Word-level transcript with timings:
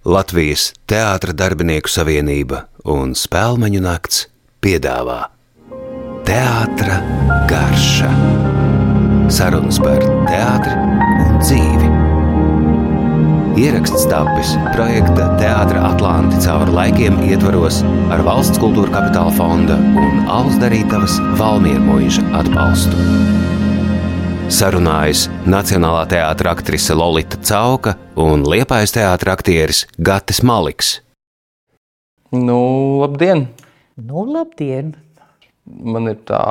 Latvijas 0.00 0.70
Teātra 0.88 1.34
darbinieku 1.36 1.90
savienība 1.92 2.62
un 2.88 3.10
Spēlmeņu 3.12 3.82
nakts 3.84 4.22
piedāvā 4.64 5.26
Teātra 6.24 6.96
garša. 7.50 8.08
Sarunas 9.28 9.76
par 9.84 10.00
teātri 10.24 10.72
un 11.26 11.36
dzīvi. 11.42 11.90
Ieraksts 13.60 14.08
tapis 14.08 14.56
projekta 14.72 15.28
Teātris 15.36 15.84
Atlanti 15.90 16.40
cauri 16.46 16.72
laikiem 16.78 17.20
ietvaros 17.28 17.82
ar 18.08 18.24
valsts 18.24 18.62
kultūra 18.62 18.96
kapitāla 18.96 19.36
fonda 19.36 19.76
un 19.76 20.24
Alus 20.32 20.56
Darītavas 20.64 21.20
Valmiermoīža 21.36 22.24
atbalstu. 22.40 23.49
Sarunājas 24.50 25.28
Nacionālā 25.46 26.08
teātris 26.10 26.50
aktrise 26.50 26.94
Lolita 26.98 27.38
Cauka 27.38 27.92
un 28.18 28.42
Liepājas 28.42 28.90
teātris 28.96 29.84
Gatis 29.94 30.40
Maliks. 30.42 30.88
Nu, 32.34 32.98
labdien! 32.98 33.46
Nu, 33.94 34.24
labdien! 34.26 34.96
Man 35.64 36.10
ir 36.10 36.18
tā 36.26 36.42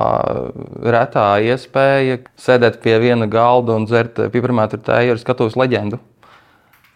retā 0.80 1.26
iespēja 1.44 2.22
sēdēt 2.40 2.80
pie 2.86 2.96
viena 3.04 3.28
galda 3.28 3.76
un 3.76 3.90
dzert 3.90 4.24
piparmētru 4.32 4.80
tēju 4.80 5.18
ar 5.18 5.20
skatuves 5.20 5.60
leģendu. 5.60 6.00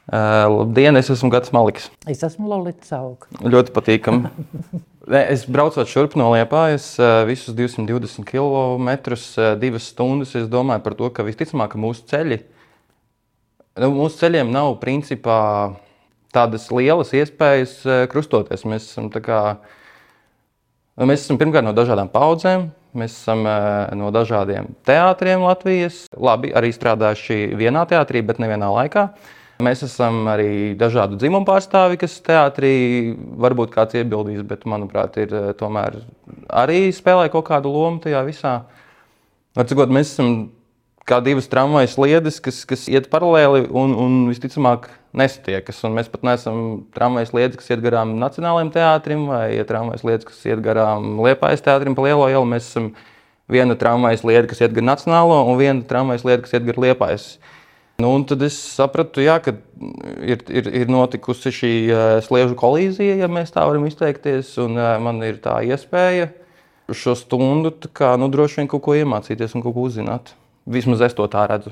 Uh, 0.07 0.47
labdien, 0.55 0.95
es 0.95 1.11
esmu 1.11 1.33
Gatis 1.35 1.51
Maliks. 1.51 1.91
Es 2.07 2.23
esmu 2.23 2.47
Lorita 2.47 2.87
Zauka. 2.87 3.27
Ļoti 3.43 3.75
patīkami. 3.75 4.31
es 5.11 5.45
braucot 5.49 5.89
šurp 5.89 6.15
no 6.19 6.29
Liepājas 6.31 6.93
visus 7.27 7.55
220 7.57 8.23
km, 8.27 8.89
divas 9.59 9.87
stundas. 9.91 10.35
Es 10.39 10.47
domāju 10.51 10.83
par 10.85 10.95
to, 10.99 11.09
ka 11.11 11.25
visticamāk 11.27 11.75
mūsu 11.79 12.05
ceļi, 12.07 12.39
nu, 13.83 13.89
mūsu 13.97 14.21
ceļiem 14.21 14.53
nav 14.53 14.77
principā 14.83 15.39
tādas 16.33 16.69
lielas 16.73 17.13
iespējas 17.13 17.81
krustoties. 18.13 18.63
Mēs 18.69 18.87
esam, 18.93 19.11
kā, 19.11 19.41
nu, 20.97 21.09
mēs 21.09 21.27
esam 21.27 21.41
pirmkārt 21.41 21.67
no 21.67 21.75
dažādām 21.75 22.11
paudzēm. 22.13 22.71
Mēs 22.93 23.15
esam 23.17 23.41
no 23.97 24.11
dažādiem 24.13 24.67
teātriem 24.85 25.41
Latvijas. 25.41 26.03
Labi, 26.13 26.51
arī 26.53 26.69
strādājuši 26.75 27.55
vienā 27.57 27.87
teātrī, 27.89 28.21
bet 28.21 28.41
nevienā 28.41 28.69
laikā. 28.69 29.07
Mēs 29.61 29.83
esam 29.85 30.23
arī 30.31 30.73
dažādu 30.79 31.19
dzimumu 31.21 31.45
pārstāvi, 31.45 31.99
kas 32.01 32.15
teātrī 32.25 32.73
varbūt 33.13 33.69
kāds 33.75 33.99
iebildīs, 33.99 34.41
bet, 34.49 34.65
manuprāt, 34.65 35.19
ir 35.21 35.53
tomēr 35.59 35.99
arī 36.49 36.87
spēlē 36.95 37.29
kaut 37.31 37.45
kādu 37.51 37.69
lomu 37.71 38.01
tajā 38.01 38.23
visā. 38.25 38.55
Varbūt 39.53 39.93
mēs 39.93 40.15
esam 40.15 40.33
kā 41.05 41.19
divas 41.23 41.49
tramvajas 41.51 41.97
sliedes, 41.97 42.39
kas, 42.43 42.63
kas 42.67 42.87
iet 42.91 43.09
paralēli 43.11 43.67
un, 43.69 43.93
un 43.99 44.19
visticamāk 44.31 44.87
nesatiekas. 45.15 45.81
Un 45.87 45.97
mēs 45.97 46.09
pat 46.11 46.23
neesam 46.25 46.59
tramvajas 46.95 47.33
sliedes, 47.33 47.59
kas 47.59 47.73
iet 47.73 47.83
garām 47.83 48.15
Nacionālajiem 48.21 48.71
teātrim 48.73 49.25
vai 49.29 49.47
tramvajas 49.67 50.03
sliedes, 50.05 50.27
kas 50.29 50.43
iet 50.47 50.63
garām 50.65 51.19
Liepājas 51.23 51.65
teātrim 51.65 51.97
pa 51.97 52.07
Lielo 52.07 52.29
ielu. 52.31 52.47
Mēs 52.49 52.71
esam 52.71 52.93
viena 53.51 53.75
tramvajas 53.79 54.23
sliede, 54.23 54.47
kas 54.49 54.63
iet 54.63 54.75
gar 54.75 54.87
Nacionālo 54.93 55.43
un 55.49 55.59
viena 55.59 55.83
tramvajas 55.87 56.23
sliede, 56.23 56.45
kas 56.45 56.55
iet 56.55 56.67
gar 56.69 56.79
Liepājas. 56.85 57.27
Nu, 58.03 58.11
tad 58.27 58.41
es 58.43 58.55
sapratu, 58.75 59.21
jā, 59.23 59.37
ka 59.43 59.53
ir, 60.19 60.41
ir, 60.51 60.67
ir 60.83 60.89
notikusi 60.91 61.53
šī 61.55 61.73
uh, 61.87 62.01
sliežu 62.25 62.57
kolīzija, 62.59 63.15
ja 63.21 63.29
mēs 63.31 63.53
tā 63.55 63.63
varam 63.69 63.85
izteikties. 63.87 64.49
Un, 64.63 64.75
uh, 64.75 64.97
man 65.03 65.21
ir 65.23 65.39
tā 65.43 65.61
iespēja 65.63 66.27
šo 66.91 67.15
stundu 67.15 67.71
kā, 67.95 68.13
nu, 68.19 68.27
droši 68.33 68.59
vien 68.59 68.69
kaut 68.73 68.83
ko 68.83 68.97
iemācīties 68.99 69.55
un 69.55 69.63
kaut 69.63 69.77
ko 69.77 69.87
uzzināt. 69.87 70.33
Vismaz 70.67 71.05
es 71.07 71.15
to 71.15 71.27
tā 71.31 71.45
redzu. 71.47 71.71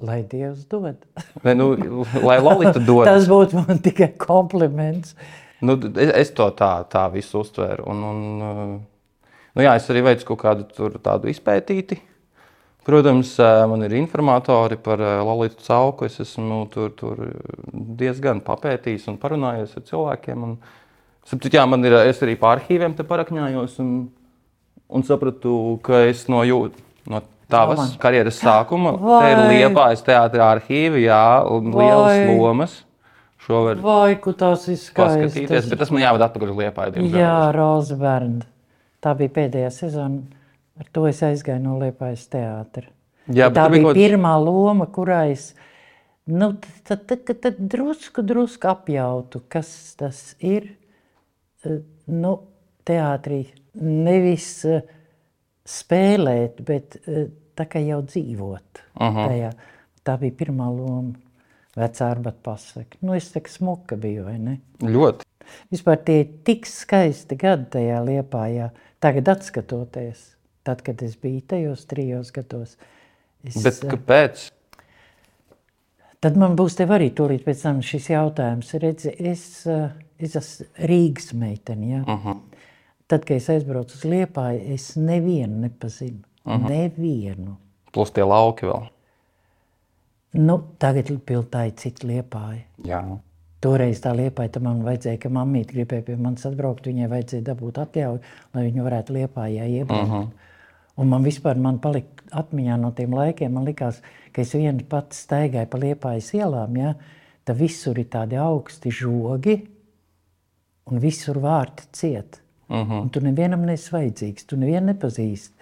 Lai 0.00 0.22
Dievs 0.30 0.64
dod. 0.70 0.96
ne, 1.44 1.54
nu, 1.58 1.72
lai 2.22 2.38
Lorita 2.40 2.78
dod. 2.78 3.04
Tas 3.10 3.28
būtu 3.28 3.64
man 3.66 3.82
tikai 3.84 4.12
kompliments. 4.20 5.16
Nu, 5.60 5.74
es, 5.98 6.12
es 6.22 6.36
to 6.38 6.48
tā, 6.56 6.72
tā 6.88 7.08
visu 7.12 7.42
uztveru. 7.42 7.84
Un, 7.92 8.04
un, 8.08 8.20
uh, 8.38 8.76
nu, 9.52 9.66
jā, 9.66 9.74
es 9.76 9.88
arī 9.92 10.06
veicu 10.12 10.32
kaut 10.32 10.44
kādu 10.46 10.92
tādu 11.02 11.28
izpētīti 11.32 11.98
Protams, 12.88 13.34
man 13.68 13.82
ir 13.84 13.92
informatori 13.98 14.78
par 14.80 14.96
Lalitu 14.98 15.60
Cauku. 15.60 16.06
Es 16.08 16.14
esmu 16.24 16.62
tur, 16.72 16.94
tur 16.96 17.18
diezgan 18.00 18.40
papētījis 18.46 19.10
un 19.12 19.18
parunājies 19.20 19.74
ar 19.76 19.84
cilvēkiem. 19.90 20.46
Un, 20.46 20.54
jā, 21.52 21.66
man 21.68 21.84
ir, 21.84 21.98
es 22.08 22.22
arī 22.24 22.38
pār 22.40 22.62
arhīviem 22.62 22.94
te 22.96 23.04
parakņājos 23.04 23.74
un, 23.84 23.90
un 24.88 25.04
sapratu, 25.04 25.52
ka 25.84 26.00
es 26.08 26.24
no, 26.32 26.40
jū, 26.48 26.62
no 27.12 27.20
tavas 27.52 27.82
Roman. 27.82 27.92
karjeras 28.00 28.40
sākuma 28.40 28.94
Vai. 28.96 29.20
te 29.20 29.34
ir 29.34 29.42
liepājas 29.52 30.06
teātris 30.08 30.46
arhīvi, 30.48 31.04
jā, 31.10 31.22
un 31.44 31.68
lielas 31.76 32.08
Vai. 32.14 32.38
lomas. 32.40 32.80
Šo 33.44 33.62
var 33.68 33.84
Vai, 33.84 34.16
tas 34.16 34.64
ir 34.64 34.80
skaisti. 34.80 34.96
paskatīties, 34.96 35.68
bet 35.68 35.84
tas 35.84 35.92
man 35.92 36.06
jāved 36.06 36.24
atpakaļ 36.24 36.56
uz 36.56 36.64
liepāju. 36.64 37.06
Jā, 37.12 37.36
Roza 37.52 38.00
Bērna. 38.00 38.48
Tā 39.04 39.12
bija 39.20 39.36
pēdējā 39.42 39.68
sezona 39.76 40.37
Ar 40.78 40.90
to 40.94 41.06
es 41.08 41.22
aizgāju 41.26 41.62
no 41.64 41.78
Liepājas 41.80 42.28
teātra. 42.30 42.86
Jā, 43.28 43.50
tā 43.52 43.66
bija 43.72 43.88
kaut... 43.88 43.98
pirmā 43.98 44.34
loma, 44.40 44.86
kurā 44.92 45.24
es 45.32 45.50
nu, 46.28 46.52
tad, 46.86 47.04
tad, 47.08 47.24
tad, 47.26 47.40
tad 47.44 47.58
drusku, 47.58 48.22
drusku 48.24 48.70
apjautu, 48.70 49.42
kas 49.50 49.70
tas 49.98 50.22
ir 50.44 50.70
eh, 51.64 51.80
nu, 52.12 52.34
teātrī. 52.88 53.42
Nevis 53.78 54.48
uh, 54.66 54.80
spēlēt, 55.68 56.62
bet 56.66 56.96
uh, 57.04 57.28
tā 57.58 57.68
kā 57.70 57.82
jau 57.84 58.00
dzīvot. 58.02 58.84
Uh 58.98 59.06
-huh. 59.06 59.28
tajā. 59.28 59.50
Tā 60.02 60.16
bija 60.18 60.38
pirmā 60.40 60.66
loma. 60.72 61.14
Vecā 61.76 62.08
arbata 62.10 62.38
pasaka. 62.42 62.96
Nu, 63.00 63.14
es 63.14 63.30
kā 63.30 63.48
smuka 63.48 63.96
biju, 63.96 64.24
vai 64.24 64.38
ne? 64.38 64.60
Ļoti. 64.82 65.24
Vispār 65.70 65.96
tie 66.04 66.24
tik 66.44 66.66
skaisti 66.66 67.36
gadi 67.36 67.64
tajā 67.70 68.00
liepājā. 68.04 68.70
Tagad 69.00 69.28
atskatoties 69.28 70.37
tad, 70.68 70.84
kad 70.86 71.02
es 71.02 71.16
biju 71.20 71.42
tajos 71.48 71.86
trijos 71.88 72.32
gados. 72.34 72.76
Es, 73.44 73.56
Bet 73.62 73.82
eh, 73.84 73.92
kāpēc? 73.94 74.48
Tad 76.18 76.36
man 76.40 76.56
būs 76.58 76.76
tev 76.78 76.92
arī 76.96 77.12
tūlīt 77.14 77.44
pēc 77.46 77.62
tam 77.62 77.80
šis 77.84 78.10
jautājums. 78.10 78.74
Redzi, 78.82 79.14
es, 79.32 79.44
eh, 79.70 79.88
es 80.18 80.36
esmu 80.40 80.68
Rīgas 80.90 81.32
meitene, 81.38 81.90
ja? 81.94 82.02
uh 82.02 82.26
-huh. 82.26 82.40
Tad, 83.08 83.24
kad 83.24 83.36
es 83.36 83.48
aizbraucu 83.48 83.94
uz 83.96 84.04
Liepāju, 84.04 84.74
es 84.74 84.96
nevienu 84.96 85.60
nepazinu. 85.60 86.20
Uh 86.44 86.52
-huh. 86.52 86.68
Nevienu. 86.68 87.56
Plus 87.92 88.10
tie 88.10 88.24
lauki 88.24 88.66
vēl. 88.66 88.88
Nu, 90.32 90.62
tagad 90.78 91.08
piltā 91.24 91.66
ir 91.66 91.72
cita 91.72 92.06
Liepāja. 92.06 92.62
Jā. 92.84 93.18
Toreiz 93.60 94.00
tā 94.00 94.12
liepaņa 94.14 94.52
tam 94.54 94.62
man 94.62 94.82
vajadzēja, 94.86 95.18
ka 95.18 95.28
mammīte 95.28 95.72
gribēja 95.72 96.02
pie 96.02 96.16
manis 96.16 96.46
atbraukt. 96.46 96.86
Viņai 96.86 97.08
vajadzēja 97.08 97.42
dabūt 97.42 97.78
atļauju, 97.82 98.20
lai 98.54 98.62
viņa 98.68 98.82
varētu 98.82 99.16
liepājā 99.16 99.64
iebraukt. 99.66 100.08
Uh 100.08 100.14
mhm. 100.14 100.22
-huh. 100.22 100.47
Un 100.98 101.10
man 101.12 101.22
vispār 101.26 101.58
man 101.62 101.78
palika 101.82 102.26
atmiņā 102.42 102.76
no 102.80 102.90
tiem 102.96 103.14
laikiem, 103.14 103.52
man 103.54 103.66
likās, 103.68 104.00
ka 104.34 104.42
es 104.42 104.52
viens 104.56 104.82
pats 104.90 105.22
staigāju 105.24 105.70
pa 105.70 105.80
liepājas 105.80 106.32
ielām, 106.34 106.76
ja, 106.80 106.94
tad 107.46 107.58
visur 107.60 107.98
ir 107.98 108.10
tādi 108.12 108.38
augsti 108.40 108.92
žogi 108.92 109.56
un 110.88 111.00
visur 111.02 111.38
vārti 111.44 111.88
ciet. 111.92 112.40
Uh 112.68 112.76
mhm. 112.76 112.92
-huh. 112.92 113.02
Un 113.02 113.08
tu 113.08 113.20
nevienam 113.20 113.64
nesi 113.64 113.90
vajadzīgs, 113.92 114.46
tu 114.46 114.56
nevienu 114.56 114.92
nepazīsti. 114.92 115.54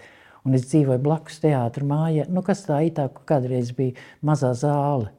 Un 0.45 0.53
es 0.53 0.65
dzīvoju 0.67 0.99
blakus 0.99 1.39
teātra 1.39 1.83
mājā, 1.83 2.27
nu 2.29 2.41
kas 2.41 2.65
tā 2.65 2.79
itā, 2.87 3.09
kādreiz 3.25 3.75
bija 3.75 3.93
mazā 4.23 4.53
zāle. 4.53 5.09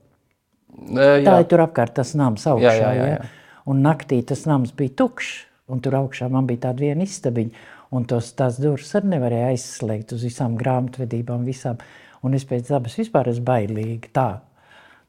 E, 0.89 1.25
tā 1.25 1.41
ir 1.41 1.45
tur 1.45 1.61
apkārt 1.61 1.95
tas 1.95 2.15
nams 2.15 2.47
augšā, 2.47 2.73
jā, 2.73 2.73
jā, 2.73 2.93
jā, 2.95 3.07
jā. 3.07 3.09
Ja? 3.09 3.25
Un 3.67 3.83
naktī 3.85 4.23
tas 4.25 4.47
nams 4.47 4.73
bija 4.73 4.95
tukšs, 4.97 5.47
un 5.69 5.81
tur 5.81 5.93
augšā 5.93 6.31
man 6.33 6.47
bija 6.47 6.59
tāda 6.69 6.81
viena 6.81 7.03
istabiņa. 7.03 7.51
Un 7.95 8.05
tos, 8.09 8.33
tās 8.37 8.59
durvis 8.61 8.91
arī 8.99 9.15
nevarēja 9.15 9.53
aizslēgt 9.55 10.13
uz 10.17 10.27
visām 10.27 10.59
grāmatvedībām, 10.61 11.47
visām. 11.49 11.81
Un 12.27 12.37
es 12.37 12.45
pēc 12.49 12.69
dabas 12.69 12.99
vispār 12.99 13.31
esmu 13.33 13.47
bailīga. 13.49 14.11
Tā, 14.13 14.29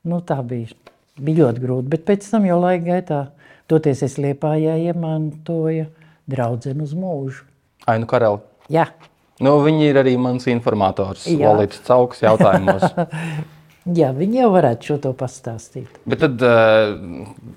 nu, 0.07 0.21
tā 0.23 0.39
bija, 0.47 0.71
bija 1.19 1.43
ļoti 1.43 1.63
grūti. 1.65 1.91
Bet 1.91 2.07
pēc 2.07 2.29
tam 2.31 2.47
jau 2.47 2.59
laika 2.61 2.85
gaitā, 2.85 3.21
toties 3.67 4.05
es 4.07 4.15
Liepājā 4.21 4.77
iemantoju 4.87 5.89
draudzeni 6.29 6.85
uz 6.85 6.95
mūžu. 6.95 7.45
Ainu 7.89 8.07
Kareli. 8.09 8.43
Jā. 8.71 8.87
Nu, 9.43 9.57
viņi 9.63 9.91
ir 9.91 9.99
arī 9.99 10.15
mans 10.19 10.47
informators. 10.51 11.27
Valīts 11.27 11.81
cauks 11.87 12.23
jautājumos. 12.23 12.85
Jā, 13.95 14.09
viņi 14.15 14.41
jau 14.41 14.49
varētu 14.53 14.89
šo 14.89 14.95
to 15.03 15.11
pastāstīt. 15.17 15.99
Bet 16.09 16.21
tad 16.21 16.41
eh, 16.45 16.91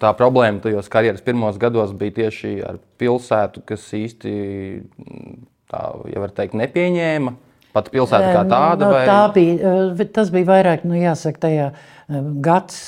tā 0.00 0.12
problēma 0.17 0.62
tajos 0.64 0.90
karjeras 0.93 1.25
pirmos 1.25 1.58
gados 1.61 1.94
bija 1.99 2.14
tieši 2.23 2.52
ar 2.67 2.79
pilsētu, 3.02 3.64
kas 3.67 3.88
īsti, 3.99 4.34
tā, 5.73 5.82
ja 6.12 6.23
var 6.23 6.34
teikt, 6.37 6.55
nepieņēma. 6.61 7.34
Pat 7.73 7.88
pilsēta 7.88 8.34
kā 8.37 8.44
tāda? 8.44 8.84
No, 8.84 8.93
vai... 8.93 9.02
tā 9.08 9.19
bija, 9.34 9.75
eh, 9.90 10.06
tas 10.14 10.31
bija 10.32 10.50
vairāk, 10.52 10.87
nu 10.88 11.00
jāsaka, 11.00 11.43
tajā 11.49 11.69
eh, 11.73 12.31
gads, 12.44 12.81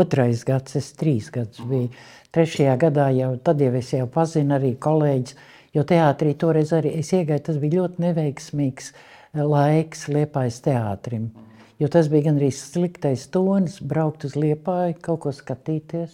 otrais 0.00 0.46
gads, 0.46 0.78
es 0.80 0.92
trīs 1.00 1.32
gadus 1.34 1.64
biju. 1.66 1.90
Trešajā 2.30 2.78
gadā 2.78 3.10
jau, 3.16 3.34
tad 3.42 3.60
jau 3.64 3.74
es 3.74 3.90
jau 3.90 4.06
pazinu 4.12 4.54
arī 4.60 4.76
kolēģis, 4.78 5.36
jo 5.74 5.82
teātrī 5.88 6.36
toreiz 6.38 6.70
arī 6.76 6.94
es 7.02 7.10
iegāju, 7.16 7.48
tas 7.50 7.58
bija 7.58 7.80
ļoti 7.80 8.06
neveiksmīgs 8.06 8.92
laiks 9.34 10.06
Liepājas 10.14 10.62
teātrim. 10.62 11.30
Mm 11.30 11.49
Jo 11.80 11.88
tas 11.88 12.10
bija 12.12 12.28
gandrīz 12.28 12.58
sliktais 12.60 13.24
tonis, 13.32 13.78
braukt 13.80 14.26
uz 14.28 14.34
liepāju, 14.36 14.98
kaut 15.00 15.22
ko 15.24 15.32
skatīties. 15.32 16.12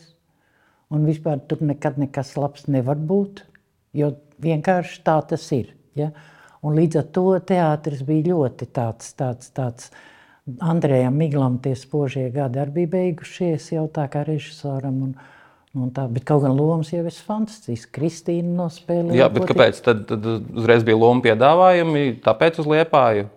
Un 0.94 1.02
vispār 1.08 1.40
tur 1.50 1.64
nekad 1.66 1.98
nekas 1.98 2.36
labs 2.38 2.68
nevar 2.70 3.00
būt, 3.02 3.42
jo 3.98 4.12
vienkārši 4.42 5.00
tā 5.06 5.16
tas 5.32 5.46
ir. 5.56 5.72
Ja? 5.98 6.12
Un 6.62 6.78
līdz 6.78 7.00
ar 7.00 7.08
to 7.16 7.24
teātris 7.50 8.04
bija 8.06 8.30
ļoti 8.30 8.68
tāds, 8.76 9.10
tāds, 9.18 9.50
tāds 9.56 9.90
Andrejam 10.62 11.18
Miglam 11.18 11.58
tie 11.58 11.74
spožie 11.74 12.28
gadi 12.30 12.62
arī 12.62 12.76
bija 12.84 12.92
beigušies 12.94 13.72
jau 13.74 13.88
tā 13.90 14.06
kā 14.12 14.22
režisoram. 14.28 15.02
Un, 15.08 15.16
tā, 15.94 16.06
bet 16.08 16.24
kaut 16.26 16.42
gan 16.44 16.54
lomas 16.56 16.88
jau 16.92 17.02
ir 17.04 17.16
fantastisks. 17.26 17.90
Kristīna 17.94 18.54
nospēlēja. 18.62 19.18
Jā, 19.18 19.28
bet 19.32 19.46
kāpēc? 19.50 19.80
Tad, 19.84 20.02
tad 20.08 20.26
uzreiz 20.56 20.84
bija 20.86 20.98
loma 21.00 21.24
piedāvājumi, 21.24 22.04
tāpēc 22.24 22.60
uz 22.62 22.68
liepāju? 22.70 23.28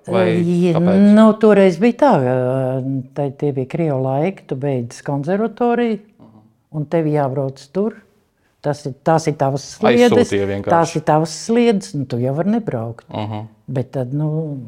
Nu, 1.18 1.25
toreiz 1.41 1.80
bija 1.81 1.97
tā, 2.03 2.12
ka 3.18 3.27
tie 3.41 3.51
bija 3.56 3.71
krievu 3.71 4.00
laiki, 4.06 4.47
tu 4.50 4.59
beidz 4.59 5.03
konservatoriju, 5.07 6.00
un 6.75 6.88
tev 6.91 7.09
jābrauc 7.12 7.63
tur. 7.75 8.01
Tas 8.63 8.81
ir, 8.88 8.97
tās 9.07 9.24
ir 9.31 9.38
tavas 9.39 9.63
sliedes, 9.77 10.33
tās 10.65 10.95
ir 11.00 11.03
tavas 11.07 11.31
sliedes, 11.45 11.94
un 11.95 12.03
tu 12.12 12.18
jau 12.19 12.33
vari 12.36 12.57
nebraukt. 12.57 13.06
Uh 13.07 13.30
-huh. 13.31 13.45
Bet 13.68 13.91
tad, 13.95 14.13
nu, 14.13 14.59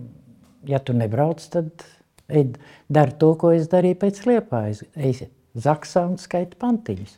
ja 0.64 0.80
tu 0.80 0.94
nebrauc, 0.94 1.44
tad 1.52 1.84
ej, 2.30 2.54
dari 2.88 3.12
to, 3.20 3.36
ko 3.36 3.52
es 3.52 3.68
darīju 3.68 4.00
pēc 4.00 4.26
liepājas. 4.26 4.84
Ej 4.96 5.28
zaksā 5.58 6.06
un 6.08 6.18
skaiti 6.22 6.58
pantiņus. 6.60 7.18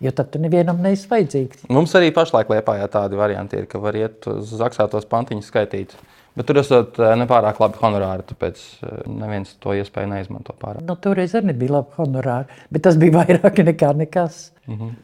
Jo 0.00 0.12
tad 0.14 0.30
tu 0.30 0.38
nevienam 0.38 0.78
neesi 0.82 1.08
vajadzīgs. 1.10 1.64
Mums 1.74 1.94
arī 1.98 2.12
pašlaik 2.14 2.52
liepājā 2.52 2.86
tādi 2.92 3.18
varianti 3.18 3.58
ir, 3.58 3.66
ka 3.70 3.80
var 3.82 3.98
iet 3.98 4.28
uz 4.30 4.52
zaksātos 4.60 5.08
pantiņus 5.10 5.50
skaitīt. 5.50 5.96
Bet 6.38 6.46
tur 6.46 6.60
esot 6.60 7.00
eh, 7.02 7.16
nepārāk 7.18 7.58
labi 7.58 7.80
honorāri, 7.80 8.22
tāpēc 8.28 8.60
eh, 8.62 9.02
neviens 9.10 9.56
to 9.58 9.74
iespēju 9.74 10.12
neizmanto 10.12 10.54
pārāk. 10.60 10.84
Nu, 10.86 10.94
toreiz 11.02 11.34
arī 11.34 11.50
nebija 11.50 11.80
labi 11.80 11.98
honorāri, 11.98 12.62
bet 12.70 12.86
tas 12.86 12.98
bija 13.00 13.16
vairāk 13.20 13.62
nekā 13.72 13.92
nekas. 14.04 14.48
Mhm. 14.68 14.80
-huh. 14.80 14.96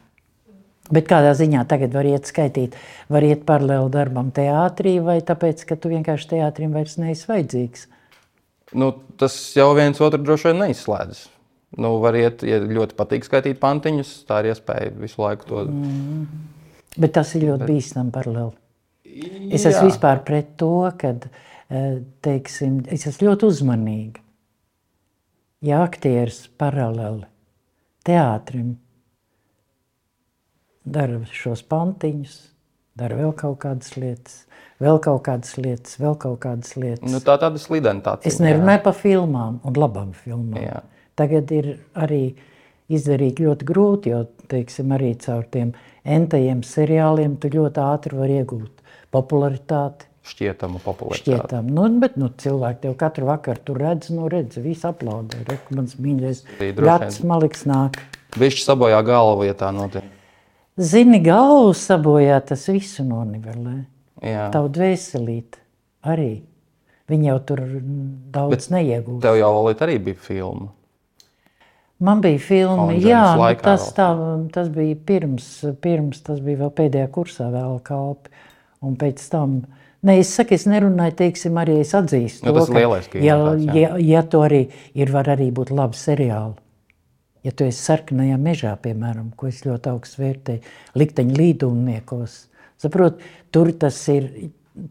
Bet 0.93 1.07
kādā 1.09 1.31
ziņā 1.33 1.63
tagad 1.65 1.95
var 1.97 2.05
iet 2.05 2.27
skaitīt, 2.29 2.75
var 3.09 3.25
iet 3.25 3.41
paralēli 3.45 3.89
darbam 3.89 4.29
teātrī, 4.31 4.99
vai 5.01 5.17
tāpēc, 5.25 5.65
ka 5.65 5.75
tu 5.75 5.89
vienkārši 5.89 6.27
teātrim 6.35 6.75
vairs 6.77 6.99
neesi 7.01 7.25
vajadzīgs? 7.25 7.87
Nu, 8.73 8.91
tas 9.17 9.33
jau 9.57 9.71
viens 9.73 10.01
otru 10.01 10.21
droši 10.21 10.51
vien 10.51 10.61
neizslēdzas. 10.61 11.23
Nu, 11.81 11.97
var 12.03 12.15
iet, 12.15 12.43
ja 12.47 12.61
ļoti 12.63 12.95
patīk 12.95 13.25
skaitīt 13.27 13.59
pantiņus, 13.59 14.11
tā 14.29 14.39
ir 14.43 14.53
iespēja 14.53 14.93
visu 14.95 15.19
laiku 15.23 15.49
to. 15.49 15.63
Mm. 15.67 16.27
Bet 16.95 17.15
tas 17.17 17.33
ir 17.35 17.49
ļoti 17.49 17.65
Bet... 17.65 17.71
bīstami 17.73 18.13
paralēli. 18.15 18.55
Es 19.55 19.65
esmu 19.67 19.89
vispār 19.89 20.21
pret 20.27 20.55
to, 20.59 20.71
ka 20.99 21.13
eh, 21.15 21.99
teiksim, 22.23 22.81
es 22.91 23.05
esmu 23.07 23.29
ļoti 23.29 23.47
uzmanīga. 23.49 24.23
Ja 25.65 25.81
aktieris 25.85 26.45
paralēli 26.59 27.25
teātrim 28.05 28.75
dara 30.85 31.21
šos 31.33 31.63
pantiņus, 31.65 32.35
dara 32.99 33.17
vēl 33.19 33.31
kaut 33.39 33.57
kādas 33.63 33.95
lietas, 33.97 34.43
vēl 34.83 34.99
kaut 35.03 35.23
kādas 35.25 35.55
lietas, 35.57 35.97
vēl 35.99 36.17
kaut 36.21 36.37
kādas 36.43 36.75
lietas. 36.77 37.07
Nu, 37.09 37.21
tā 37.23 37.37
tāda 37.41 37.61
slidena. 37.61 38.17
Es 38.27 38.37
nerunāju 38.43 38.83
par 38.85 38.97
filmām 38.99 39.59
un 39.65 39.79
labām 39.79 40.13
filmām. 40.15 40.59
Jā. 40.61 40.83
Tagad 41.15 41.51
ir 41.55 41.69
arī 41.95 42.23
izdarīt 42.91 43.39
ļoti 43.41 43.67
grūti, 43.67 44.11
jo 44.11 44.25
teiksim, 44.51 44.91
arī 44.95 45.13
caur 45.21 45.45
tiem 45.51 45.71
entajiem 46.05 46.61
seriāliem 46.65 47.37
tu 47.41 47.49
ļoti 47.53 47.81
ātri 47.81 48.19
vari 48.19 48.41
iegūt 48.41 48.83
popularitāti. 49.15 50.09
Šķietamu 50.25 50.81
popularitāti. 50.81 51.37
Šķietam. 51.37 51.69
Nu, 51.69 51.85
bet 52.01 52.17
nu, 52.17 52.31
cilvēki 52.41 52.81
tev 52.87 52.95
katru 52.99 53.29
vakaru 53.29 53.61
tur 53.67 53.79
redz, 53.81 54.09
nu 54.13 54.29
redz, 54.31 54.57
visi 54.61 54.87
aplaudē. 54.89 55.43
Re, 55.47 55.59
mans 55.77 55.93
mīļais 56.01 56.41
gads 56.81 57.21
maliks 57.27 57.65
nāk. 57.69 57.99
Viņš 58.35 58.63
sabojā 58.65 58.99
galvu, 59.05 59.45
ja 59.47 59.53
tā 59.57 59.69
notiek. 59.73 60.07
Zini, 60.81 61.21
galvu 61.23 61.75
sabojā 61.77 62.41
tas 62.49 62.65
visu 62.67 63.05
nonivelē. 63.07 63.77
Jā. 64.25 64.49
Tavu 64.51 64.73
dvēselīt 64.75 65.61
arī. 66.03 66.41
Viņi 67.05 67.29
jau 67.29 67.37
tur 67.45 67.61
daudz 68.33 68.71
neiegūst. 68.73 69.21
Tev 69.23 69.37
jau 69.37 69.51
arī 69.69 69.99
bija 70.09 70.17
filma. 70.25 70.71
Man 72.03 72.19
bija 72.19 72.39
filma, 72.43 72.89
jā, 72.99 73.21
nu, 73.39 73.45
tas, 73.61 73.85
tā, 73.95 74.09
tas 74.51 74.67
bija 74.73 74.97
pirms, 75.07 75.47
pirms, 75.81 76.19
tas 76.25 76.41
bija 76.43 76.65
vēl 76.65 76.73
pēdējā 76.75 77.07
kursā 77.15 77.47
vēl 77.53 77.77
kalpi. 77.87 78.33
Un 78.85 78.97
pēc 78.99 79.23
tam, 79.31 79.61
ne, 80.03 80.17
es 80.19 80.33
saku, 80.35 80.57
es 80.57 80.65
nerunāju, 80.67 81.15
teiksim, 81.23 81.55
arī 81.61 81.79
es 81.85 81.93
atzīstu. 81.95 82.43
Nu, 82.49 82.53
tas 82.57 82.67
to, 82.67 82.75
lielais 82.75 83.07
ka, 83.07 83.21
ja, 83.23 83.37
ja, 83.71 83.93
ja 84.01 84.25
to 84.27 84.43
arī 84.43 84.65
ir, 84.91 85.13
var 85.15 85.31
arī 85.37 85.47
būt 85.55 85.71
labi 85.71 85.95
seriāli. 85.99 86.57
Ja 87.47 87.53
tu 87.55 87.63
esi 87.63 87.79
sarkanajā 87.79 88.35
mežā, 88.41 88.73
piemēram, 88.81 89.31
ko 89.37 89.47
es 89.47 89.63
ļoti 89.63 89.91
augstu 89.93 90.23
vērtēju, 90.23 90.75
likteņu 90.97 91.39
līdumniekos, 91.39 92.37
saprot, 92.81 93.23
tur 93.55 93.71
tas 93.79 94.01
ir, 94.11 94.31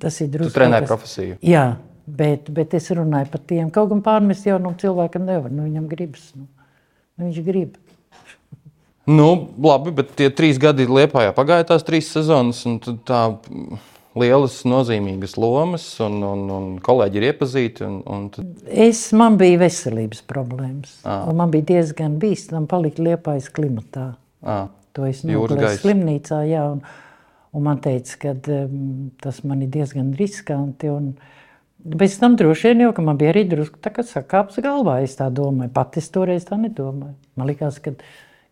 tas 0.01 0.23
ir 0.25 0.33
drusku. 0.33 0.55
Tu 0.55 0.61
trenē 0.63 0.81
profesiju. 0.87 1.37
Jā, 1.45 1.67
bet, 2.07 2.49
bet 2.55 2.77
es 2.79 2.89
runāju 2.95 3.33
par 3.35 3.43
tiem, 3.45 3.69
kaut 3.75 3.91
gan 3.93 4.05
pārmest 4.07 4.47
jau 4.49 4.61
nu 4.63 4.73
cilvēkam 4.81 5.27
nevar, 5.29 5.53
nu 5.53 5.67
viņam 5.67 5.91
gribas. 5.91 6.31
Nu. 6.39 6.47
Viņš 7.21 7.41
grib. 7.47 7.77
Nu, 9.05 9.29
labi, 9.61 9.93
bet 9.95 10.15
tie 10.17 10.31
trīs 10.33 10.59
gadi 10.61 10.87
Lietpā 10.89 11.27
pagāja 11.37 11.67
tās 11.69 11.85
trīs 11.85 12.09
sezonas, 12.11 12.63
un 12.65 12.79
tā 12.81 13.21
lielas, 14.17 14.61
nozīmīgas 14.65 15.37
lomas, 15.37 15.85
un, 16.03 16.17
un, 16.25 16.45
un 16.55 16.67
kolēģi 16.85 17.21
ir 17.21 17.27
iepazīti. 17.29 17.85
Un, 17.85 18.01
un 18.09 18.25
tad... 18.33 18.49
es, 18.65 19.05
man 19.17 19.37
bija 19.41 19.61
veselības 19.67 20.25
problēmas. 20.31 20.97
Man 21.05 21.53
bija 21.53 21.69
diezgan 21.75 22.17
bīstami 22.23 22.71
palikt 22.71 23.03
Lietpājas 23.03 23.51
klimatā. 23.55 24.15
À. 24.41 24.65
To 24.95 25.05
es 25.11 25.25
nogulēju 25.27 25.83
slimnīcā, 25.83 26.41
jā, 26.47 26.65
un, 26.77 26.81
un 27.53 27.65
man 27.67 27.81
teica, 27.83 28.19
ka 28.23 28.35
um, 28.55 29.09
tas 29.21 29.43
man 29.45 29.67
ir 29.67 29.73
diezgan 29.75 30.13
riskanti. 30.17 30.91
Un, 30.95 31.13
uh, 31.13 31.34
Pēc 31.85 32.15
tam 32.17 32.37
droši 32.41 32.71
vien 32.71 32.87
jau, 32.87 32.93
ka 32.97 33.03
man 33.05 33.19
bija 33.21 33.35
arī 33.35 33.43
drusku 33.49 33.77
tā 33.85 33.91
kā 33.93 34.03
sakāps 34.09 34.57
galvā, 34.65 35.03
es 35.05 35.19
tā 35.19 35.27
domāju. 35.29 35.69
Pat 35.75 35.99
es 36.01 36.09
toreiz 36.13 36.47
tā 36.49 36.57
nedomāju. 36.57 37.13
Man 37.37 37.51
likās, 37.51 37.77
ka 37.85 37.93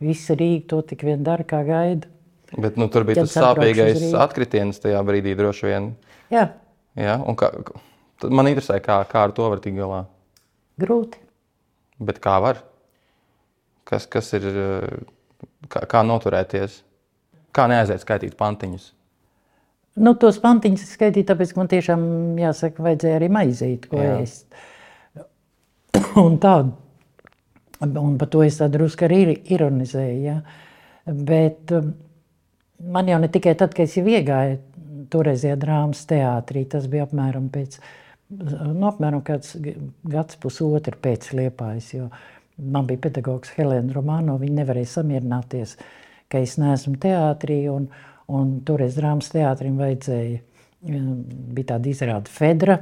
visi 0.04 0.36
Rīga 0.36 0.66
to 0.74 0.82
tik 0.90 1.06
vien 1.08 1.22
dara, 1.24 1.46
kā 1.48 1.62
gaida. 1.64 2.10
Bet 2.52 2.76
nu, 2.76 2.90
tur 2.92 3.06
bija 3.08 3.22
Tad 3.22 3.30
tas 3.30 3.38
sāpīgais 3.38 4.12
atkritiens 4.20 4.82
tajā 4.82 5.00
brīdī 5.08 5.32
droši 5.38 5.70
vien. 5.70 5.88
Jā. 6.32 6.50
Jā, 7.00 7.16
un 7.24 7.38
kā, 7.40 7.48
man 8.28 8.50
interesē, 8.50 8.76
kā, 8.84 8.98
kā 9.08 9.24
ar 9.24 9.32
to 9.32 9.48
var 9.48 9.62
tikt 9.64 9.80
galā. 9.80 10.02
Grūti. 10.82 11.20
Bet 12.04 12.20
kā 12.20 12.36
var? 12.44 12.60
Kas, 13.88 14.04
kas 14.12 14.28
ir, 14.36 14.44
kā, 15.72 15.86
kā 15.88 16.04
noturēties? 16.04 16.82
Kā 17.56 17.64
neaiziet 17.68 18.04
skaitīt 18.04 18.36
pantiņus? 18.36 18.92
Nu, 20.00 20.14
tos 20.16 20.38
pantiņus 20.40 20.86
skaitīju, 20.94 21.26
tāpēc, 21.28 21.50
ka 21.52 21.60
man 21.60 21.68
tiešām, 21.68 22.04
jāsaka, 22.40 22.84
vajadzēja 22.86 23.18
arī 23.18 23.28
maizīt, 23.32 23.88
ko 23.90 24.00
Jā. 24.00 24.14
ēst. 24.22 24.46
Un 26.22 26.38
tādu. 26.40 26.78
Un 27.82 28.14
par 28.16 28.30
to 28.32 28.44
es 28.46 28.56
tā 28.60 28.70
drusku 28.72 29.04
arī 29.04 29.34
ironizēju. 29.52 30.20
Ja? 30.22 30.38
Bet 31.12 31.74
um, 31.76 31.90
man 32.94 33.10
jau 33.10 33.18
ne 33.20 33.28
tikai 33.32 33.56
tad, 33.58 33.74
kad 33.76 33.90
es 33.90 33.98
iegāju 33.98 34.60
toreizajā 35.12 35.58
drāmas 35.60 36.06
teātrī, 36.08 36.62
tas 36.72 36.86
bija 36.88 37.04
apmēram 37.08 37.50
pēc, 37.52 37.76
nu, 38.38 38.86
apmēram 38.88 39.20
kāds 39.26 39.58
gads 40.08 40.38
pusotru 40.40 40.96
pēc 41.04 41.32
Liepājas, 41.36 41.90
jo 41.98 42.06
man 42.56 42.86
bija 42.88 43.02
pedagogs 43.08 43.52
Helēna 43.58 43.92
Romano, 43.92 44.38
viņa 44.40 44.62
nevarēja 44.62 44.92
samierināties, 44.94 45.74
ka 46.32 46.40
es 46.40 46.54
neesmu 46.62 46.96
teātrī, 47.02 47.64
un, 47.72 47.90
Un 47.90 48.11
toreiz 48.66 48.96
drāmas 48.98 49.30
teātrim 49.32 49.78
vajadzēja, 49.80 50.40
bija 50.82 51.70
tāda 51.74 51.90
izrāda 51.92 52.32
Fedra, 52.32 52.78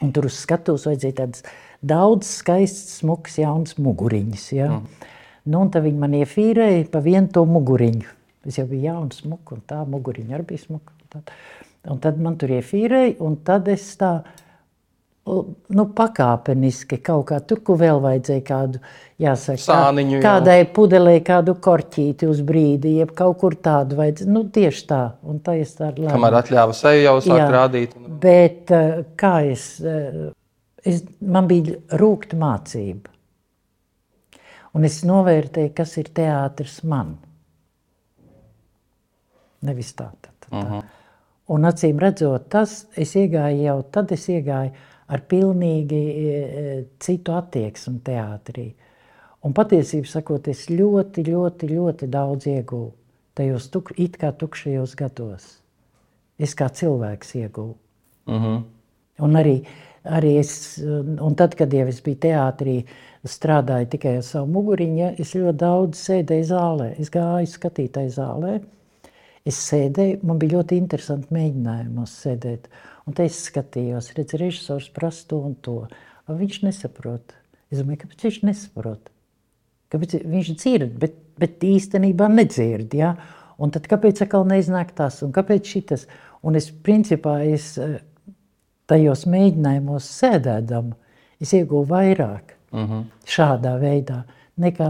un 0.00 0.12
tur 0.16 0.28
uz 0.30 0.38
skatuves 0.42 0.86
vajadzēja 0.88 1.18
tādas 1.22 1.44
daudz 1.80 2.28
skaistas, 2.40 3.00
smukas, 3.00 3.38
jaunas 3.40 3.78
muguriņas. 3.80 4.46
Ja? 4.56 4.70
Mm. 4.76 5.08
Nu, 5.50 5.62
un 5.64 5.72
tad 5.72 5.86
viņi 5.86 6.00
man 6.00 6.16
iefīrēja 6.20 6.88
pa 6.92 7.02
vienu 7.04 7.30
to 7.32 7.44
muguriņu. 7.48 8.16
Es 8.48 8.56
jau 8.56 8.66
biju 8.68 8.86
jauns, 8.88 9.20
smuka, 9.24 9.56
un 9.56 9.64
tā 9.68 9.80
muguriņa 9.88 10.36
arī 10.36 10.46
bija 10.52 10.64
smuka. 10.64 10.94
Un 10.96 11.12
tad, 11.12 11.32
un 11.92 12.00
tad 12.04 12.20
man 12.22 12.36
tur 12.40 12.52
iefīrēja, 12.56 13.16
un 13.24 13.36
tad 13.44 13.68
es 13.72 13.84
tā 14.00 14.12
nu, 15.28 15.84
pakāpeniski 15.96 16.98
kaut 17.04 17.26
kā 17.30 17.38
tur, 17.44 17.60
kur 17.64 17.78
vēl 17.80 18.00
vajadzēja 18.02 18.42
kādu, 18.46 18.80
jāsaka, 19.20 19.60
Sāniņu, 19.62 20.16
jā. 20.16 20.22
kādai 20.24 20.58
pudelē 20.74 21.18
kādu 21.26 21.54
korķīti 21.62 22.28
uz 22.30 22.40
brīdi, 22.46 22.96
jeb 23.02 23.12
kaut 23.18 23.38
kur 23.42 23.56
tādu 23.60 23.98
vajadzēja, 24.00 24.32
nu 24.32 24.44
tieši 24.54 24.84
tā, 24.90 25.00
un 25.22 25.40
tā 25.44 25.58
es 25.60 25.74
tādu 25.78 26.06
lēmu. 26.06 26.14
Kamēr 26.16 26.38
atļāva 26.40 26.76
seju 26.76 27.04
jau 27.04 27.16
sākt 27.24 27.42
jā, 27.42 27.48
rādīt. 27.54 27.96
Bet 28.22 28.74
eh, 28.74 29.00
kā 29.20 29.34
es, 29.50 29.66
eh, 29.84 30.30
es, 30.84 31.02
man 31.20 31.50
bija 31.50 31.76
rūkta 32.00 32.38
mācība, 32.40 33.12
un 34.74 34.88
es 34.88 35.02
novērtēju, 35.06 35.74
kas 35.76 35.98
ir 36.00 36.14
teātris 36.16 36.80
man. 36.88 37.18
Nevis 39.68 39.92
tā, 39.92 40.08
tā, 40.22 40.32
tā. 40.40 40.48
Uh 40.56 40.72
-huh. 40.72 40.88
Un 41.50 41.66
acīm 41.66 41.98
redzot, 41.98 42.44
tas 42.48 42.86
es 42.96 43.16
iegāju 43.18 43.64
jau, 43.64 43.82
tad 43.82 44.12
es 44.12 44.28
iegāju 44.28 44.70
ar 45.10 45.24
pilnīgi 45.30 46.00
e, 46.10 46.78
citu 47.02 47.34
attieksmi 47.34 47.98
teātrī. 48.06 48.70
Un 49.44 49.54
patiesībā 49.56 50.08
sakot, 50.08 50.48
es 50.52 50.68
ļoti, 50.70 51.24
ļoti, 51.26 51.70
ļoti 51.74 52.08
daudz 52.12 52.46
ieguvu 52.50 52.92
tajos 53.40 53.68
tuk, 53.72 53.92
it 53.96 54.18
kā 54.20 54.32
tukšajos 54.36 54.96
gados. 54.98 55.46
Es 56.40 56.54
kā 56.56 56.68
cilvēks 56.72 57.34
ieguvu. 57.40 57.76
Mm 58.26 58.40
-hmm. 58.42 58.62
Un 59.24 59.36
arī, 59.36 59.56
arī 60.04 60.38
es, 60.38 60.78
un 61.20 61.34
tad, 61.34 61.54
kad 61.54 61.72
jau 61.72 61.86
es 61.88 62.00
biju 62.02 62.16
teātrī, 62.16 62.84
strādāju 63.24 63.86
tikai 63.86 64.16
ar 64.16 64.22
savu 64.22 64.46
muguriņu, 64.52 65.14
es 65.18 65.34
ļoti 65.34 65.56
daudz 65.56 65.98
sēdēju 66.08 66.44
zālē. 66.44 66.94
Es 67.00 67.10
gāju 67.10 67.46
skatītāju 67.46 68.08
zālē. 68.08 68.60
Es 69.44 69.56
sēdēju, 69.70 70.18
man 70.22 70.38
bija 70.38 70.58
ļoti 70.58 70.76
interesanti 70.76 71.34
mēģinājumos 71.34 72.16
sēdēt. 72.24 72.68
Un 73.08 73.16
te 73.16 73.26
es 73.28 73.38
skatījos, 73.48 74.12
redzu, 74.16 74.38
režisors 74.40 74.90
prasa 74.94 75.26
to 75.30 75.40
un 75.48 75.56
to. 75.64 75.78
Viņš 76.28 76.60
nesaprot. 76.66 77.34
Es 77.70 77.80
domāju, 77.80 78.02
kāpēc 78.04 78.26
viņš 78.26 78.38
nesaprot? 78.46 79.10
Kāpēc 79.90 80.20
viņš 80.30 80.52
dzird, 80.54 80.94
bet, 81.00 81.16
bet 81.40 81.64
īstenībā 81.66 82.28
nedzird. 82.30 82.94
Ja? 82.94 83.14
Un 83.60 83.72
tad 83.74 83.88
kāpēc 83.90 84.22
atkal 84.24 84.46
neiznāk 84.48 84.94
tas 84.96 85.22
un 85.26 85.34
kāpēc 85.34 85.74
šitas? 85.74 86.06
Un 86.46 86.56
es 86.56 86.70
principā 86.70 87.40
es 87.46 87.72
tajos 88.90 89.26
mēģinājumos 89.30 90.06
sēdēdam, 90.20 90.94
es 91.42 91.52
ieguvu 91.56 91.88
vairāk 91.90 92.56
Mm 92.72 92.86
-hmm. 92.86 93.04
šādā 93.26 93.78
veidā 93.80 94.22
nekā, 94.58 94.88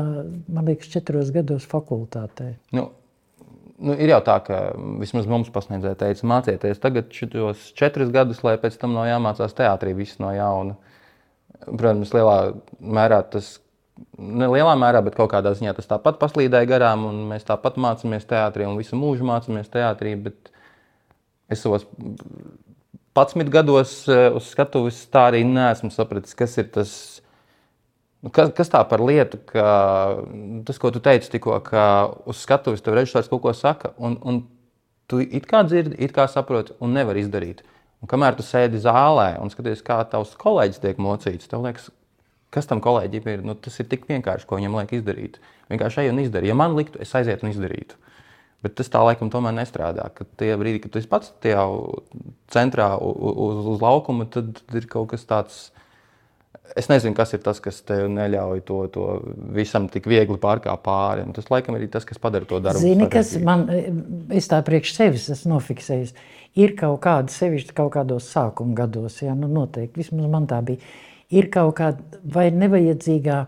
man 0.49 0.65
liekas, 0.65 0.89
četros 0.89 1.31
gados 1.31 1.67
fakultātē. 1.69 2.55
Nu, 2.73 2.91
nu, 3.81 3.95
ir 3.97 4.13
jau 4.13 4.21
tā, 4.25 4.37
ka 4.45 4.61
vismaz 5.01 5.27
mums 5.31 5.51
pasniedzēja 5.55 5.99
teica, 6.03 6.29
mācieties 6.29 6.83
tagad 6.83 7.11
šos 7.15 7.71
četrus 7.79 8.13
gadus, 8.15 8.43
lai 8.47 8.57
pēc 8.61 8.77
tam 8.81 8.95
no 8.97 9.07
jāmācās 9.09 9.57
teātrī 9.57 9.95
viss 9.97 10.21
no 10.23 10.33
jauna. 10.35 10.77
Protams, 11.67 12.13
lielā 12.17 12.37
mērā 12.81 13.21
tas, 13.33 13.59
ne 14.17 14.49
lielā 14.49 14.77
mērā, 14.81 15.03
bet 15.05 15.17
kaut 15.19 15.33
kādā 15.33 15.53
ziņā 15.57 15.75
tas 15.77 15.91
tāpat 15.91 16.21
paslīdēja 16.23 16.69
garām, 16.71 17.05
un 17.11 17.25
mēs 17.33 17.45
tāpat 17.49 17.77
mācāmies 17.81 18.29
teātrī, 18.29 18.69
un 18.69 18.79
visu 18.81 18.99
mūžu 19.01 19.27
mācāmies 19.29 19.73
teātrī, 19.73 20.15
bet 20.29 20.53
es 21.53 21.65
savos 21.65 21.87
11 23.17 23.51
gados 23.53 23.93
uz 24.09 24.53
skatuves 24.53 25.03
tā 25.13 25.27
arī 25.33 25.43
neesmu 25.45 25.91
sapratis, 25.93 26.37
kas 26.39 26.57
ir 26.63 26.71
tas 26.73 26.93
kas, 28.29 28.53
kas 28.57 28.73
tā 28.73 28.83
par 28.89 29.01
lietu, 29.05 29.41
ka 29.49 29.67
tas, 30.69 30.81
ko 30.81 30.93
tu 30.93 31.01
teici 31.05 31.31
tikko, 31.33 31.57
ka 31.65 31.85
uz 32.29 32.43
skatuves 32.45 32.85
tev 32.85 32.99
režisors 32.99 33.31
kaut 33.33 33.45
ko 33.47 33.55
saka, 33.57 33.95
un, 33.99 34.19
un 34.21 34.43
tu 35.11 35.23
it 35.25 35.49
kā 35.51 35.63
dzirdi, 35.67 35.97
it 36.05 36.13
kā 36.17 36.29
saproti, 36.31 36.77
un 36.85 36.93
nevar 36.97 37.19
izdarīt. 37.21 37.65
Un 38.01 38.09
kamēr 38.09 38.37
tu 38.37 38.45
sēdi 38.47 38.81
zālē 38.81 39.35
un 39.41 39.53
skaties, 39.53 39.83
kā 39.85 39.99
tavs 40.09 40.37
kolēģis 40.41 40.85
tiek 40.85 41.01
mocīts, 41.03 41.49
tev 41.51 41.65
liekas, 41.67 41.91
kas 42.55 42.69
tam 42.69 42.81
kolēģim 42.85 43.27
ir, 43.33 43.43
nu, 43.47 43.57
tas 43.57 43.77
ir 43.81 43.89
tik 43.91 44.07
vienkārši, 44.09 44.47
ko 44.49 44.59
viņam 44.59 44.79
liek 44.81 44.95
izdarīt. 44.99 45.41
Vienkārši 45.71 46.05
ej 46.05 46.13
un 46.13 46.23
izdari. 46.23 46.49
Ja 46.51 46.57
man 46.59 46.77
liktu, 46.79 47.01
es 47.03 47.13
aizietu 47.17 47.47
un 47.47 47.53
izdarītu. 47.53 47.99
Bet 48.65 48.75
tas 48.77 48.91
tā 48.93 49.01
laikam 49.05 49.31
tomēr 49.33 49.55
nestrādā. 49.57 50.09
Kad 50.17 50.33
tie 50.41 50.51
brīdi, 50.61 50.83
kad 50.85 50.93
tu 50.93 51.01
esi 51.01 51.09
pats 51.09 51.33
jau 51.47 52.03
centrā 52.53 52.91
uz, 53.01 53.61
uz 53.75 53.85
laukuma, 53.85 54.27
tad 54.29 54.61
ir 54.77 54.89
kaut 54.91 55.13
kas 55.15 55.25
tāds 55.29 55.61
Es 56.79 56.87
nezinu, 56.87 57.17
kas 57.19 57.33
ir 57.35 57.41
tas, 57.43 57.59
kas 57.63 57.81
tev 57.87 58.05
neļauj 58.13 58.61
to, 58.69 58.79
to 58.95 59.07
visam 59.57 59.89
tik 59.91 60.07
viegli 60.11 60.39
pārkāpt 60.39 60.85
pāri. 60.85 61.25
Un 61.27 61.35
tas, 61.35 61.49
laikam, 61.51 61.75
ir 61.77 61.91
tas, 61.91 62.07
kas 62.07 62.21
padara 62.23 62.47
to 62.47 62.61
darbu. 62.63 62.83
Zini, 62.83 63.09
kas 63.11 63.33
man, 63.43 63.67
es 64.37 64.47
tā 64.51 64.61
priekš 64.67 64.95
sevis 64.95 65.27
esmu 65.35 65.57
nofiksējis. 65.57 66.15
Ir 66.63 66.77
kaut 66.79 67.01
kāda 67.03 67.33
sevišķi 67.35 67.75
kaut 67.75 67.93
kādos 67.95 68.31
sākuma 68.31 68.77
gados, 68.79 69.19
ja, 69.23 69.35
nu 69.39 69.51
noteikti, 69.51 70.03
vismaz 70.03 70.31
man 70.31 70.47
tā 70.51 70.61
bija, 70.67 70.83
ir 71.35 71.51
kaut 71.51 71.77
kāda 71.79 72.23
vai 72.35 72.49
nevajadzīgā 72.55 73.45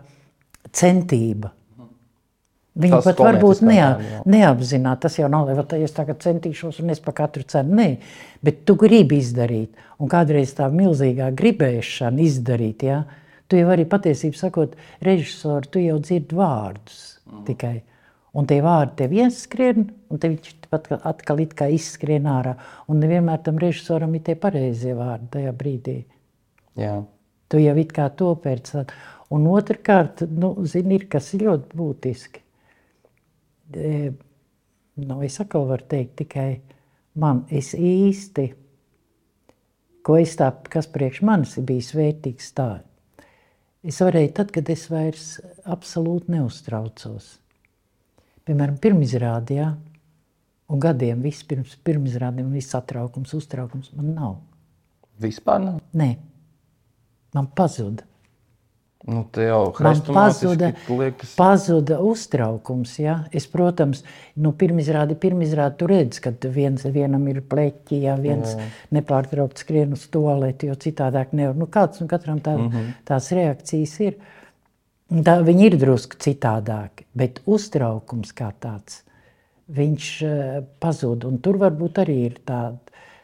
centība. 0.75 1.51
Viņi 2.73 2.95
tas 2.97 3.05
pat 3.05 3.19
varbūt 3.21 3.59
neā, 3.67 3.87
neapzināti. 4.25 5.03
Tas 5.05 5.17
jau 5.19 5.27
nav, 5.29 5.49
ka 5.69 5.77
es 5.77 5.93
tagad 5.93 6.23
centīšos 6.25 6.79
un 6.81 6.89
es 6.89 7.01
par 7.03 7.13
katru 7.19 7.45
cenu. 7.45 7.75
Nē, 7.77 7.87
bet 8.41 8.63
tu 8.65 8.75
gribi 8.81 9.19
izdarīt. 9.21 9.77
Un 10.01 10.09
kādreiz 10.09 10.55
tā 10.57 10.71
milzīgā 10.73 11.29
gribēšana 11.37 12.23
izdarīt, 12.25 12.87
ja, 12.89 13.03
tu 13.45 13.61
jau 13.61 13.69
arī 13.75 13.85
patiesībā 13.89 14.39
sakot, 14.39 14.73
režisori, 15.05 15.69
tu 15.69 15.85
jau 15.85 15.99
dzirdi 16.01 16.39
vārdus 16.39 16.99
mm. 17.29 17.45
tikai. 17.51 17.75
Un 18.33 18.49
tie 18.49 18.57
vārdi 18.65 18.97
tev 19.03 19.13
ieskrien, 19.19 19.91
un 20.09 20.21
te 20.21 20.33
viņš 20.33 20.53
pat 20.73 20.89
atkal 20.97 21.43
it 21.43 21.53
kā 21.53 21.69
izskrien 21.69 22.25
ārā. 22.25 22.55
Un 22.89 23.03
nevienmēr 23.03 23.43
tam 23.45 23.61
režisoram 23.61 24.17
ir 24.17 24.25
tie 24.25 24.33
pareizie 24.33 24.97
vārdi 24.97 25.29
tajā 25.35 25.53
brīdī. 25.59 25.99
Jā. 26.81 27.03
Tu 27.53 27.61
jau 27.61 27.75
it 27.77 27.93
kā 27.93 28.09
to 28.17 28.33
pēc. 28.41 28.79
Un 29.33 29.45
otrkārt, 29.53 30.25
nu, 30.33 30.55
zini, 30.65 30.97
ir 30.97 31.05
kas 31.13 31.35
ļoti 31.37 31.77
būtiski 31.77 32.42
nu, 33.75 35.19
es 35.25 35.39
atkal 35.41 35.67
varu 35.69 35.87
teikt 35.89 36.17
tikai 36.21 36.49
man, 37.19 37.43
es 37.53 37.73
īsti, 37.77 38.47
ko 40.05 40.17
es 40.19 40.35
tā, 40.39 40.49
kas 40.69 40.89
priekš 40.91 41.21
manis 41.25 41.57
ir 41.57 41.67
bijis 41.69 41.93
vērtīgs 41.95 42.51
tā. 42.57 42.69
Es 43.83 43.99
varēju 43.99 44.31
tad, 44.37 44.51
kad 44.55 44.69
es 44.71 44.85
vairs 44.91 45.25
absolūti 45.67 46.31
neuztraucos. 46.31 47.33
Piemēram, 48.47 48.77
pirmizrādē, 48.83 49.57
ja, 49.59 49.73
un 50.71 50.79
gadiem 50.83 51.23
viss 51.23 51.43
pirms 51.47 51.75
pirmizrādēm, 51.83 52.51
viss 52.55 52.71
satraukums, 52.75 53.35
uztraukums 53.35 53.91
man 53.97 54.13
nav. 54.15 54.33
Vispār 55.23 55.61
nav? 55.63 55.81
Nē, 55.99 56.09
man 57.35 57.51
pazuda. 57.55 58.07
Nu, 59.03 59.25
jau 59.35 59.73
man 59.83 59.99
pazuda, 60.07 60.69
liekas... 60.87 61.33
pazuda 61.35 61.97
uztraukums. 61.99 62.93
Ja? 63.03 63.17
Es, 63.35 63.49
protams, 63.51 63.99
nu, 64.39 64.53
pirmizrādi, 64.55 65.17
pirmizrādi 65.19 65.75
tu 65.81 65.89
redz, 65.91 66.21
ka 66.23 66.31
viens, 66.53 66.85
vienam 66.87 67.25
ir 67.27 67.41
pleķi, 67.51 67.99
ja 68.05 68.13
viens 68.15 68.53
mm. 68.55 68.69
nepārtraukt 68.95 69.59
skrien 69.59 69.91
uz 69.97 70.05
toaleti, 70.13 70.69
jo 70.71 70.77
citādāk 70.79 71.33
nevar. 71.35 71.57
Nu, 71.59 71.67
kāds 71.71 71.99
un 71.99 72.07
katram 72.11 72.39
tā, 72.39 72.55
mm 72.55 72.69
-hmm. 72.69 72.93
tās 73.09 73.27
reakcijas 73.35 73.99
ir. 74.07 74.15
Tā, 75.13 75.35
viņi 75.43 75.65
ir 75.67 75.77
drusku 75.77 76.15
citādāki, 76.15 77.03
bet 77.13 77.41
uztraukums 77.45 78.31
kā 78.31 78.53
tāds, 78.59 79.03
viņš 79.67 80.07
uh, 80.23 80.63
pazūd. 80.79 81.27
Un 81.27 81.37
tur 81.43 81.59
varbūt 81.59 81.99
arī 82.05 82.17
ir 82.31 82.39
tā, 82.45 82.77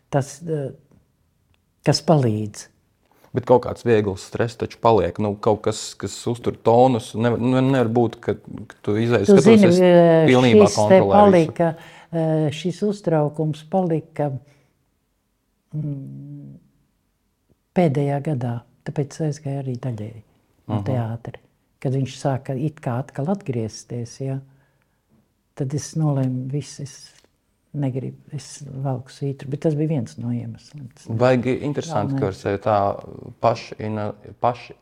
tas, 0.09 0.41
uh, 0.43 0.75
kas 1.85 2.01
palīdz. 2.01 2.67
Bet 3.35 3.45
kaut 3.49 3.61
kāds 3.67 3.85
viegls 3.85 4.23
stress 4.25 4.57
taču 4.57 4.79
paliek. 4.81 5.19
Nu, 5.21 5.35
kaut 5.37 5.61
kas, 5.67 5.81
kas 5.99 6.15
uztur 6.31 6.55
tonus. 6.65 7.11
Nevar, 7.13 7.41
nu, 7.41 7.61
nevar 7.61 7.91
būt, 7.93 8.17
ka, 8.23 8.33
ka 8.71 8.79
tu 8.85 8.95
izaies 8.97 9.29
skatos, 9.29 9.45
zini, 9.45 9.69
es 9.69 9.81
pilnībā 10.31 10.69
kontrolēju. 10.73 11.69
Šis 12.57 12.79
uztraukums 12.87 13.61
palika 13.69 14.31
mm, 15.77 16.55
pēdējā 17.77 18.17
gadā. 18.31 18.55
Tāpēc 18.89 19.19
aizgāja 19.27 19.61
arī 19.61 19.75
daļēji 19.77 20.23
no 20.71 20.81
teātra. 20.87 21.37
Kad 21.79 21.95
viņš 21.95 22.15
sāka 22.17 22.55
it 22.57 22.81
kā 22.83 22.97
atkal 23.03 23.29
atgriezties, 23.31 24.17
ja, 24.23 24.39
tad 25.59 25.75
es 25.77 25.93
nolēmu, 25.99 26.47
viss, 26.51 26.81
es 26.83 26.95
negribu, 27.77 28.17
es 28.33 28.63
velku 28.65 29.13
svītru, 29.13 29.49
bet 29.53 29.61
tas 29.65 29.75
bija 29.77 29.91
viens 29.93 30.17
no 30.17 30.33
iemesliem. 30.33 30.87
Baigi 31.19 31.53
interesanti, 31.67 32.17
ka 32.17 32.29
var 32.29 32.37
sevi 32.37 32.61
tā 32.63 32.77
paši, 33.43 33.89
paši 34.41 34.77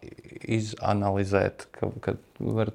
izanalizēt, 0.58 1.67
ka, 1.75 1.91
ka 2.03 2.15
var 2.39 2.72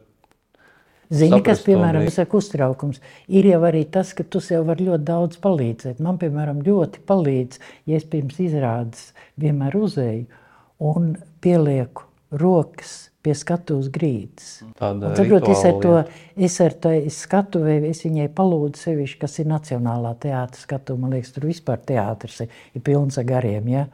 Zini, 1.12 1.42
kas, 1.44 1.60
piemēram, 1.66 2.06
ir 2.08 2.34
uztraukums, 2.38 3.02
ir 3.28 3.44
jau 3.50 3.58
arī 3.68 3.82
tas, 3.92 4.14
ka 4.16 4.24
tu 4.24 4.40
sev 4.40 4.64
vari 4.64 4.86
ļoti 4.86 5.04
daudz 5.04 5.36
palīdzēt. 5.44 5.98
Man, 6.00 6.16
piemēram, 6.20 6.62
ļoti 6.64 7.02
palīdz, 7.08 7.60
ja 7.90 7.98
es 8.00 8.06
pirms 8.08 8.38
izrādes 8.40 9.10
vienmēr 9.40 9.76
uzēju 9.76 10.24
un 10.88 11.12
pielieku 11.44 12.08
rokas 12.40 13.11
pie 13.22 13.34
skatuves 13.38 13.88
grīdas. 13.92 14.48
Tāda 14.78 15.12
saprot, 15.16 15.48
es 15.52 15.64
ar 15.68 15.76
to, 15.82 15.92
es 16.48 16.56
ar 16.64 16.74
to 16.84 16.92
skatu, 17.14 17.62
es 17.90 18.02
viņai 18.06 18.28
palūdzu 18.34 18.82
sevišķi, 18.86 19.20
kas 19.22 19.38
ir 19.42 19.50
Nacionālā 19.50 20.14
teātra 20.22 20.58
skatu, 20.58 20.96
man 20.98 21.14
liekas, 21.14 21.34
tur 21.36 21.46
vispār 21.50 21.82
teātris 21.86 22.40
ir, 22.46 22.56
ir 22.74 22.84
pilns 22.86 23.20
ar 23.22 23.28
gariem, 23.28 23.70
ja? 23.70 23.86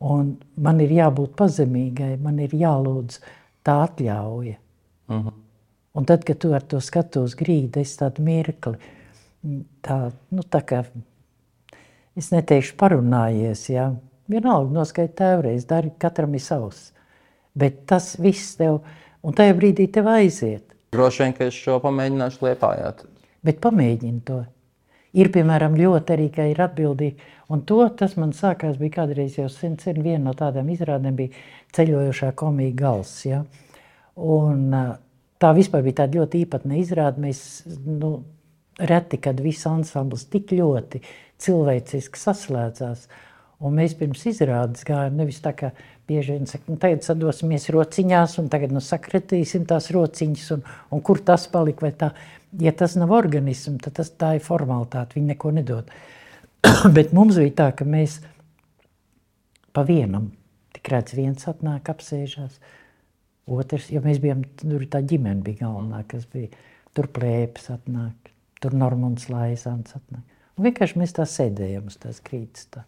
Un 0.00 0.32
man 0.56 0.80
ir 0.80 0.94
jābūt 0.96 1.36
pazemīgai, 1.36 2.14
man 2.24 2.40
ir 2.40 2.56
jālūdz 2.56 3.20
tā 3.66 3.76
atļauja. 3.84 4.56
Uh 5.08 5.14
mhm. 5.14 5.28
-huh. 5.28 5.38
Un 5.92 6.04
tad, 6.06 6.22
kad 6.24 6.38
tu 6.38 6.52
ar 6.54 6.62
to 6.62 6.78
skatos 6.80 7.34
grīdu, 7.34 7.80
es 7.80 7.96
tādu 7.98 8.22
mirkli, 8.22 8.76
tā, 9.82 10.12
nu 10.30 10.42
tā 10.46 10.60
kā, 10.62 10.84
es 12.16 12.30
neteikšu 12.30 12.76
parunājies, 12.78 13.64
ja? 13.72 13.88
vienalga 14.30 14.70
noskaita 14.70 15.16
tēvreiz, 15.24 15.66
dari, 15.66 15.90
katram 15.98 16.34
ir 16.34 16.44
savs. 16.44 16.92
Bet 17.60 17.84
tas 17.90 18.14
viss 18.22 18.56
tev, 18.60 18.80
un 19.26 19.36
tajā 19.36 19.56
brīdī 19.58 19.90
tev 19.92 20.08
aiziet. 20.12 20.64
Droši 20.94 21.24
vien, 21.24 21.36
ka 21.36 21.46
es 21.50 21.58
šo 21.58 21.78
pamēģināšu 21.84 22.46
liepājāt. 22.46 23.04
Bet 23.46 23.60
pamēģini 23.62 24.24
to. 24.26 24.40
Ir, 25.16 25.30
piemēram, 25.34 25.74
ļoti 25.78 26.14
arī, 26.14 26.26
ka 26.34 26.46
ir 26.46 26.60
atbildīgi. 26.62 27.30
Un 27.50 27.64
to, 27.66 27.80
tas 27.98 28.14
man 28.18 28.34
sākās, 28.36 28.76
bija 28.78 29.00
kādreiz 29.00 29.38
jau 29.38 29.48
sen, 29.50 29.74
sen 29.82 29.98
viena 30.04 30.28
no 30.28 30.34
tādām 30.38 30.68
izrādēm 30.70 31.16
bija 31.18 31.46
ceļojošā 31.74 32.30
komija 32.38 32.76
gals. 32.78 33.14
Ja? 33.26 33.40
Un 34.14 34.68
tā 35.42 35.50
vispār 35.56 35.82
bija 35.86 36.04
tāda 36.04 36.20
ļoti 36.20 36.44
īpatna 36.44 36.78
izrāde. 36.78 37.22
Mēs, 37.24 37.40
nu, 37.86 38.12
reti, 38.78 39.18
kad 39.22 39.40
viss 39.42 39.66
ansamblis 39.66 40.28
tik 40.30 40.54
ļoti 40.54 41.02
cilvēciski 41.42 42.22
saslēdzās. 42.22 43.08
Un 43.60 43.74
mēs 43.76 43.96
pirms 43.98 44.22
izrādes 44.30 44.86
gājām, 44.88 45.18
nevis 45.20 45.42
tā 45.44 45.52
kā 45.56 45.74
bieži 46.10 46.36
vien 46.36 46.48
saka, 46.50 46.66
nu, 46.70 46.78
tagad 46.80 47.04
sadosimies 47.06 47.68
rociņās, 47.74 48.36
un 48.42 48.50
tagad 48.52 48.74
nu, 48.74 48.82
sakritīsim 48.84 49.66
tās 49.70 49.90
rociņas, 49.94 50.48
un, 50.56 50.64
un 50.90 51.04
kur 51.06 51.22
tas 51.26 51.46
palika 51.52 51.86
vai 51.86 51.92
tā. 51.96 52.10
Ja 52.58 52.72
tas 52.74 52.96
nav 52.98 53.12
organisms, 53.14 53.78
tad 53.84 53.94
tas, 54.00 54.10
tā 54.18 54.34
ir 54.38 54.42
formalitāte, 54.42 55.18
viņi 55.18 55.32
neko 55.36 55.54
nedod. 55.60 55.92
Bet 56.96 57.14
mums 57.16 57.38
bija 57.38 57.54
tā, 57.62 57.68
ka 57.78 57.86
mēs 57.86 58.18
pa 59.76 59.84
vienam, 59.86 60.32
tik 60.74 60.90
redz 60.90 61.14
viens 61.14 61.46
atnāk, 61.50 61.92
apsēžās, 61.92 62.58
otrs, 63.50 63.90
jo 63.94 64.02
mēs 64.02 64.18
bijām, 64.22 64.42
tur 64.58 64.82
tā 64.90 65.02
ģimene 65.06 65.46
bija 65.46 65.64
galvenā, 65.66 66.02
kas 66.10 66.26
bija, 66.32 66.50
tur 66.96 67.10
plēpes 67.14 67.70
atnāk, 67.76 68.34
tur 68.62 68.74
Normunds 68.74 69.30
Laisans 69.30 69.94
atnāk. 69.94 70.26
Un 70.58 70.66
vienkārši 70.66 71.00
mēs 71.00 71.14
tā 71.16 71.28
sēdējām 71.28 71.86
uz 71.88 72.00
tās 72.02 72.18
krītas 72.26 72.66
tā. 72.74 72.84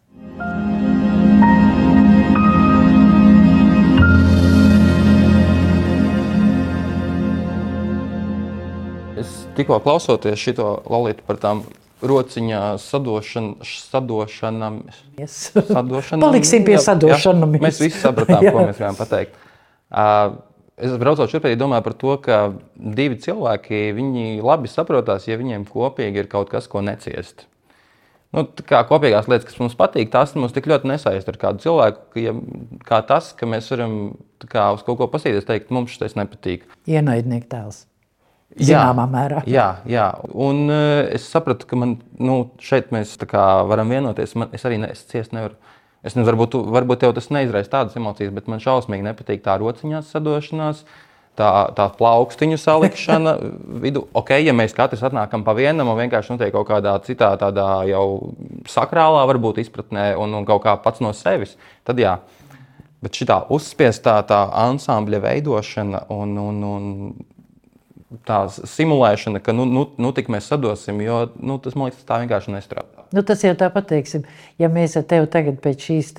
Es 9.23 9.33
tikko 9.57 9.79
klausoties 9.83 10.39
šo 10.41 10.69
lalītu 10.91 11.23
par 11.27 11.39
tām 11.41 11.63
rociņā 12.03 12.61
sadošana, 12.83 13.63
sadošanam. 13.63 14.81
Yes. 15.15 15.53
sadošanam 15.55 16.25
Paliksim 16.27 16.65
pie 16.67 16.75
sadošanam. 16.83 17.55
Mēs 17.63 17.79
visi 17.79 18.01
sapratām, 18.01 18.43
ko 18.43 18.57
mēs 18.67 18.75
gribējām 18.75 18.99
pateikt. 18.99 19.37
Uh, 19.93 20.41
Es 20.73 20.89
braucot 20.97 21.29
arī 21.37 21.53
domāju 21.53 21.85
par 21.85 21.93
to, 22.01 22.13
ka 22.25 22.37
divi 22.97 23.19
cilvēki 23.21 23.91
viņi 23.93 24.41
labi 24.41 24.71
saprotās, 24.71 25.27
ja 25.29 25.37
viņiem 25.37 25.67
kopīgi 25.69 26.23
ir 26.23 26.29
kaut 26.31 26.49
kas, 26.49 26.65
ko 26.67 26.81
neciest. 26.81 27.45
Nu, 28.33 28.47
kā 28.65 28.79
kopīgās 28.89 29.29
lietas, 29.29 29.45
kas 29.45 29.59
mums 29.61 29.77
patīk, 29.77 30.09
tās 30.09 30.33
mums 30.33 30.55
tik 30.55 30.65
ļoti 30.71 30.89
nesaista 30.89 31.29
ar 31.29 31.37
kādu 31.37 31.61
cilvēku, 31.67 32.01
ka, 32.15 32.23
ja, 32.23 32.33
kā 32.89 33.03
tas, 33.05 33.29
ka 33.37 33.45
mēs 33.45 33.69
varam 33.69 33.95
kā, 34.41 34.71
uz 34.73 34.81
kaut 34.81 34.97
ko 34.97 35.07
paskatīties, 35.13 35.45
teikt, 35.45 35.69
mums 35.69 35.93
šis 35.93 36.17
nepatīk. 36.17 36.65
Ienaidnieku 36.89 37.51
tēls. 37.53 37.83
Zināmā 38.59 39.05
mērā. 39.09 39.43
Jā, 39.49 39.67
jā. 39.89 40.09
un 40.33 40.67
uh, 40.69 41.03
es 41.13 41.25
sapratu, 41.29 41.67
ka 41.69 41.79
man, 41.79 41.95
nu, 42.21 42.37
šeit 42.61 42.91
mēs 42.93 43.15
tā 43.21 43.45
varam 43.69 43.89
vienoties. 43.93 44.35
Man, 44.37 44.51
es 44.53 44.65
arī 44.67 44.77
ne, 44.83 44.91
es 44.93 45.05
ciest 45.09 45.33
nevaru. 45.33 45.57
Es 46.03 46.17
nezinu, 46.17 46.27
varbūt, 46.33 46.59
varbūt 46.75 47.01
tev 47.05 47.15
tas 47.15 47.31
neizraisa 47.31 47.71
tādas 47.77 47.95
emocijas, 47.95 48.33
bet 48.35 48.49
man 48.51 48.61
šausmīgi 48.61 49.05
nepatīk 49.07 49.41
tā 49.45 49.55
rociņās 49.61 50.11
sadošanās. 50.13 50.83
Tā, 51.33 51.47
tā 51.73 51.87
plaukstiņu 51.97 52.59
salikšana 52.61 53.31
vidū. 53.83 54.03
Ok, 54.13 54.35
ja 54.43 54.53
mēs 54.53 54.75
katrs 54.77 55.01
atnākam 55.07 55.41
pa 55.47 55.55
vienam 55.57 55.89
un 55.89 55.97
vienkārši 55.97 56.35
notiek 56.35 56.53
kaut 56.53 56.67
kādā 56.69 56.93
citā, 57.07 57.31
tādā 57.41 57.65
jau 57.89 58.35
sakrālā, 58.69 59.23
varbūt 59.31 59.63
izpratnē, 59.63 60.11
un, 60.21 60.35
un 60.37 60.45
kaut 60.45 60.61
kā 60.67 60.75
pats 60.83 61.01
no 61.01 61.09
sevis, 61.17 61.55
tad 61.87 62.03
jā. 62.03 62.19
Bet 63.03 63.17
šī 63.17 63.25
uzspiestā 63.51 64.19
tā 64.29 64.43
ansambļa 64.61 65.23
veidošana 65.25 66.05
un, 66.13 66.37
un, 66.39 66.61
un 66.63 66.85
tā 68.27 68.39
simulēšana, 68.49 69.41
ka 69.43 69.51
nu, 69.55 69.65
nu, 69.67 69.85
nu 69.99 70.11
tik 70.15 70.29
mēs 70.31 70.47
sadosim, 70.51 71.01
jo 71.03 71.25
nu, 71.39 71.57
tas 71.63 71.75
man 71.75 71.89
liekas, 71.89 72.05
tā 72.07 72.19
vienkārši 72.23 72.53
nestrādā. 72.55 73.03
Nu, 73.13 73.21
tas 73.21 73.43
jau 73.45 73.51
tāpat, 73.59 73.85
teiksim, 73.91 74.23
ja 74.57 74.69
mēs 74.73 74.95
ar 74.97 75.03
tevi 75.09 75.27
tagad 75.29 75.59
pēc 75.61 75.83
šīs 75.89 76.13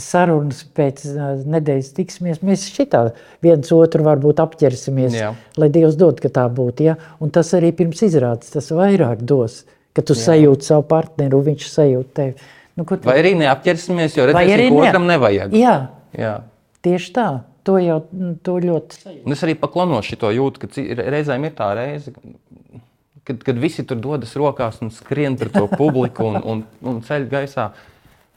sarunas, 0.00 0.62
pēc 0.76 1.02
nedēļas 1.50 1.90
tiksimies, 1.98 2.40
mēs 2.46 2.68
šitā 2.72 3.02
viens 3.44 3.72
otru 3.76 4.06
varbūt 4.06 4.40
apķersimies, 4.44 5.18
Jā. 5.18 5.34
lai 5.60 5.68
Dievs 5.74 5.98
dod, 6.00 6.22
ka 6.22 6.30
tā 6.32 6.46
būtu. 6.48 6.86
Ja? 6.86 6.96
Un 7.20 7.34
tas 7.34 7.50
arī 7.58 7.72
pirms 7.76 8.00
izrādes, 8.06 8.52
tas 8.54 8.70
vairāk 8.72 9.20
dos, 9.28 9.64
ka 9.92 10.06
tu 10.06 10.16
sajūti 10.16 10.70
savu 10.70 10.86
partneru, 10.88 11.42
viņš 11.50 11.68
sajūt 11.74 12.14
tevi. 12.16 12.34
Nu, 12.78 12.86
tu- 12.86 13.02
Vai 13.04 13.18
arī 13.20 13.34
neapķersimies, 13.36 14.16
jo 14.16 14.30
redzēsim, 14.30 14.70
ka 14.70 14.80
ne- 14.80 14.88
otram 14.88 15.06
nevajag. 15.10 15.52
Jā, 15.52 15.76
Jā. 16.16 16.34
tieši 16.86 17.12
tā. 17.12 17.28
To 17.68 17.76
jau 17.80 17.98
mm, 18.06 18.34
to 18.46 18.56
ļoti 18.62 18.98
sajūt. 19.02 19.22
Un 19.28 19.36
es 19.36 19.44
arī 19.44 19.54
paklanošu 19.60 20.16
to 20.20 20.30
jūtu, 20.32 20.62
ka 20.62 20.84
reizēm 21.12 21.44
ir 21.44 21.54
tā 21.58 21.70
reize, 21.76 22.14
kad, 23.28 23.42
kad 23.44 23.60
visi 23.60 23.84
tur 23.86 24.00
dodas 24.00 24.32
rokās 24.38 24.80
un 24.84 24.92
skrien 24.94 25.36
par 25.40 25.52
to 25.54 25.66
publiku 25.68 26.30
un, 26.30 26.40
un, 26.40 26.62
un 26.80 27.00
ceļ 27.04 27.28
gaisā. 27.30 27.70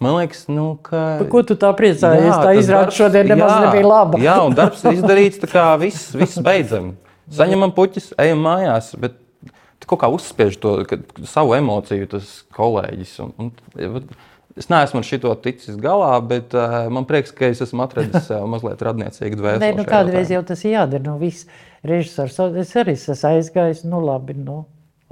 Man 0.04 0.18
liekas, 0.18 0.48
nu, 0.52 0.74
ka. 0.84 1.02
Par 1.22 1.30
ko 1.32 1.44
tu 1.48 1.56
tā 1.60 1.70
priecājies? 1.78 2.28
Jā, 2.28 2.40
tā 2.44 2.54
izrāda 2.60 2.92
šodien 2.92 3.30
nemaz 3.32 3.54
jā, 3.54 3.60
nebija 3.68 3.88
laba. 3.88 4.20
Jā, 4.20 4.36
un 4.44 4.58
darbs 4.58 4.84
ir 4.84 4.98
izdarīts, 4.98 5.40
tā 5.40 5.48
kā 5.52 5.68
viss, 5.80 6.12
viss 6.18 6.42
beidzam. 6.44 6.94
Saņemam 7.32 7.72
puķis, 7.76 8.12
ejam 8.20 8.44
mājās. 8.44 8.92
Bet 9.00 9.16
kaut 9.88 10.02
kā 10.02 10.10
uzspiež 10.12 10.58
to 10.60 10.76
savu 11.30 11.56
emociju, 11.56 12.10
tas 12.12 12.34
kolēģis. 12.58 13.16
Un, 13.24 13.34
un, 13.40 14.04
es 14.56 14.70
neesmu 14.70 15.02
ar 15.02 15.08
šito 15.08 15.32
ticis 15.44 15.78
galā, 15.82 16.12
bet 16.28 16.54
uh, 16.58 16.84
man 16.94 17.08
prieks, 17.10 17.34
ka 17.36 17.50
es 17.52 17.62
esmu 17.66 17.86
atradis 17.86 18.28
sev 18.30 18.46
mazliet 18.52 18.82
radniecīgu 18.86 19.40
dvēseli. 19.40 19.64
Nē, 19.64 19.72
nu, 19.80 19.86
kādreiz 19.88 20.34
jau 20.34 20.44
tas 20.48 20.62
jādara. 20.68 21.04
Nu, 21.06 21.16
viss 21.22 21.48
režisors, 21.88 22.38
es 22.62 22.76
arī 22.80 22.96
esmu 22.98 23.18
aizgājis. 23.32 23.84
Nu, 23.90 24.02
labi, 24.04 24.36
nu, 24.38 24.64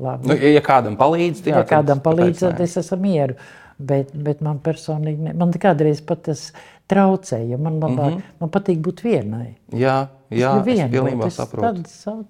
labi. 0.02 0.30
Nu, 0.32 0.38
ja, 0.38 0.62
kādam 0.66 1.00
palīdz, 1.00 1.42
tad 1.42 1.54
ja 1.54 1.64
jā, 1.64 1.66
kādam 1.74 2.02
tad 2.04 2.08
palīdz, 2.10 2.46
tad 2.46 2.62
es 2.68 2.78
esmu 2.84 3.02
mieru. 3.06 3.40
Bet, 3.82 4.12
bet 4.14 4.44
man 4.46 4.60
personīgi, 4.62 5.24
ne, 5.26 5.32
man 5.34 5.56
kādreiz 5.58 6.04
pat 6.06 6.28
tas 6.28 6.52
traucēja. 6.92 7.58
Man, 7.58 7.80
labāk, 7.82 8.12
mm 8.12 8.20
-hmm. 8.20 8.36
man 8.44 8.52
patīk 8.54 8.84
būt 8.86 9.02
vienai. 9.08 9.56
Jā, 9.74 10.08
jā 10.30 10.52
Es 10.62 10.80
es 10.80 10.92
pilnībā 10.92 11.30
saprotu. 11.34 11.84
savu- 11.88 12.28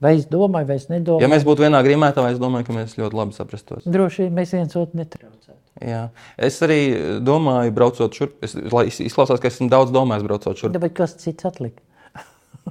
Vai 0.00 0.14
es 0.16 0.24
domāju, 0.30 0.64
vai 0.70 0.76
es 0.80 0.86
nedomāju. 0.88 1.20
Ja 1.20 1.28
mēs 1.28 1.44
būtu 1.44 1.66
vienā 1.66 1.82
grimētā, 1.84 2.24
es 2.32 2.38
domāju, 2.40 2.70
ka 2.70 2.76
mēs 2.78 2.96
ļoti 2.96 3.18
labi 3.18 3.36
saprastos. 3.36 3.84
Droši 3.84 4.24
vien 4.24 4.38
mēs 4.38 4.54
viens 4.56 4.76
otru 4.80 5.00
netraucētu. 5.02 5.58
Jā. 5.84 6.06
Es 6.40 6.56
arī 6.64 6.80
domāju, 7.24 7.74
braucot 7.76 8.16
šurp, 8.16 8.38
es, 8.44 8.56
lai 8.72 8.86
izklausās, 8.88 9.40
ka 9.40 9.50
esmu 9.52 9.68
daudz 9.72 9.92
domājis, 9.92 10.24
braucot 10.24 10.60
šurp. 10.60 10.78
Bet 10.80 10.96
kas 10.96 11.18
cits 11.20 11.44
atlika? 11.48 11.84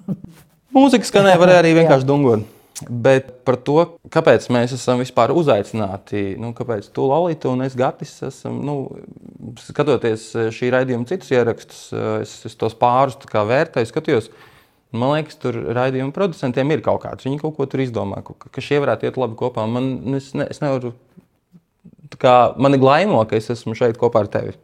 Mūzika 0.75 1.05
skanēja, 1.05 1.41
varēja 1.41 1.61
arī 1.63 1.75
vienkārši 1.83 2.09
dungot. 2.09 2.47
Bet 2.89 3.31
par 3.45 3.57
to, 3.67 3.77
kāpēc 4.13 4.45
mēs 4.55 4.73
esam 4.77 5.01
vispār 5.03 5.33
uzaicināti, 5.35 6.37
nu, 6.39 6.53
kāpēc 6.55 6.87
tu, 6.95 7.09
Lalita, 7.11 7.49
un 7.51 7.65
es, 7.65 7.75
Gatis, 7.77 8.13
esam, 8.25 8.61
nu, 8.65 8.75
skatoties 9.67 10.29
šī 10.55 10.69
raidījuma 10.73 11.09
citus 11.09 11.33
ierakstus, 11.35 11.81
es, 12.21 12.37
es 12.47 12.55
tos 12.57 12.77
pārus 12.79 13.19
vērtēju, 13.19 13.89
skatījos. 13.89 14.31
Man 14.91 15.11
liekas, 15.13 15.35
tur 15.37 15.53
raidījuma 15.77 16.13
producentiem 16.15 16.71
ir 16.73 16.81
kaut 16.81 17.03
kāds. 17.03 17.25
Viņi 17.27 17.37
kaut 17.43 17.53
ko 17.59 17.65
tur 17.69 17.83
izdomā, 17.83 18.23
ka, 18.25 18.61
šie 18.63 18.79
varētu 18.81 19.05
iet 19.05 19.19
labi 19.21 19.35
kopā. 19.37 19.67
Man, 19.69 19.91
es, 20.17 20.31
ne, 20.33 20.47
es 20.49 20.63
nevaru, 20.63 20.95
kā, 22.17 22.55
man 22.57 22.73
ir 22.73 22.81
glaimo, 22.81 23.19
ka 23.29 23.37
es 23.37 23.51
esmu 23.53 23.75
šeit 23.77 23.99
kopā 24.01 24.23
ar 24.25 24.31
tevi. 24.33 24.55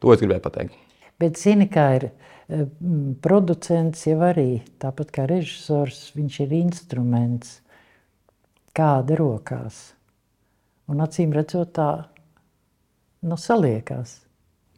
To 0.00 0.14
es 0.14 0.22
gribēju 0.24 0.40
pateikt. 0.46 0.78
Bet 1.20 1.36
zini, 1.38 1.68
kā 1.70 1.84
ir 1.98 2.06
eh, 2.08 2.64
producents 3.22 4.06
jau 4.08 4.16
arī, 4.24 4.62
tāpat 4.82 5.12
kā 5.14 5.28
režisors, 5.30 6.00
viņš 6.16 6.40
ir 6.46 6.56
instruments 6.62 7.58
kāda 8.74 9.20
rokās. 9.20 9.92
Un 10.90 11.04
acīm 11.04 11.32
redzot 11.36 11.70
tā, 11.76 11.90
nu, 13.24 13.36
saliekās. 13.40 14.18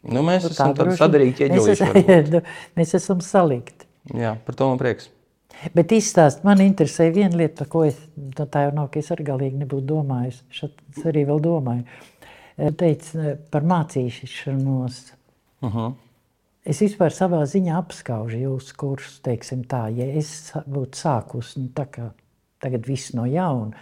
Nu, 0.06 0.20
mēs 0.26 0.44
Nu, 0.44 0.50
esam 0.52 0.74
tā 0.74 0.74
tādi 0.74 0.82
droši- 0.84 1.00
sadarīgi 1.00 1.32
mēs 1.32 1.40
ķieģelīši. 1.40 1.72
esam- 1.78 1.94
varbūt. 1.96 2.28
nu, 2.34 2.42
Mēs 2.76 2.94
esam 2.98 3.22
salikti. 3.24 3.85
Jā, 4.14 4.36
par 4.46 4.54
to 4.58 4.70
man 4.70 4.78
prieks. 4.78 5.10
Bet 5.74 5.92
izstāst, 5.96 6.42
man 6.44 6.60
interesē 6.60 7.08
viena 7.14 7.38
lieta, 7.40 7.62
par 7.62 7.68
ko 7.72 7.84
es, 7.86 7.98
nu, 8.20 8.30
tā 8.36 8.66
jau 8.66 8.74
nav, 8.76 8.90
ka 8.92 9.00
es 9.00 9.08
arī 9.14 9.24
galīgi 9.26 9.62
nebūtu 9.62 9.88
domājis. 9.88 10.42
Šat 10.52 10.74
es 10.92 11.06
arī 11.08 11.24
vēl 11.28 11.40
domāju. 11.42 11.86
Eh, 12.56 12.72
Teic 12.76 13.08
eh, 13.16 13.36
par 13.50 13.64
mācīšanos. 13.64 14.98
Uh 15.62 15.74
-huh. 15.74 15.94
Es 16.66 16.80
vispār 16.82 17.14
savā 17.14 17.44
ziņā 17.46 17.76
apskaužu 17.78 18.36
jūsu 18.36 18.76
kursus, 18.76 19.20
teiksim 19.20 19.64
tā, 19.64 19.86
ja 19.96 20.06
es 20.18 20.52
būtu 20.66 20.98
sākus, 20.98 21.56
nu, 21.56 21.68
tā 21.68 21.86
kā 21.86 22.10
tagad 22.58 22.86
viss 22.86 23.14
no 23.14 23.26
jauna. 23.26 23.76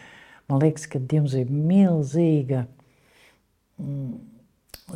Man 0.48 0.60
liekas, 0.60 0.86
ka 0.86 1.00
jums 1.12 1.32
ir 1.34 1.46
milzīga, 1.48 2.66
mm, 3.78 4.12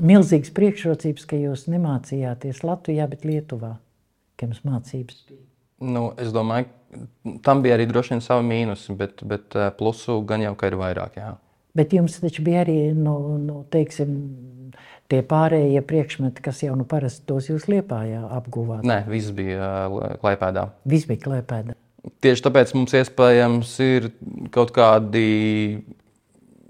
milzīgas 0.00 0.52
priekšrocības, 0.52 1.24
ka 1.24 1.36
jūs 1.36 1.64
nemācījāties 1.72 2.60
Latvijā, 2.62 3.08
bet 3.08 3.24
Lietuvā, 3.24 3.78
jums 4.46 4.62
mācības 4.66 5.22
bija. 5.28 5.44
Nu, 5.88 6.08
es 6.18 6.32
domāju, 6.34 6.66
tam 7.46 7.62
bija 7.62 7.76
arī 7.78 7.86
droši 7.90 8.16
vien 8.16 8.22
savi 8.24 8.46
mīnusi, 8.48 8.94
bet, 8.98 9.22
bet 9.28 9.54
eh, 9.58 9.70
plusu 9.78 10.20
gan 10.26 10.42
jau 10.42 10.54
ka 10.58 10.70
ir 10.70 10.78
vairāk. 10.80 11.18
Jā. 11.20 11.34
Bet 11.78 11.92
jums 11.94 12.16
taču 12.18 12.42
bija 12.46 12.64
arī 12.64 12.78
nu, 12.96 13.14
nu, 13.38 13.60
teiksim, 13.70 14.14
tie 15.10 15.20
pārējie 15.26 15.82
priekšmeti, 15.86 16.42
kas 16.44 16.62
jau 16.64 16.74
nu 16.78 16.86
parasti 16.88 17.26
tos 17.28 17.50
jūs 17.50 17.68
liepājā 17.70 18.24
apguvāt. 18.38 18.82
Nē, 18.88 19.02
viss 19.10 19.30
bija 19.34 19.68
uh, 19.86 20.16
klipēdā. 20.22 20.68
Viss 20.88 21.08
bija 21.08 21.22
klēpēda. 21.28 21.76
Tieši 22.24 22.44
tāpēc 22.46 22.72
mums 22.76 22.94
iespējams 22.96 23.72
ir 23.84 24.10
kaut 24.54 24.72
kādi 24.74 25.28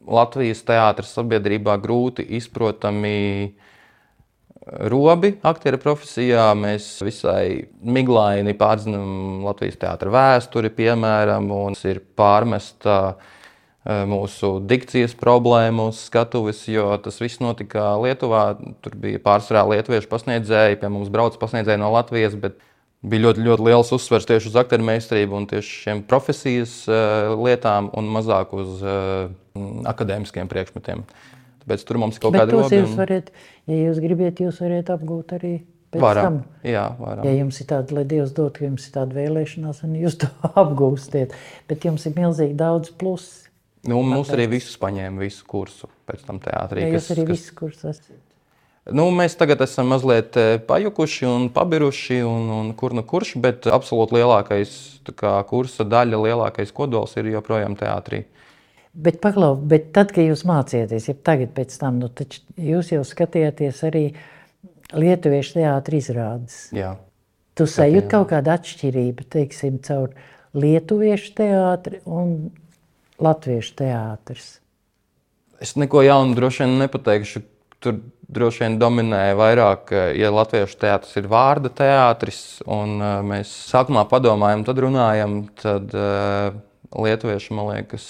Latvijas 0.09 0.62
teātris 0.66 1.12
sabiedrībā 1.16 1.76
grūti 1.83 2.24
izprotami 2.38 3.54
robi 4.90 5.33
aktieru 5.46 5.81
profesijā. 5.83 6.50
Mēs 6.59 6.90
visai 7.04 7.68
miglaini 7.83 8.54
pārzinām 8.59 9.44
Latvijas 9.46 9.81
teātra 9.81 10.12
vēsturi, 10.12 10.72
piemēram, 10.74 11.50
un 11.54 11.76
ir 11.88 12.00
pārmesta 12.18 12.98
e, 13.09 13.98
mūsu 14.11 14.59
dikcijas 14.68 15.16
problēmu 15.18 15.88
uz 15.92 16.04
skatuves, 16.09 16.64
jo 16.70 16.90
tas 17.04 17.20
viss 17.22 17.42
notika 17.44 17.94
Lietuvā. 18.02 18.44
Tur 18.85 18.96
bija 19.00 19.22
pārsvarā 19.24 19.66
lietuviešu 19.74 20.11
pasniedzēji, 20.12 20.81
pie 20.83 20.92
mums 20.92 21.12
brauc 21.12 21.38
pasniedzēji 21.40 21.83
no 21.83 21.92
Latvijas. 21.94 22.37
Bet 22.38 22.61
bija 23.02 23.28
ļoti, 23.28 23.44
ļoti 23.46 23.66
liels 23.68 23.92
uzsvers 23.94 24.26
tieši 24.26 24.50
uz 24.50 24.59
aktieru 24.59 24.87
meistarību 24.88 25.37
un 25.38 25.48
tieši 25.50 25.83
šiem 25.85 26.04
profesijas 26.09 26.81
uh, 26.90 27.35
lietām, 27.38 27.92
un 27.94 28.09
mazāk 28.11 28.54
uz 28.59 28.83
uh, 28.83 29.28
akadēmiskiem 29.88 30.50
priekšmetiem. 30.50 31.04
Tāpēc 31.62 31.85
tur 31.85 32.00
mums 32.00 32.16
ir 32.16 32.24
kaut 32.24 32.35
kāda 32.35 32.54
robeža. 32.54 33.20
Ja 33.68 33.81
jūs 33.88 33.98
gribat, 34.00 34.40
jūs 34.40 34.62
varat 34.64 34.92
apgūt 34.94 35.35
arī. 35.37 35.59
Varam, 35.96 36.42
tam. 36.42 36.64
jā, 36.68 36.85
varam. 37.00 37.24
Ja 37.24 37.33
jums 37.33 37.59
ir 37.62 37.68
tāda, 37.70 37.94
lai 37.96 38.04
Dievs 38.09 38.35
dod, 38.37 38.52
ka 38.57 38.66
jums 38.66 38.85
ir 38.85 38.92
tāda 38.92 39.16
vēlēšanās, 39.16 39.83
un 39.87 39.94
jūs 39.96 40.18
to 40.20 40.28
apgūstiet, 40.48 41.33
bet 41.70 41.87
jums 41.88 42.04
ir 42.09 42.16
milzīgi 42.16 42.57
daudz 42.59 42.92
plusu. 43.00 43.46
Nu, 43.88 44.02
mums 44.04 44.28
arī 44.35 44.48
visus 44.50 44.76
paņēma 44.81 45.22
visu 45.22 45.46
kursu 45.48 45.88
pēc 46.09 46.26
tam 46.26 46.40
teātrī. 46.44 46.85
Ja 46.85 46.98
jūs 46.98 47.12
arī 47.14 47.24
kas... 47.28 47.38
visu 47.38 47.54
kursu 47.57 47.88
esat. 47.92 48.16
Nu, 48.88 49.04
mēs 49.12 49.37
tagad 49.37 49.61
esam 49.64 49.90
mazliet 49.92 50.37
eh, 50.40 50.54
pajukuši 50.64 51.26
un 51.28 51.48
pabiruši, 51.52 52.22
un, 52.24 52.48
un 52.57 52.70
kur 52.76 52.94
nu 52.96 53.04
kurš, 53.04 53.35
bet 53.40 53.68
absolūti 53.68 54.16
lielākais 54.16 54.74
kā, 55.12 55.35
kursa 55.48 55.85
daļa, 55.85 56.20
lielākais 56.24 56.72
kodols 56.72 57.12
ir 57.20 57.28
joprojām 57.35 57.76
teātrī. 57.76 58.22
Bet, 58.98 59.20
paklau, 59.22 59.52
bet 59.54 59.92
tad, 59.94 60.11
kad 60.11 60.26
jūs 60.26 60.42
mācījāties, 60.48 61.04
ja 61.11 61.14
tagad 61.22 61.52
pēc 61.54 61.76
tam, 61.78 62.00
nu, 62.02 62.08
jūs 62.58 62.90
jau 62.90 63.04
skatījāties 63.06 63.82
arī 63.87 64.08
lietuviešu 64.90 65.61
teātra 65.61 66.00
izrādes. 66.00 66.56
Jā. 66.74 66.96
Tu 67.58 67.66
sajūti 67.70 68.11
kaut 68.11 68.32
kādu 68.32 68.50
atšķirību, 68.54 69.26
teiksim, 69.30 69.78
caur 69.87 70.14
lietuviešu 70.58 71.34
teātri 71.38 72.00
un 72.06 72.50
latviešu 73.22 73.76
teātris? 73.78 74.56
Es 75.62 75.74
neko 75.78 76.02
jaunu 76.06 76.34
droši 76.38 76.64
vien 76.64 76.78
nepateikšu. 76.84 77.42
Tur 77.82 78.00
droši 78.34 78.64
vien 78.64 78.78
dominēja 78.80 79.37
vairāk, 79.38 79.92
ja 80.18 80.30
latviešu 80.34 80.78
teātris 80.82 81.14
ir 81.20 81.28
vārda 81.30 81.70
teātris, 81.70 82.40
un 82.66 82.96
eh, 82.98 83.12
mēs 83.26 83.52
sākumā 83.70 84.02
padomājam, 84.11 84.64
tad 84.66 84.82
runājam, 84.82 85.38
tad 85.62 85.94
uh, 85.94 86.58
lietuvieši, 86.90 87.54
man 87.54 87.70
liekas, 87.70 88.08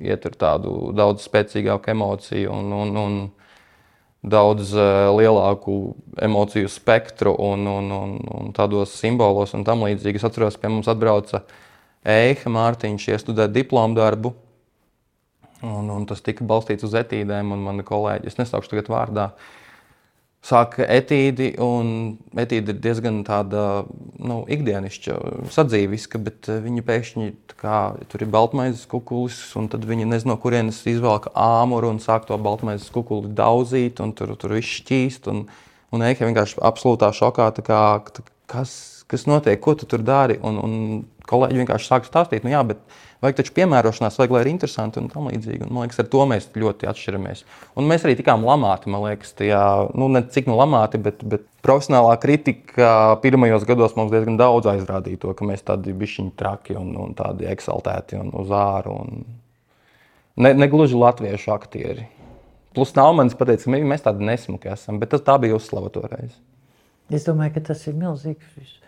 ietver 0.00 0.36
tādu 0.38 0.92
daudz 0.96 1.26
spēcīgāku 1.28 1.92
emociju 1.94 2.52
un, 2.54 2.72
un, 2.72 2.96
un 3.02 3.18
daudz 4.22 4.74
uh, 4.76 5.10
lielāku 5.14 5.78
emociju 6.22 6.70
spektru 6.72 7.36
un, 7.38 7.66
un, 7.70 7.94
un, 7.94 8.18
un 8.40 8.52
tādos 8.56 8.96
simbolos 8.98 9.54
un 9.54 9.64
tam 9.68 9.86
līdzīgi. 9.86 10.20
Es 10.20 10.28
atceros, 10.28 10.58
pie 10.58 10.72
mums 10.72 10.90
atbrauca 10.90 11.44
Eiha 12.08 12.50
Mārtiņš 12.50 13.10
iestudēt 13.12 13.54
diplomu 13.54 13.98
darbu 13.98 14.34
Un, 15.58 15.88
un 15.90 16.04
tas 16.06 16.20
tika 16.22 16.44
balstīts 16.46 16.86
uz 16.86 16.94
etīdēm, 17.00 17.50
un 17.50 17.64
mani 17.64 17.84
kolēģi, 17.86 18.30
es 18.30 18.36
nesaukšu 18.38 18.70
tagad 18.70 18.90
vārdā, 18.92 19.24
sāka 20.44 20.86
etīdi. 20.88 21.50
Etīde 22.38 22.74
ir 22.74 22.80
diezgan 22.82 23.22
tāda 23.26 23.84
nu, 24.18 24.40
ikdienišķa, 24.50 25.16
sadzīviska, 25.54 26.20
bet 26.22 26.50
eh, 26.50 26.60
viņi 26.64 26.84
pēkšņi 26.86 27.30
kā, 27.58 27.78
tur 28.10 28.24
ir 28.24 28.30
baltmaizes 28.32 28.86
kukulis, 28.90 29.38
un 29.58 29.70
tad 29.72 29.86
viņi 29.88 30.08
nezina, 30.08 30.34
no 30.34 30.38
kurienes 30.40 30.80
izvelka 30.86 31.32
āmuru 31.34 31.92
un 31.94 32.02
sāk 32.02 32.28
to 32.28 32.38
baltmaizes 32.38 32.92
kukuli 32.94 33.32
daudzīt, 33.38 34.02
un 34.04 34.14
tur, 34.16 34.34
tur 34.38 34.54
viss 34.58 34.78
šķīst. 34.82 35.30
Un, 35.32 35.46
un 35.94 36.06
Eike 36.06 36.28
vienkārši 36.28 36.60
absolūtā 36.64 37.10
šokā, 37.16 37.50
kā, 37.66 37.82
kas, 38.50 38.97
kas 39.08 39.26
notiek, 39.28 39.60
ko 39.64 39.74
tu 39.78 39.88
tur 39.90 40.04
dari. 40.06 40.38
Un, 40.44 40.60
un 40.62 40.74
kolēģi 41.28 41.62
vienkārši 41.62 41.90
sāk 41.90 42.08
stāstīt, 42.08 42.46
nu 42.46 42.54
jā, 42.54 42.62
bet 42.68 42.84
Vajag 43.18 43.40
taču 43.40 43.52
piemērošanās, 43.56 44.14
vajag, 44.20 44.32
lai 44.34 44.40
ir 44.44 44.48
interesanti 44.52 45.00
un 45.00 45.08
tā 45.10 45.18
līdzīgi. 45.18 45.64
Un, 45.66 45.72
man 45.74 45.84
liekas, 45.84 45.98
ar 45.98 46.06
to 46.10 46.22
mēs 46.30 46.44
ļoti 46.54 46.86
atšķiramies. 46.86 47.40
Un 47.74 47.88
mēs 47.90 48.04
arī 48.06 48.14
tikām 48.20 48.44
lamāti, 48.46 48.92
man 48.94 49.02
liekas, 49.08 49.32
tajā, 49.40 49.62
nu, 49.98 50.06
ne 50.14 50.22
cik 50.22 50.46
nu 50.46 50.54
lamāti, 50.54 51.00
bet, 51.02 51.24
bet 51.26 51.48
profesionālā 51.66 52.12
kritika 52.22 52.92
pirmajos 53.24 53.66
gados 53.66 53.96
mums 53.98 54.14
diezgan 54.14 54.38
daudz 54.38 54.70
aizrādīja 54.70 55.24
to, 55.24 55.34
ka 55.34 55.48
mēs 55.50 55.66
tādi 55.66 55.96
bišķiņi 55.98 56.30
traki 56.38 56.78
un, 56.78 56.94
un 57.08 57.18
tādi 57.18 57.50
eksaltēti 57.50 58.20
un 58.22 58.30
uz 58.38 58.54
āru. 58.54 58.94
Un 59.02 59.26
ne, 60.46 60.54
ne 60.54 60.70
gluži 60.70 60.94
latviešu 61.02 61.50
aktieri. 61.56 62.06
Plus 62.78 62.94
Naumanis 62.94 63.34
pateica, 63.34 63.66
ka 63.66 63.82
mēs 63.96 64.06
tādi 64.06 64.30
nesmuki 64.30 64.70
esam, 64.70 65.02
bet 65.02 65.10
tas, 65.10 65.26
tā 65.26 65.40
bija 65.42 65.58
uzslava 65.58 65.90
toreiz. 65.90 66.38
Es 67.10 67.26
domāju, 67.26 67.56
ka 67.56 67.66
tas 67.72 67.82
ir 67.90 67.98
milzīgs, 67.98 68.78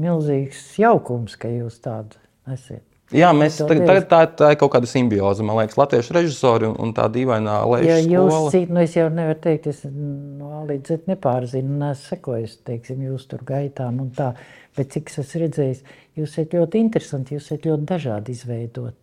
milzīgs 0.00 0.64
jaukums, 0.80 1.38
ka 1.40 1.50
jūs 1.52 1.78
tādi 1.84 2.18
esat. 2.50 2.82
Jā, 3.14 3.28
mēs 3.36 3.58
tagad 3.60 4.06
tā, 4.08 4.20
tā 4.32 4.48
ir 4.54 4.58
kaut 4.58 4.72
kāda 4.72 4.88
simbioze. 4.88 5.44
Man 5.44 5.58
liekas, 5.58 5.76
latviešu 5.78 6.16
režisori 6.16 6.66
un, 6.70 6.74
un 6.80 6.94
tā 6.96 7.04
dīvainā 7.12 7.58
lietu. 7.68 7.90
Ja 7.90 7.98
jūs 8.00 8.48
cik, 8.54 8.72
nu 8.72 8.80
es 8.82 8.96
jau 8.96 9.10
nevaru 9.12 9.38
teikt, 9.44 9.68
es 9.70 9.84
no 9.84 10.54
A 10.56 10.62
līdz 10.70 10.90
Z 10.94 11.12
nepārzinu, 11.12 11.76
neesmu 11.82 12.08
sekojis, 12.08 12.56
teiksim, 12.66 13.04
jūs 13.10 13.28
tur 13.30 13.44
gaitām 13.46 14.00
un 14.02 14.10
tā. 14.16 14.32
Bet 14.74 14.96
cik 14.96 15.12
es 15.12 15.20
esmu 15.20 15.44
redzējis, 15.44 15.84
jūs 16.18 16.32
esat 16.32 16.56
ļoti 16.58 16.80
interesanti, 16.80 17.36
jūs 17.36 17.52
esat 17.52 17.68
ļoti 17.68 17.88
dažādi 17.92 18.34
izveidoti. 18.38 19.00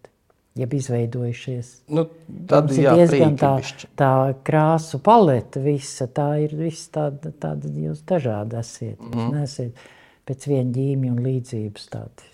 Jeb 0.59 0.73
izveidojušies. 0.75 1.67
Nu, 1.95 2.03
tad 2.49 2.73
ir 2.75 2.89
diezgan 2.97 3.37
tā, 3.39 3.53
tā 3.95 4.13
krāsu 4.43 4.99
palete, 4.99 5.61
visa 5.63 6.09
tā 6.11 6.33
ir 6.43 6.57
visa 6.59 6.89
tāda, 6.97 7.31
tāda 7.31 7.71
jūs 7.71 8.01
dažādi 8.09 8.59
esat. 8.59 8.97
Mm. 8.99 9.29
Nesat 9.37 9.85
pēc 10.31 10.47
viena 10.47 10.71
ģīmja 10.75 11.11
un 11.11 11.21
līdzības 11.25 11.91
tādi. 11.91 12.31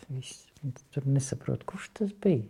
Tur 0.93 1.09
nesaprotu, 1.09 1.65
kurš 1.73 1.89
tas 1.97 2.13
bija. 2.23 2.45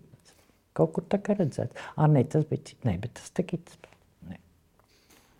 Kaut 0.77 0.93
kur 0.93 1.05
tā 1.09 1.17
kā 1.23 1.33
redzēt. 1.37 1.73
Ah, 1.95 2.05
nē, 2.11 2.27
tas 2.29 2.45
bija 2.45 2.67
cits. 2.67 2.83
Nē, 2.85 2.99
bet 3.01 3.15
tas 3.17 3.31
tā 3.33 3.47
kits. 3.47 3.79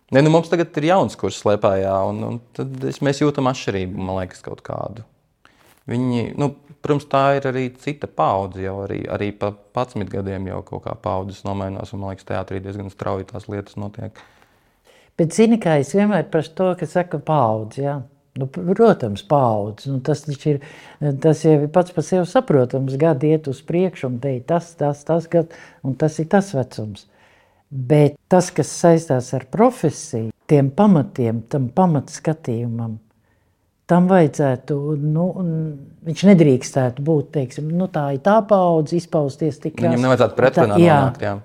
Ne, 0.08 0.22
nu 0.24 0.32
mums 0.32 0.48
tagad 0.48 0.72
ir 0.80 0.86
jauns 0.88 1.18
kurs 1.20 1.36
slēpājā, 1.42 1.92
un, 2.08 2.22
un 2.24 2.36
tad 2.56 2.86
mēs 3.04 3.20
jūtam 3.20 3.50
atšķirību, 3.50 4.06
man 4.08 4.16
liekas, 4.22 4.40
kaut 4.40 4.62
kādu. 4.64 5.04
Viņi, 5.88 6.30
nu, 6.40 6.48
protams, 6.80 7.04
tā 7.12 7.22
ir 7.36 7.48
arī 7.50 7.66
cita 7.76 8.08
paudze, 8.08 8.62
jau 8.64 8.78
arī, 8.86 9.02
arī 9.12 9.28
pa 9.36 9.52
11 9.76 10.08
gadiem 10.14 10.48
jau 10.48 10.62
kaut 10.70 10.86
kā 10.86 10.96
paudzes 11.04 11.44
nomainās, 11.44 11.92
un 11.92 12.00
man 12.00 12.14
liekas, 12.14 12.28
teātrī 12.28 12.62
diezgan 12.64 12.88
strauji 12.92 13.28
tās 13.28 13.50
lietas 13.52 13.76
notiek. 13.80 14.16
Bet 15.20 15.36
zini, 15.36 15.60
kā 15.60 15.76
es 15.82 15.92
vienmēr 15.92 16.30
par 16.32 16.48
to, 16.56 16.72
ka 16.80 16.88
saka 16.88 17.20
paudze, 17.20 17.84
jā. 17.84 17.98
Ja? 17.98 18.17
Nu, 18.38 18.46
protams, 18.50 19.24
paudzes. 19.26 19.88
Nu, 19.90 19.98
tas, 20.04 20.22
ir, 20.46 20.60
tas 21.22 21.42
jau 21.44 21.56
ir 21.56 21.68
pats 21.74 21.94
par 21.94 22.06
sevi 22.06 22.28
saprotams. 22.30 22.96
Gadi 23.00 23.32
iet 23.34 23.50
uz 23.50 23.60
priekšu, 23.66 24.12
un 24.12 24.18
te 24.22 24.36
ir 24.38 24.44
tas, 24.48 24.70
tas, 24.78 25.02
tas, 25.08 25.26
gad, 25.30 25.54
un 25.86 25.96
tas 25.98 26.18
ir 26.22 26.28
tas 26.30 26.52
vecums. 26.56 27.08
Bet 27.68 28.16
tas, 28.32 28.48
kas 28.54 28.70
saistās 28.72 29.32
ar 29.36 29.44
profesiju, 29.52 30.32
tiem 30.48 30.70
pamatiem, 30.72 31.42
tam 31.52 31.66
pamatskatījumam, 31.74 32.96
tam 33.88 34.08
vajadzētu, 34.08 34.76
nu, 35.02 35.26
viņš 36.08 36.24
nedrīkstētu 36.30 37.04
būt, 37.04 37.28
teiksim, 37.36 37.68
nu, 37.76 37.90
tā 37.92 38.06
ir 38.16 38.22
tā 38.24 38.38
paudze, 38.48 38.96
izpausties 39.00 39.60
tikai. 39.60 39.88
Viņam 39.88 40.06
nevajadzētu 40.06 40.38
pretrunā 40.38 40.80
nonākt, 40.80 41.24
jā. 41.24 41.36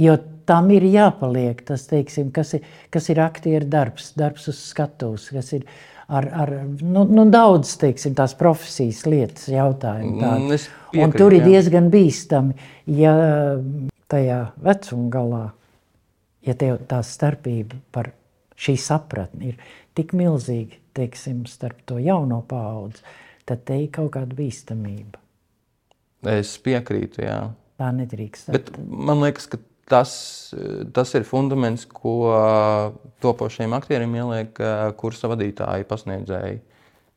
Jo 0.00 0.16
tam 0.50 0.72
ir 0.74 0.84
jāpaliek 0.90 1.62
tas, 1.66 1.86
teiksim, 1.90 2.32
kas, 2.34 2.56
ir, 2.58 2.66
kas 2.90 3.08
ir 3.12 3.22
aktieru 3.22 3.68
darbs, 3.70 4.10
darbs 4.18 4.50
uz 4.50 4.58
skatuves, 4.72 5.28
kas 5.30 5.54
ir 5.56 5.66
ar, 6.10 6.26
ar 6.42 6.52
nu, 6.82 7.04
nu, 7.06 7.26
daudz 7.30 7.76
teiksim, 7.80 8.16
tās 8.18 8.34
profesijas 8.38 9.04
lietas 9.06 9.46
jautājumu. 9.52 10.18
Mm, 10.18 10.50
piekrīt, 10.90 11.04
Un 11.04 11.14
tur 11.14 11.36
ir 11.36 11.46
diezgan 11.46 11.90
bīstami, 11.92 12.56
ja 12.98 13.14
tajā 14.10 14.40
vecuma 14.64 15.08
galā, 15.14 15.44
ja 16.46 16.56
tev 16.58 16.82
tā 16.90 16.98
starpība 17.06 17.78
par 17.94 18.10
šī 18.60 18.74
sapratni 18.80 19.52
ir 19.52 19.72
tik 19.96 20.14
milzīga, 20.18 20.80
teiksim, 20.98 21.44
starp 21.46 21.84
to 21.86 22.00
jauno 22.02 22.42
paudzi, 22.48 23.04
tad 23.46 23.62
te 23.68 23.78
ir 23.84 23.90
kaut 23.94 24.12
kāda 24.18 24.34
bīstamība. 24.36 25.20
Es 26.34 26.56
piekrītu, 26.60 27.22
jā. 27.24 27.40
Tā 27.80 27.88
nedrīkst. 27.96 28.50
Bet 28.52 28.74
man 28.76 29.22
liekas, 29.22 29.46
ka 29.48 29.60
tas, 29.90 30.12
tas 30.94 31.14
ir 31.18 31.26
fundaments, 31.28 31.86
ko 31.86 32.32
topošiem 33.22 33.74
aktieriem 33.76 34.14
ieliek 34.20 34.62
kursa 35.00 35.30
vadītāji, 35.32 35.88
pasniedzēji. 35.90 36.60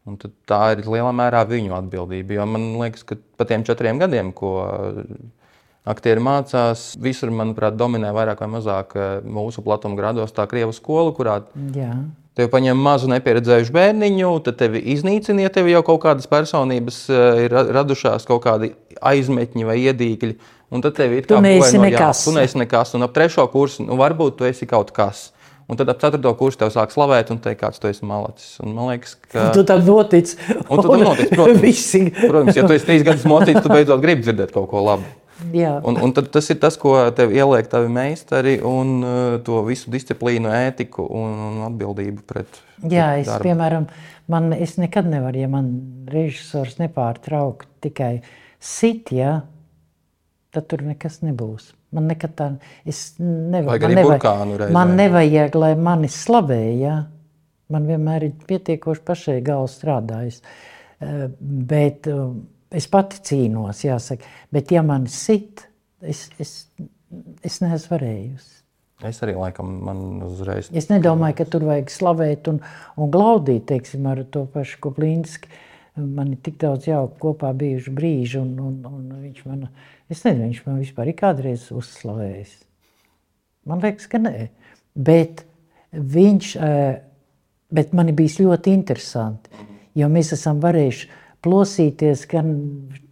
Un 0.10 0.18
tā 0.20 0.60
ir 0.74 0.84
lielā 0.84 1.14
mērā 1.16 1.46
viņu 1.48 1.78
atbildība. 1.78 2.36
Jo 2.36 2.48
man 2.50 2.74
liekas, 2.82 3.06
ka 3.08 3.16
pat 3.40 3.54
tiem 3.54 3.64
četriem 3.64 4.02
gadiem, 4.02 4.34
ko 4.36 4.58
aktieri 5.88 6.24
mācās, 6.24 6.90
visur, 7.00 7.32
manuprāt, 7.32 7.78
dominē 7.80 8.12
vairāk 8.16 8.44
vai 8.44 8.50
mazāk 8.58 8.98
mūsu 9.24 9.64
platuma 9.64 10.00
grados 10.00 10.36
tā 10.36 10.48
krievu 10.52 10.76
skola, 10.76 11.16
kurā 11.16 11.40
Jā. 11.76 11.94
Tev 12.34 12.48
paņem 12.50 12.80
mazu 12.82 13.06
nepieredzējušu 13.12 13.74
bērniņu, 13.76 14.30
tad 14.48 14.56
tevi 14.58 14.80
iznīcina, 14.96 15.44
ja 15.46 15.52
tev 15.54 15.68
jau 15.70 15.84
kaut 15.86 16.00
kādas 16.02 16.26
personības 16.30 17.04
ir 17.14 17.54
radušās, 17.54 18.26
kaut 18.26 18.42
kādi 18.48 18.72
aizmetņi 19.06 19.68
vai 19.68 19.76
iedīgļi. 19.84 20.34
Un 20.74 20.82
tad 20.82 20.98
tev 20.98 21.14
ir 21.14 21.28
Tu 21.30 21.38
neesi 21.44 21.78
no, 21.78 21.86
nekas. 21.86 22.24
Jā, 22.24 22.26
tu 22.26 22.36
neesi 22.36 22.58
nekas. 22.58 22.96
Un 22.98 23.06
ap 23.06 23.14
trešo 23.16 23.46
kursu 23.54 23.86
nu, 23.86 23.98
varbūt 24.00 24.40
tu 24.40 24.50
esi 24.50 24.68
kaut 24.70 24.92
kas. 24.96 25.28
Un 25.70 25.80
tad 25.80 25.90
ap 25.94 26.02
ceturto 26.02 26.34
kursu 26.40 26.64
tev 26.64 26.74
sāk 26.74 26.92
slavēt 26.92 27.30
un 27.32 27.40
teikt, 27.44 27.62
kāds 27.62 27.80
tu 27.80 27.88
esi 27.88 28.06
malacis. 28.08 28.58
Un 28.64 28.74
man 28.76 28.90
liekas, 28.92 29.16
ka. 29.30 29.52
Tu 29.56 29.64
tam 29.70 29.84
notic. 29.86 30.34
Un 30.66 30.82
tu 30.82 30.88
tam 30.90 31.04
notic, 31.06 31.30
protams. 31.36 31.62
Visi. 31.64 32.08
Protams, 32.18 32.58
ja 32.58 32.66
tu 32.66 32.76
esi 32.76 32.90
trīs 32.90 33.06
gadus 33.06 33.28
mocīts, 33.30 33.62
tad 33.62 33.72
beidzot 33.72 34.02
gribi 34.04 34.26
dzirdēt 34.26 34.56
kaut 34.56 34.68
ko 34.74 34.84
labu. 34.84 35.06
Jā. 35.54 35.76
Un, 35.88 35.98
un 36.00 36.14
tas 36.14 36.50
ir 36.54 36.60
tas, 36.62 36.76
ko 36.80 36.96
tev 37.16 37.34
ieliek 37.36 37.68
tavi 37.72 37.90
meistari 37.92 38.56
un 38.64 38.94
uh, 39.04 39.38
to 39.44 39.64
visu 39.68 39.92
disciplīnu, 39.94 40.52
ētiku 40.70 41.06
un, 41.20 41.34
un 41.50 41.64
atbildību 41.68 42.24
pret. 42.30 42.62
Jā, 42.84 43.14
pret 43.14 43.24
es, 43.24 43.32
darbu. 43.32 43.50
piemēram, 43.50 43.88
man, 44.32 44.52
es 44.56 44.78
nekad 44.80 45.10
nevaru, 45.10 45.44
ja 45.44 45.50
man 45.52 45.74
režisors 46.12 46.78
nepārtraukt 46.80 47.68
tikai 47.84 48.14
sit, 48.64 49.12
ja, 49.16 49.42
tad 50.54 50.68
tur 50.72 50.84
nekas 50.86 51.22
nebūs. 51.26 51.72
Man 51.94 52.08
nekad 52.10 52.36
tā. 52.38 52.50
Vajag 52.86 53.86
man 53.88 53.98
nevajag-. 53.98 54.70
Man 54.74 54.96
nevajag, 55.00 55.58
lai 55.60 55.74
mani 55.80 56.10
slavē, 56.12 56.62
ja. 56.80 56.96
Man 57.74 57.88
vienmēr 57.90 58.28
ir 58.28 58.34
pietiekoši 58.50 59.06
pašai 59.08 59.38
galva 59.46 59.70
strādājis. 59.72 60.42
Eh, 61.02 61.28
Bet 61.40 62.10
eh, 62.12 62.26
es 62.78 62.90
pati 62.92 63.22
cīnos, 63.30 63.86
jāsaka. 63.86 64.30
Bet 64.54 64.74
ja 64.74 64.84
man 64.86 65.08
sit, 65.12 65.66
es, 66.02 66.28
es, 66.42 66.58
es 67.42 67.62
neesmu 67.64 67.96
varējusi. 67.96 68.52
Es 69.04 69.20
arī 69.26 69.34
laikam 69.36 69.72
man 69.84 70.00
uzreiz. 70.24 70.70
Es 70.72 70.88
nedomāju, 70.92 71.36
ka 71.42 71.48
tur 71.52 71.66
vajag 71.68 71.92
slavēt 71.92 72.48
un, 72.52 72.62
un 72.96 73.12
glaudīt, 73.12 73.66
teiksim, 73.74 74.06
ar 74.08 74.22
to 74.32 74.46
pašu 74.54 74.80
Kublīnski. 74.86 75.50
Man 75.96 76.32
ir 76.34 76.40
tik 76.42 76.56
daudz 76.62 76.88
jauku 76.90 77.20
kopā 77.22 77.52
bijuši 77.54 77.92
brīži, 77.94 78.40
un, 78.42 78.54
un, 78.58 78.78
un 78.90 79.10
viņš 79.22 79.44
man, 79.46 79.68
es 80.10 80.24
nezinu, 80.26 80.48
viņš 80.48 80.62
man 80.66 80.80
vispār 80.82 81.12
ir 81.12 81.18
kādreiz 81.20 81.68
uzslavējis. 81.70 82.56
Man 83.70 83.84
liekas, 83.84 84.08
ka 84.10 84.20
nē. 84.22 84.48
Bet 84.94 85.44
viņš, 85.94 86.56
eh, 86.58 86.96
bet 87.74 87.94
man 87.94 88.10
ir 88.10 88.18
bijis 88.18 88.40
ļoti 88.42 88.74
interesanti, 88.74 89.68
jo 89.94 90.10
mēs 90.10 90.34
esam 90.34 90.62
varējuši 90.64 91.10
plosīties, 91.44 92.26
gan 92.32 92.54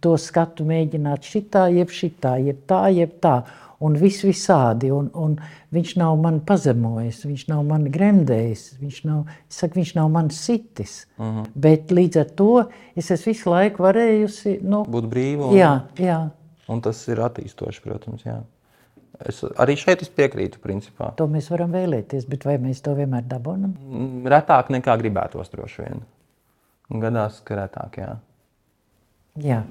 to 0.02 0.16
skatu 0.18 0.66
mēģināt 0.66 1.28
šitā, 1.28 1.68
jeb 1.70 1.92
šitā, 1.92 2.36
jeb 2.42 2.64
tā, 2.66 2.86
jeb 2.90 3.18
tā. 3.22 3.42
Un 3.82 3.96
viss 3.98 4.22
visādi, 4.22 4.92
un, 4.94 5.08
un 5.18 5.32
viņš 5.74 5.96
nav 5.98 6.16
man 6.22 6.38
pazemojis, 6.46 7.24
viņš 7.26 7.48
nav 7.50 7.64
man 7.66 7.88
gremdējis, 7.90 8.62
viņš 8.78 9.00
nav, 9.08 9.24
saku, 9.50 9.80
viņš 9.80 9.94
nav 9.98 10.10
man 10.14 10.30
sitis. 10.30 11.06
Uh 11.18 11.26
-huh. 11.26 11.50
Bet 11.54 11.90
līdz 11.90 12.20
ar 12.20 12.30
to 12.38 12.64
es 12.96 13.10
esmu 13.10 13.32
visu 13.32 13.50
laiku 13.50 13.82
varējusi, 13.82 14.60
nu, 14.62 14.84
Būt 14.86 15.10
brīva. 15.10 15.50
Un, 15.50 15.56
jā, 15.58 15.72
jā, 15.98 16.20
un 16.68 16.80
tas 16.80 17.02
ir 17.08 17.18
attīstoši, 17.26 17.82
protams. 17.82 18.22
Jā. 18.24 18.40
Es 19.26 19.42
arī 19.58 19.76
šeit 19.76 20.02
es 20.02 20.08
piekrītu, 20.10 20.58
principā. 20.62 21.12
to 21.16 21.26
mēs 21.26 21.50
varam 21.50 21.70
vēlēties, 21.72 22.26
bet 22.28 22.44
vai 22.44 22.56
mēs 22.58 22.80
to 22.82 22.94
vienmēr 22.94 23.22
dabonam? 23.28 23.74
Mm, 23.90 24.26
Retāk 24.26 24.70
nekā 24.70 24.96
gribētos, 24.98 25.50
droši 25.50 25.82
vien. 25.82 26.02
Gadās, 27.02 27.40
ka 27.44 27.54
retāk, 27.54 27.98
jā. 27.98 28.16
Jā. 29.40 29.62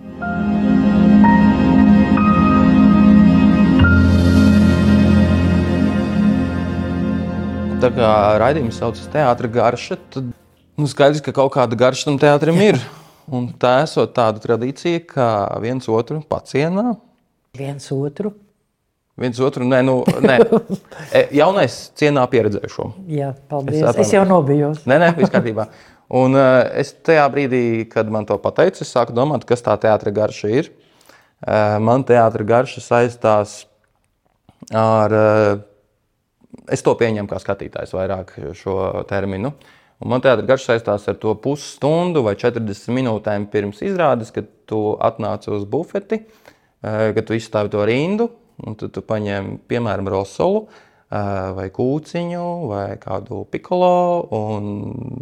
Tā 7.81 7.89
kā 7.89 8.07
raidījums 8.37 8.77
saucas 8.77 9.07
Teātris 9.09 9.49
garša, 9.55 9.95
tad 10.13 10.27
nu, 10.77 10.85
skaidrs, 10.85 11.23
ka 11.25 11.31
kaut 11.33 11.49
kāda 11.55 11.73
garša 11.79 12.11
tam 12.11 12.19
teātrim 12.21 12.59
ir. 12.61 12.77
Un 13.33 13.47
tā 13.57 13.79
esot 13.81 14.11
tāda 14.13 14.37
tradīcija, 14.43 14.99
ka 15.09 15.29
viens 15.63 15.87
otru 15.89 16.19
pacienā, 16.29 16.91
Viens 17.57 17.87
otru. 17.91 18.31
viens 19.19 19.39
otru 19.43 19.65
nē, 19.65 19.79
nu, 19.87 19.95
nē. 20.23 20.35
E, 21.17 21.23
jaunais 21.39 21.79
cienā 21.97 22.27
pieredzējušo. 22.29 22.85
Jā, 23.09 23.31
paldies. 23.49 23.81
Es 23.89 24.03
es 24.05 24.13
jau 24.13 24.21
nobijos. 24.29 24.85
Nē, 24.85 24.99
nē, 25.01 25.09
viss 25.17 25.33
kārtībā. 25.33 25.65
Un 26.21 26.37
uh, 26.37 26.61
es 26.77 26.93
tajā 27.01 27.25
brīdī, 27.33 27.63
kad 27.89 28.13
man 28.13 28.29
to 28.29 28.37
pateica, 28.45 28.85
es 28.85 28.93
sāku 28.93 29.15
domāt, 29.17 29.47
kas 29.49 29.65
tā 29.65 29.73
teātris 29.81 30.15
garša 30.15 30.53
ir. 30.53 30.69
Uh, 31.41 31.81
man 31.81 32.05
teātris 32.05 32.49
garša 32.53 32.85
saistās 32.91 33.57
ar. 34.69 35.17
Uh, 35.17 35.67
es 36.71 36.83
to 36.85 36.93
pieņemu 36.97 37.29
kā 37.31 37.39
skatītājs 37.41 37.93
vairāk 37.95 38.33
šo 38.57 38.75
terminu. 39.09 39.53
Un 40.01 40.09
man 40.09 40.23
teātris 40.23 40.47
garš 40.49 40.65
saistās 40.65 41.05
ar 41.11 41.17
to 41.21 41.35
pusstundu 41.37 42.23
vai 42.25 42.33
40 42.39 42.93
minūtēm 42.95 43.45
pirms 43.53 43.83
izrādes, 43.85 44.31
kad 44.33 44.47
tu 44.69 44.95
atnāc 44.97 45.45
uz 45.51 45.67
bufeti, 45.69 46.23
eh, 46.81 47.11
kad 47.13 47.27
tu 47.27 47.37
izstāvi 47.37 47.69
to 47.69 47.85
rindu, 47.85 48.31
un 48.65 48.75
tad 48.75 48.95
tu 48.95 49.03
paņem, 49.05 49.59
piemēram, 49.69 50.09
rosolu 50.09 50.65
eh, 50.65 51.51
vai 51.57 51.67
kūciņu 51.69 52.47
vai 52.71 52.87
kādu 52.97 53.43
pikolo 53.53 53.93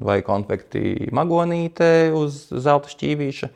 vai 0.06 0.22
konfekti 0.24 1.10
magonīte 1.12 2.14
uz 2.16 2.46
zelta 2.48 2.88
šķīvīša. 2.94 3.52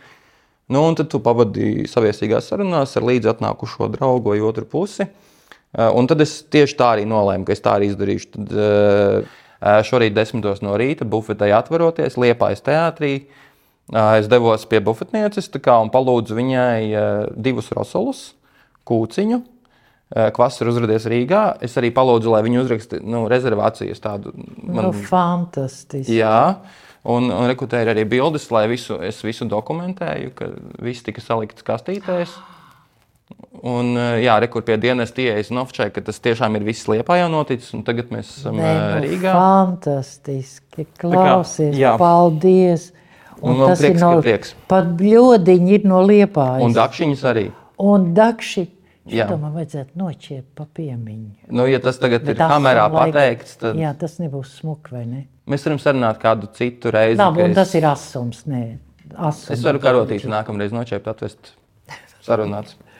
Nu, 0.73 0.81
un 0.89 0.95
tad 0.95 1.07
tu 1.11 1.19
pavadi 1.23 1.85
saviesīgās 1.87 2.49
sarunās 2.49 2.97
ar 2.97 3.03
līdzi 3.07 3.31
atnākušo 3.31 3.87
draugu 3.93 4.33
vai 4.33 4.41
otru 4.43 4.65
pusi. 4.67 5.07
Uh, 5.07 5.32
Un 5.73 6.05
tad 6.09 6.21
es 6.21 6.35
tieši 6.53 6.75
tā 6.77 6.91
arī 6.95 7.05
nolēmu, 7.09 7.47
ka 7.47 7.55
es 7.55 7.63
tā 7.65 7.77
arī 7.79 7.89
izdarīšu. 7.89 8.27
Tad, 8.35 8.51
uh, 8.53 9.31
uh, 9.63 9.79
šorīt, 9.87 10.13
desmitos 10.13 10.61
no 10.61 10.75
rīta, 10.79 11.07
bufetē 11.07 11.49
atveroties, 11.57 12.19
liepājas 12.19 12.63
teātrī. 12.65 13.15
Es 13.93 14.29
devos 14.31 14.63
pie 14.69 14.79
bufetnieces 14.79 15.49
kā, 15.59 15.75
un 15.83 15.89
palūdzu 15.91 16.37
viņai 16.37 17.33
divus 17.35 17.67
rosolus, 17.75 18.21
kūciņu. 18.87 19.41
Kvass 20.13 20.61
ir 20.61 20.69
uzrādījies 20.71 21.07
Rīgā. 21.11 21.41
Es 21.65 21.75
arī 21.81 21.89
palūdzu, 21.91 22.31
lai 22.31 22.43
viņi 22.45 22.61
uzraksta 22.61 23.01
nu, 23.03 23.25
rezervācijas 23.31 23.99
tādu. 23.99 24.31
Man... 24.61 24.87
Nu, 24.87 24.93
fantastiski. 24.93 26.15
Jā, 26.21 26.63
un, 27.03 27.27
un 27.27 27.49
rekrutēju 27.49 27.91
arī 27.91 28.05
bildes, 28.07 28.47
lai 28.55 28.67
visu, 28.71 28.99
es 29.03 29.19
visu 29.25 29.49
dokumentēju, 29.51 30.31
ka 30.37 30.51
viss 30.85 31.03
tika 31.03 31.23
salikts 31.23 31.65
kastītēs. 31.65 32.37
Un, 33.63 33.93
eh, 33.95 34.23
jā, 34.25 34.33
rekur 34.43 34.61
pie 34.67 34.75
dienas 34.77 35.11
ieejas 35.15 35.49
Novčai, 35.55 35.87
ka 35.93 36.01
tas 36.01 36.19
tiešām 36.19 36.55
ir 36.57 36.63
viss 36.67 36.87
liepā 36.91 37.15
jau 37.21 37.29
noticis, 37.31 37.69
un 37.73 37.83
tagad 37.87 38.09
mēs 38.11 38.33
esam 38.41 38.57
Nē, 38.59 38.63
Nē, 38.63 38.99
nu, 38.99 39.07
Rīgā. 39.07 39.33
fantastiski. 39.37 40.85
Klausies, 40.99 41.75
jā. 41.77 41.95
paldies. 41.97 42.91
Un 43.43 43.57
man 43.59 43.75
prieks, 43.75 43.99
ka 44.03 44.21
prieks. 44.23 44.53
Pat 44.71 44.85
bļodiņi 44.99 45.73
ir 45.77 45.85
no 45.89 46.01
liepājas. 46.07 46.63
Un 46.63 46.73
dakšiņas 46.75 47.23
arī. 47.31 47.45
Un 47.83 48.13
dakši. 48.15 48.67
Šito 49.03 49.35
man 49.35 49.51
vajadzētu 49.51 49.97
noķert 49.99 50.45
pa 50.55 50.63
piemiņu. 50.77 51.49
Nu, 51.51 51.65
ja 51.67 51.79
tas 51.83 51.97
tagad 51.99 52.23
Bet 52.23 52.37
ir 52.37 52.39
kamerā 52.39 52.85
laika- 52.87 53.11
pateikts, 53.11 53.57
tad 53.59 53.75
Jā, 53.75 53.91
tas 53.99 54.15
nebūs 54.19 54.53
smuki, 54.61 54.91
vai 54.95 55.05
ne? 55.05 55.25
mēs 55.45 55.65
varam 55.67 55.77
sarunāt 55.83 56.21
kādu 56.21 56.47
citu 56.55 56.91
reizi. 56.91 57.17
Ka 57.19 57.27
un 57.29 57.49
es- 57.51 57.55
tas 57.55 57.73
ir 57.75 57.83
asums, 57.83 58.45
nē. 58.47 58.77
Asums. 59.17 59.51
Es 59.51 59.61
varu 59.63 59.79
karotīti 59.79 60.23
nākamreiz 60.31 60.71
noķert, 60.71 61.03
atvest 61.11 61.51
sarunāts. 62.25 62.75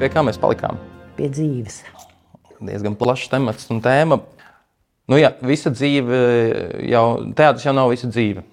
Pie 0.00 0.08
kā 0.08 0.22
mēs 0.24 0.38
palikām? 0.40 0.78
Pie 1.18 1.26
dzīves. 1.28 1.82
Diezgan 2.64 2.94
plašs 2.96 3.28
temats 3.32 3.68
un 3.72 3.82
tēma. 3.84 4.16
Nu, 5.10 5.18
jā, 5.20 5.34
visa 5.44 5.72
dzīve 5.74 6.20
jau, 6.88 7.04
teātris 7.36 7.66
jau 7.66 7.74
nav 7.76 7.90
visa 7.92 8.08
dzīve. 8.08 8.44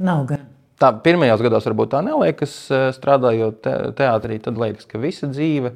Nav 0.00 0.24
gan. 0.30 0.46
Tā 0.80 0.94
pirmajos 1.04 1.42
gados 1.44 1.66
varbūt 1.68 1.90
tā 1.92 2.00
neliekas, 2.06 2.54
eh, 2.72 2.86
strādājot 2.96 3.60
te, 3.60 3.74
teātrī, 3.98 4.38
tad 4.40 4.56
liekas, 4.56 4.88
ka 4.88 5.00
visa 5.02 5.28
dzīve, 5.28 5.74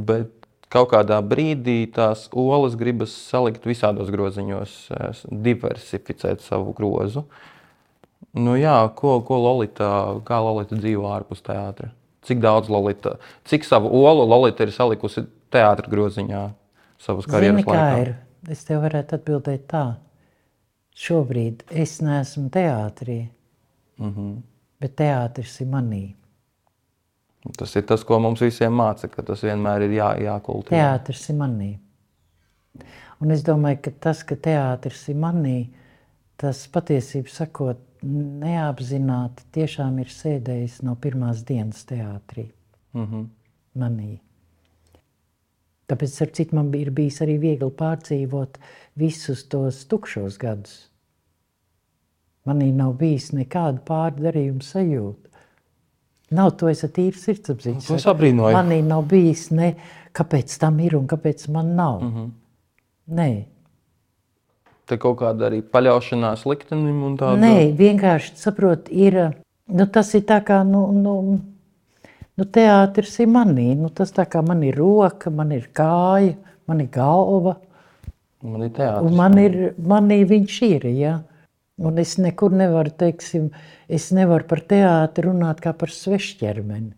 bet 0.00 0.41
kaut 0.72 0.92
kādā 0.92 1.18
brīdī 1.24 1.84
tās 1.92 2.26
olas 2.32 2.76
gribas 2.80 3.12
salikt 3.28 3.66
visādos 3.68 4.10
groziņos, 4.12 4.76
eh, 4.96 5.24
diversificēt 5.48 6.44
savu 6.44 6.72
grozu. 6.76 7.26
Nu, 8.32 8.56
jā, 8.56 8.76
ko, 8.96 9.18
ko 9.26 9.36
Lolita, 9.42 9.88
kā 10.24 10.38
Lolita 10.40 10.78
dzīvo 10.78 11.10
ārpus 11.12 11.44
teātra? 11.44 11.90
Cik 12.24 12.40
daudz 12.40 12.70
Lolita, 12.70 13.16
cik 13.50 13.66
savu 13.66 13.90
olu 13.92 14.24
Lolita 14.24 14.64
ir 14.64 14.72
salikusi 14.72 15.26
teātra 15.52 15.90
groziņā 15.90 16.42
savas 17.02 17.26
Zini, 17.26 17.34
karjeras 17.34 17.66
kā 17.66 17.74
laikā? 17.74 18.00
ir? 18.04 18.14
Es 18.52 18.64
tev 18.66 18.80
varētu 18.86 19.18
atbildēt 19.18 19.66
tā. 19.70 19.84
Šobrīd 21.02 21.66
es 21.70 21.98
neesmu 22.04 22.48
teātrī, 22.52 23.18
mm. 23.98 24.10
-hmm. 24.14 24.32
bet 24.80 24.96
teātris 24.96 25.60
ir 25.60 25.68
manī. 25.72 26.04
Tas 27.58 27.74
ir 27.74 27.86
tas, 27.88 28.04
ko 28.06 28.20
mums 28.22 28.42
visiem 28.44 28.74
māca, 28.78 29.08
ka 29.10 29.24
tas 29.26 29.42
vienmēr 29.42 29.88
ir 29.88 29.96
jā, 29.96 30.10
jākultivē. 30.28 30.76
Teātris 30.78 31.24
ir 31.32 31.38
manī. 31.40 31.70
Un 33.22 33.34
es 33.34 33.42
domāju, 33.46 33.80
ka 33.86 33.92
tas, 34.08 34.22
ka 34.26 34.36
teātris 34.38 35.08
ir 35.10 35.18
manī, 35.18 35.56
tas 36.38 36.62
patiesībā 36.70 37.30
sakot, 37.30 37.80
neapzināti 38.02 39.46
tiešām 39.54 39.98
ir 40.02 40.10
sēdējis 40.10 40.80
no 40.86 40.94
pirmās 40.98 41.44
dienas 41.46 41.84
teātrī. 41.86 42.48
Mm 42.94 43.06
-hmm. 43.06 43.26
Manī. 43.78 44.18
Tāpēc, 45.88 46.22
ar 46.22 46.30
citu, 46.32 46.56
man 46.56 46.74
ir 46.74 46.90
bijis 46.90 47.20
arī 47.20 47.38
viegli 47.38 47.70
pārdzīvot 47.70 48.58
visus 48.96 49.44
tos 49.48 49.84
tukšos 49.86 50.38
gadus. 50.38 50.88
Manī 52.46 52.72
nav 52.74 52.94
bijis 52.98 53.30
nekāda 53.32 53.78
pārdarījuma 53.86 54.62
sajūta. 54.66 55.31
Nav 56.32 56.54
to 56.60 56.68
es 56.72 56.84
ar 56.86 56.92
tīru 56.96 57.18
sirdsapziņu. 57.20 57.84
To 57.86 57.96
es 58.00 58.08
abrīnoju. 58.08 58.56
Manī 58.56 58.80
nav 58.86 59.04
bijis 59.10 59.50
ne, 59.52 59.74
kāpēc 60.16 60.58
tam 60.60 60.80
ir 60.80 60.96
un 60.96 61.08
kāpēc 61.10 61.48
man 61.52 61.74
nav. 61.76 62.02
Mm 62.02 62.12
-hmm. 62.14 62.30
Nē, 63.12 63.30
Te 64.92 64.98
kaut 64.98 65.20
kāda 65.20 65.46
arī 65.46 65.62
paļaušanās 65.62 66.42
liktenim 66.50 67.04
un 67.06 67.14
tāda. 67.16 67.38
Nē, 67.40 67.70
vienkārši 67.78 68.34
saprot, 68.36 68.90
ir, 68.90 69.18
nu, 69.70 69.86
tas 69.94 70.10
ir 70.18 70.24
tā 70.26 70.40
kā, 70.44 70.58
nu, 70.66 70.82
nu, 70.92 71.14
nu 72.36 72.46
teātris 72.56 73.14
ir 73.22 73.30
manī, 73.30 73.70
nu, 73.78 73.92
tas 73.94 74.12
tā 74.12 74.26
kā 74.28 74.42
man 74.44 74.64
ir 74.66 74.76
roka, 74.76 75.30
man 75.30 75.54
ir 75.54 75.68
kāja, 75.72 76.34
man 76.66 76.82
ir 76.82 76.90
galva. 76.92 77.56
Man 78.42 78.66
ir 78.66 78.74
teātris. 78.74 79.06
Un 79.06 79.16
man 79.16 79.38
ir, 79.38 79.56
manī 79.78 80.18
viņš 80.28 80.58
ir, 80.66 80.88
ja. 80.98 81.14
Un 81.82 81.98
es 81.98 82.14
nekur 82.22 82.54
nevaru, 82.54 82.92
teiksim, 82.94 83.48
es 83.90 84.10
nevaru 84.14 84.46
par 84.50 84.62
teātri 84.70 85.26
runāt 85.26 85.62
kā 85.64 85.72
par 85.74 85.90
svešķermeni. 85.90 86.92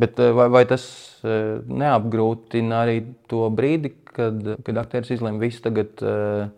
Bet 0.00 0.16
vai, 0.16 0.46
vai 0.48 0.62
tas 0.68 0.84
eh, 1.26 1.60
neapgrūtina 1.68 2.80
arī 2.86 3.02
to 3.28 3.44
brīdi, 3.52 3.92
kad, 4.08 4.40
kad 4.64 4.80
aktieris 4.80 5.12
izlēma 5.18 5.42
visu 5.42 5.68
tagad. 5.68 6.00
Uh, 6.00 6.48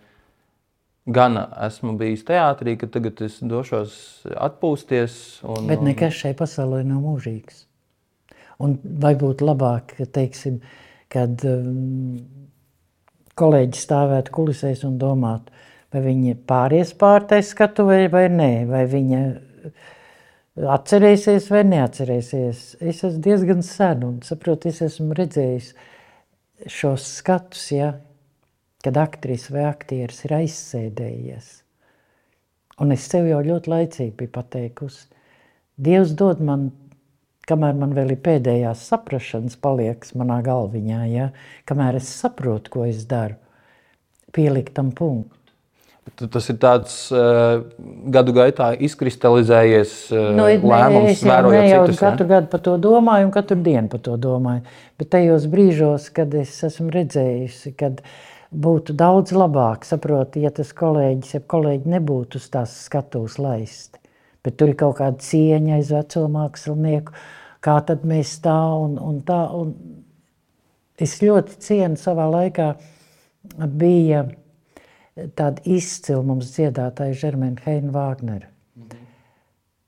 Gana 1.03 1.49
esmu 1.67 1.97
bijis 1.99 2.21
teātrī, 2.23 2.77
ka 2.79 2.87
tagad 2.87 3.19
es 3.27 3.41
došos 3.43 3.95
atpūsties. 4.39 5.17
Un, 5.43 5.67
Bet 5.67 5.83
nekas 5.83 6.15
šai 6.15 6.31
pasaulē 6.39 6.85
nav 6.87 7.01
mūžīgs. 7.03 7.65
Un 8.63 8.77
vai 9.03 9.17
būtu 9.19 9.49
labāk, 9.49 9.97
teiksim, 10.15 10.61
kad 11.11 11.43
um, 11.49 12.21
kolēģi 13.35 13.83
stāvētu 13.83 14.35
kulisēs 14.37 14.85
un 14.87 15.01
domātu, 15.03 15.51
vai 15.93 16.03
viņi 16.05 16.37
pāries 16.49 16.93
pār 16.99 17.27
tai 17.31 17.43
skatu 17.47 17.87
vai, 17.89 18.27
nē, 18.33 18.51
vai 18.71 18.85
viņa 18.91 19.23
atcerēsies 20.77 21.49
vai 21.53 21.63
neatcerēsies. 21.69 22.63
Es 22.81 23.03
esmu 23.05 23.23
diezgan 23.25 23.63
sen 23.67 24.05
un 24.09 24.21
saprotu, 24.27 24.73
es 24.73 24.83
esmu 24.85 25.17
redzējis 25.19 25.73
šos 26.71 27.09
skatus, 27.19 27.65
ja, 27.75 27.95
kad 28.85 28.99
aktrise 28.99 29.55
vai 29.55 29.67
aktieris 29.71 30.25
ir 30.27 30.37
aizsēdējies. 30.43 31.51
Un 32.83 32.95
es 32.95 33.05
sev 33.07 33.29
jau 33.29 33.41
ļoti 33.45 33.71
laicīgi 33.71 34.15
biju 34.19 34.33
pateikusi, 34.35 35.13
Dievs 35.83 36.13
dod 36.15 36.41
man, 36.45 36.67
kamēr 37.49 37.75
man 37.75 37.95
vēl 37.97 38.13
ir 38.15 38.21
pēdējās 38.23 38.85
saprašanas 38.91 39.57
paliekas 39.63 40.13
manā 40.19 40.43
galviņā, 40.45 40.99
ja, 41.11 41.31
kamēr 41.67 41.97
es 41.99 42.11
saprotu, 42.21 42.75
ko 42.75 42.85
es 42.87 43.07
daru, 43.09 43.39
pielikt 44.37 44.77
tam 44.77 44.93
punktu. 44.93 45.42
Tas 46.03 46.49
ir 46.51 46.57
tāds 46.59 46.95
uh, 47.15 47.63
gadu 48.11 48.35
gaitā 48.35 48.73
izkristalizējies 48.75 49.93
uh, 50.11 50.33
nu, 50.35 50.49
lēmums, 50.51 51.13
es 51.13 51.23
jau, 51.23 51.37
ne 51.47 51.61
jau 51.69 51.85
citus, 51.87 52.01
katru 52.03 52.27
ne? 52.27 52.31
gadu 52.35 52.51
par 52.51 52.63
to 52.67 52.75
domāju 52.83 53.29
un 53.29 53.31
katru 53.35 53.57
dienu 53.63 53.91
par 53.93 54.03
to 54.03 54.17
domāju. 54.21 54.65
Bet 54.99 55.13
tajos 55.15 55.47
brīžos, 55.53 56.09
kad 56.15 56.35
es 56.35 56.57
esmu 56.67 56.91
redzējusi, 56.93 57.73
kad 57.79 58.03
būtu 58.51 58.97
daudz 58.99 59.31
labāk, 59.37 59.87
saprot, 59.87 60.37
ja 60.43 60.51
tas 60.55 60.75
kolēģis, 60.77 61.37
ja 61.39 61.43
kolēģi 61.55 61.95
nebūtu 61.95 62.43
uz 62.43 62.51
tās 62.51 62.75
skatuves 62.89 63.39
laisti. 63.39 64.03
Bet 64.43 64.59
tur 64.59 64.75
ir 64.75 64.79
kaut 64.83 64.99
kāda 64.99 65.23
cieņa 65.23 65.79
aiz 65.79 65.95
veco 65.95 66.27
mākslinieku, 66.35 67.15
kā 67.63 67.79
tad 67.87 68.03
mēs 68.03 68.35
tā 68.43 68.59
un, 68.83 68.99
un 68.99 69.23
tā. 69.27 69.45
Un 69.55 69.71
es 70.99 71.15
ļoti 71.23 71.63
cienu 71.63 71.99
savā 71.99 72.27
laikā 72.31 72.73
bija 73.71 74.27
tāda 75.17 75.63
izcila 75.69 76.23
mums 76.27 76.55
dziedātāja 76.57 77.19
Žermēna 77.25 77.65
Heina 77.67 77.93
Vāgnera. 77.95 78.49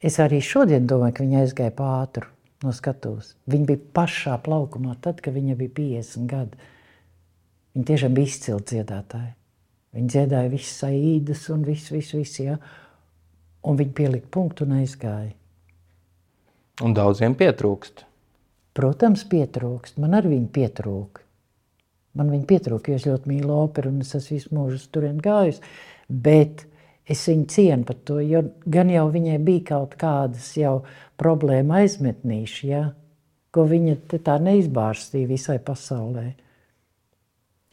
Es 0.05 0.19
arī 0.21 0.43
šodien 0.45 0.85
domāju, 0.89 1.17
ka 1.17 1.25
viņa 1.25 1.41
aizgāja 1.41 1.73
pātru 1.79 2.29
no 2.65 2.73
skatuves. 2.77 3.33
Viņa 3.49 3.69
bija 3.71 3.85
pašā 3.97 4.37
plaukumā 4.45 4.99
tad, 5.01 5.23
kad 5.25 5.33
viņa 5.37 5.57
bija 5.57 5.73
50 5.79 6.29
gadi. 6.29 6.71
Viņa 7.75 7.89
tiešām 7.89 8.17
bija 8.17 8.31
izcila 8.31 8.61
dziedātāja. 8.61 9.33
Viņa 9.97 10.13
dziedāja 10.13 10.53
visas 10.53 10.85
aīdas 10.91 11.47
un 11.55 11.65
visu, 11.65 11.95
visu, 11.97 12.21
visu, 12.21 12.45
ja? 12.45 12.59
un 13.65 13.81
viņa 13.81 13.97
pielika 13.97 14.29
punktu 14.37 14.69
un 14.69 14.77
aizgāja. 14.83 15.33
Un 16.85 16.93
daudziem 16.93 17.37
pietrūkst. 17.39 18.05
Protams, 18.75 19.23
pietrūkst. 19.31 20.01
Man 20.03 20.19
arī 20.19 20.35
viņa 20.35 20.51
pietrūka. 20.53 21.24
Man 22.15 22.31
viņa 22.31 22.47
pietrūka, 22.47 22.93
jo 22.93 23.01
es 23.01 23.07
ļoti 23.09 23.31
mīlu 23.31 23.57
operu 23.57 23.91
un 23.91 24.05
es 24.05 24.15
esmu 24.15 24.37
visu 24.37 24.55
mūžu 24.55 24.79
turien 24.95 25.17
gājus. 25.23 25.59
Bet 26.07 26.63
es 27.11 27.25
viņu 27.27 27.49
cienu 27.51 27.89
par 27.89 27.99
to, 28.07 28.21
jo 28.23 28.45
gan 28.71 28.93
jau 28.93 29.09
viņai 29.13 29.41
bija 29.43 29.65
kaut 29.73 29.97
kādas 30.01 30.53
jau 30.59 30.77
problēma 31.21 31.83
aizmetnīši, 31.83 32.71
ja, 32.71 32.85
ko 33.55 33.67
viņa 33.71 34.21
tā 34.23 34.39
neizbārstīja 34.43 35.31
visai 35.31 35.59
pasaulē. 35.63 36.29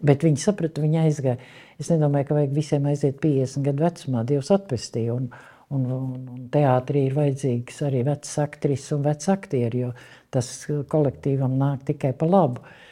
Bet 0.02 0.26
viņi 0.26 0.42
saprata, 0.42 0.82
viņa 0.82 1.06
aizgāja. 1.06 1.38
Es 1.78 1.92
nedomāju, 1.94 2.26
ka 2.28 2.38
vajag 2.40 2.54
visiem 2.58 2.86
aiziet 2.90 3.20
50 3.22 3.66
gadu 3.68 3.86
vecumā. 3.86 4.24
Dievs 4.26 4.50
atpestīja. 4.54 5.14
Un, 5.14 5.28
un, 5.70 5.84
un, 5.86 6.08
un 6.34 6.48
teātrī 6.54 7.06
ir 7.06 7.14
vajadzīgs 7.14 7.84
arī 7.86 8.02
vecs 8.10 8.34
aktris 8.42 8.88
un 8.96 9.06
vecs 9.06 9.30
aktieri, 9.30 9.84
jo 9.86 9.92
tas 10.34 10.50
kolektīvam 10.90 11.54
nāk 11.62 11.86
tikai 11.92 12.16
pa 12.18 12.30
labu. 12.30 12.66
Uh, 12.66 12.91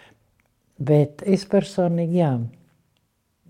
Bet 0.79 1.23
es 1.27 1.43
personīgi, 1.49 2.21
jā, 2.21 2.31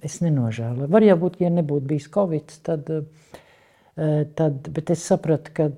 es 0.05 0.17
nenožēloju. 0.23 0.89
Var 0.89 1.05
jau 1.05 1.17
būt, 1.23 1.37
ja 1.43 1.51
nebūtu 1.53 1.91
bijis 1.91 2.09
Covid, 2.13 2.55
tad, 2.65 2.89
eh, 2.89 4.25
tad, 4.35 4.69
bet 4.73 4.89
es 4.95 5.05
sapratu, 5.05 5.53
ka 5.53 5.69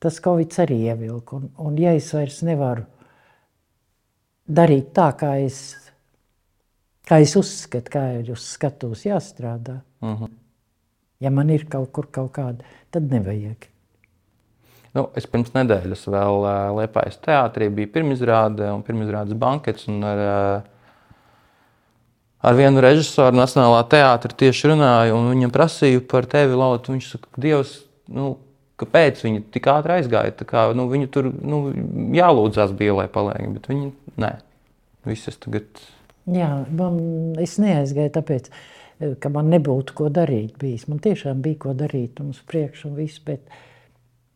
tas 0.00 0.20
Covid 0.22 0.54
arī 0.62 0.78
ievilka. 0.90 1.36
Un, 1.36 1.50
un 1.58 1.78
ja 1.80 1.96
es 1.98 2.12
vairs 2.14 2.40
nevaru 2.46 2.86
darīt 4.50 4.92
tā, 4.96 5.10
kā 5.18 5.34
es, 5.42 5.58
kā 7.06 7.20
es 7.22 7.34
uzskatu, 7.38 7.92
kā 7.92 8.04
ir 8.20 8.30
uz 8.34 8.46
skatuves 8.54 9.04
jāstrādā, 9.06 9.80
uh 10.00 10.08
mhm. 10.08 10.24
-huh. 10.24 10.30
ja 11.20 11.30
man 11.30 11.50
ir 11.50 11.66
kaut 11.66 11.92
kur 11.92 12.06
kaut 12.10 12.32
kāda, 12.32 12.64
tad 12.90 13.10
nevajag. 13.10 13.68
Nu, 14.96 15.06
es 15.14 15.26
pirms 15.30 15.52
nedēļas 15.54 16.02
vēl 16.10 16.42
uh, 16.42 16.52
Liepājas 16.80 17.20
teātrī 17.22 17.68
biju 17.70 17.92
pirmizrāde 17.94 18.72
un 18.74 18.82
pirmizrādes 18.86 19.38
bankets. 19.38 19.86
Un 19.90 20.02
ar, 20.02 20.22
uh, 20.24 21.12
ar 22.50 22.58
vienu 22.58 22.82
režisoru 22.82 23.38
Nacionālā 23.38 23.84
teātra 23.92 24.34
tieši 24.42 24.72
runāju, 24.72 25.14
un 25.14 25.30
viņam 25.30 25.54
prasīju 25.54 26.02
par 26.10 26.26
tevi, 26.30 26.58
Lauta. 26.58 26.90
Viņš 26.96 27.12
saka, 27.14 27.30
Dievs, 27.38 27.76
nu, 28.10 28.32
kāpēc 28.82 29.22
viņi 29.28 29.44
tik 29.54 29.70
ātri 29.70 30.00
aizgāja? 30.00 30.34
Kā, 30.42 30.66
nu, 30.74 30.88
viņu 30.90 31.12
tur 31.14 31.30
nu, 31.38 31.62
jālūdzās 32.16 32.74
bija, 32.74 32.98
lai 32.98 33.06
paliek, 33.12 33.46
bet 33.54 33.70
viņi 33.70 33.92
nē. 34.20 34.34
Visas 35.06 35.38
tagad. 35.40 35.64
Jā, 36.30 36.50
man, 36.76 37.00
es 37.40 37.56
neaizgāju 37.62 38.12
tāpēc, 38.18 38.50
ka 39.22 39.30
man 39.32 39.48
nebūtu 39.54 39.94
ko 39.96 40.10
darīt 40.12 40.58
bijis. 40.60 40.88
Man 40.90 40.98
tiešām 41.02 41.40
bija 41.46 41.62
ko 41.62 41.78
darīt 41.78 42.20
un 42.20 42.34
uz 42.34 42.42
priekšu 42.50 42.90
un 42.90 42.98
viss, 42.98 43.22
bet 43.24 43.46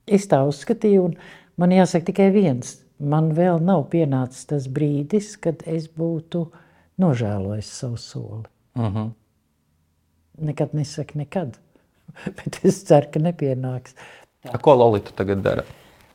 Es 0.07 0.27
tā 0.29 0.43
uzskatīju, 0.45 1.05
un 1.09 1.15
man 1.61 1.73
jāsaka 1.73 2.11
tikai 2.11 2.31
viens. 2.35 2.79
Man 3.01 3.33
vēl 3.35 3.61
nav 3.65 3.87
pienācis 3.93 4.47
tas 4.51 4.67
brīdis, 4.71 5.35
kad 5.41 5.65
es 5.67 5.89
būtu 5.89 6.45
nožēlojis 7.01 7.71
savu 7.81 7.97
soli. 7.97 8.49
Uh 8.77 8.83
mhm. 8.83 8.97
-huh. 8.97 9.11
Nekad 10.35 10.75
nesaku 10.75 11.19
nekad, 11.19 11.59
bet 12.37 12.61
es 12.65 12.85
ceru, 12.85 13.07
ka 13.13 13.21
nepienāks. 13.21 13.95
Tā. 14.43 14.59
Ko 14.61 14.75
Lolita 14.75 15.13
tagad 15.17 15.43
dara? 15.43 15.63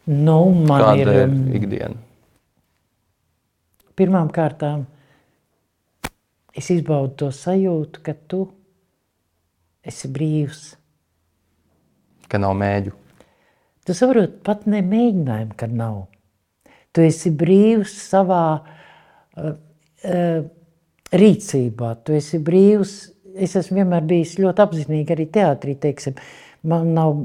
Nu, 0.05 0.51
man 0.51 0.81
Kāda 0.81 1.01
ir, 1.01 1.07
ir 1.07 1.29
um, 1.29 1.53
ikdiena? 1.53 1.95
Pirmām 3.95 4.29
kārtām 4.31 4.85
es 6.55 6.69
izbaudu 6.69 7.15
to 7.15 7.31
sajūtu, 7.31 8.01
ka 8.03 8.13
tu 8.27 8.47
esi 9.83 10.07
brīvs. 10.07 10.75
Ka 12.27 12.37
nav 12.37 12.55
mēģu. 12.59 12.91
Tu 13.89 13.95
saproti, 13.97 14.35
pat 14.45 14.67
nemēģinājumu, 14.69 15.55
ka 15.57 15.65
nav. 15.65 16.03
Tu 16.93 17.07
esi 17.07 17.31
brīvs 17.33 17.95
savā 18.11 18.43
uh, 18.61 19.47
uh, 20.05 20.43
rīcībā, 21.09 21.95
tu 22.05 22.13
esi 22.13 22.37
brīvs. 22.37 22.93
Es 23.33 23.57
esmu 23.57 23.79
vienmēr 23.79 24.05
bijis 24.05 24.35
ļoti 24.37 24.61
apzinīgi 24.61 25.15
arī 25.15 25.25
teātrī, 25.33 25.73
teiksim. 25.81 26.21
Man 26.69 26.93
nav, 26.93 27.17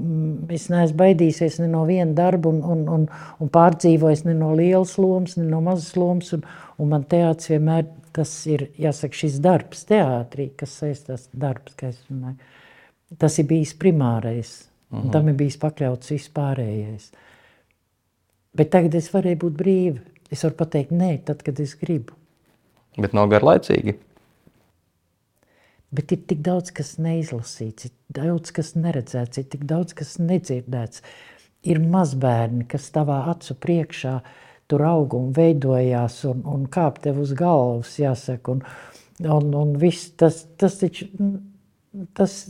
es 0.56 0.70
neesmu 0.72 1.02
baidījies 1.04 1.60
ne 1.60 1.68
no 1.68 1.84
viena 1.84 2.16
darba 2.16 2.48
un, 2.48 2.64
un, 2.64 2.88
un, 2.96 3.06
un 3.44 3.52
pārdzīvojis 3.52 4.24
ne 4.24 4.40
no 4.40 4.54
lielas 4.56 4.96
lomas, 4.96 5.36
ne 5.36 5.44
no 5.44 5.60
mazas 5.68 5.92
lomas. 6.00 6.32
Un, 6.32 6.48
un 6.80 6.94
man 6.96 7.04
teātris 7.12 7.52
vienmēr 7.52 7.90
tas 8.16 8.32
ir, 8.48 8.70
jāsaka, 8.80 9.20
šis 9.20 9.36
darbs 9.44 9.84
teātrī, 9.90 10.54
kas 10.56 10.80
saistās 10.80 11.28
darbs, 11.28 11.76
kā 11.76 11.92
es 11.92 12.00
runāju, 12.08 12.38
tas 13.20 13.36
ir 13.42 13.52
bijis 13.52 13.76
primārais, 13.76 14.62
Mhm. 15.02 15.12
tam 15.14 15.28
ir 15.28 15.38
bijis 15.38 15.58
pakļauts 15.60 16.12
vispārējais. 16.14 17.10
Bet 18.54 18.70
tagad 18.70 18.94
es 18.94 19.10
varēju 19.10 19.40
būt 19.46 19.56
brīva. 19.58 20.02
Es 20.30 20.42
varu 20.46 20.56
pateikt 20.58 20.92
nē, 20.94 21.24
tad, 21.26 21.42
kad 21.46 21.58
es 21.60 21.74
gribu. 21.78 22.14
Bet 22.96 23.14
nav 23.14 23.28
garlaicīgi. 23.32 23.96
Bet 25.94 26.12
ir 26.14 26.24
tik 26.26 26.40
daudz, 26.42 26.72
kas 26.74 26.96
neizlasīts, 27.02 27.86
ir 27.86 27.92
daudz, 28.14 28.50
kas 28.54 28.72
neredzēts, 28.74 29.38
ir 29.38 29.46
tik 29.50 29.66
daudz, 29.70 29.94
kas 29.94 30.16
nedzirdēts. 30.18 31.04
Ir 31.70 31.78
mazbērni, 31.80 32.66
kas 32.68 32.90
tavā 32.94 33.20
acu 33.30 33.54
priekšā 33.54 34.14
tur 34.70 34.84
aug 34.88 35.14
un 35.16 35.30
veidojās 35.36 36.18
un, 36.28 36.42
un 36.50 36.66
kāp 36.72 36.98
tev 37.04 37.20
uz 37.22 37.34
galvas, 37.38 37.94
jāsaka. 38.00 38.56
Un, 38.56 38.64
un, 39.36 39.54
un 39.60 39.76
viss 39.80 40.10
tas, 40.18 40.42
tas 40.60 40.80
taču, 40.80 41.08
tas, 42.16 42.40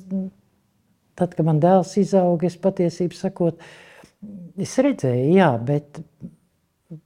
tad, 1.19 1.35
kad 1.37 1.47
man 1.47 1.61
dēls 1.63 1.95
izauga, 2.01 2.49
es 2.51 2.57
patiesībā 2.61 3.17
sakot, 3.19 3.61
es 4.61 4.73
redzēju, 4.83 5.29
jā, 5.37 5.51
bet, 5.69 6.01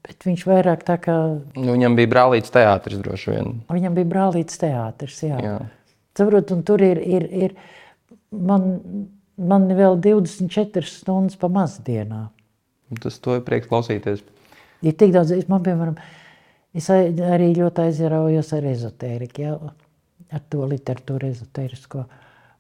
bet 0.05 0.29
viņš 0.29 0.45
vairāk 0.49 0.85
tā 0.89 0.99
kā, 1.03 1.17
Nu, 1.57 1.73
viņam 1.75 1.97
bija 1.99 2.13
brālīts 2.15 2.55
teātris 2.55 3.03
droši 3.05 3.35
vien. 3.35 3.61
viņam 3.73 3.99
bija 3.99 4.11
brālīts 4.15 4.61
teātris, 4.61 5.21
jā. 5.27 5.39
Jā. 5.45 5.59
Saprot, 6.19 6.51
un 6.51 6.65
tur 6.67 6.83
ir, 6.83 6.99
ir, 6.99 7.29
ir 7.31 7.55
man, 8.35 8.81
man 9.39 9.69
vēl 9.71 10.01
24 10.03 10.89
stundas 10.91 11.39
pa 11.39 11.51
mazdienā. 11.53 12.25
Tas 13.03 13.19
to 13.23 13.37
ir 13.39 13.45
prieks 13.47 13.69
klausīties. 13.71 14.25
Ir 14.83 14.95
tik 14.99 15.13
daudz, 15.15 15.31
es, 15.37 15.47
man, 15.51 15.63
piemēram, 15.67 15.99
es 16.75 16.89
arī 16.91 17.53
ļoti 17.59 17.85
aizraujos 17.89 18.53
ar 18.57 18.67
ezotēriku, 18.71 19.43
ja, 19.45 19.55
ar 20.35 20.43
to 20.51 20.67
literatūru 20.71 21.31
ezotērisko. 21.33 22.05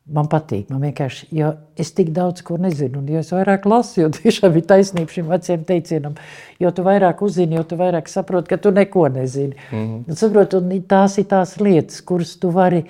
Man 0.08 0.24
patīk, 0.32 0.70
man 0.72 0.80
vienkārši, 0.86 1.26
jo 1.36 1.50
es 1.76 1.90
tik 1.92 2.14
daudz 2.16 2.40
ko 2.40 2.56
nezinu, 2.56 3.02
un 3.02 3.08
jo 3.12 3.20
es 3.20 3.28
vairāk 3.34 3.66
lasu, 3.68 3.98
jo 4.00 4.08
tiešām 4.14 4.54
ir 4.56 4.64
taisnība 4.70 5.12
šim 5.12 5.26
veciem 5.28 5.66
teicienam, 5.68 6.14
jo 6.62 6.70
tu 6.72 6.84
vairāk 6.86 7.20
uzzini, 7.26 7.58
jo 7.58 7.64
tu 7.68 7.76
vairāk 7.76 8.08
saproti, 8.08 8.48
ka 8.54 8.56
tu 8.56 8.72
neko 8.72 9.08
nezini. 9.12 9.52
Mm 9.70 9.84
-hmm. 9.84 10.16
Saprot, 10.16 10.54
un 10.54 10.70
tās 10.88 11.18
ir 11.18 11.24
tās 11.28 11.60
lietas, 11.60 12.00
kuras 12.00 12.36
tu 12.40 12.50
vari 12.50 12.84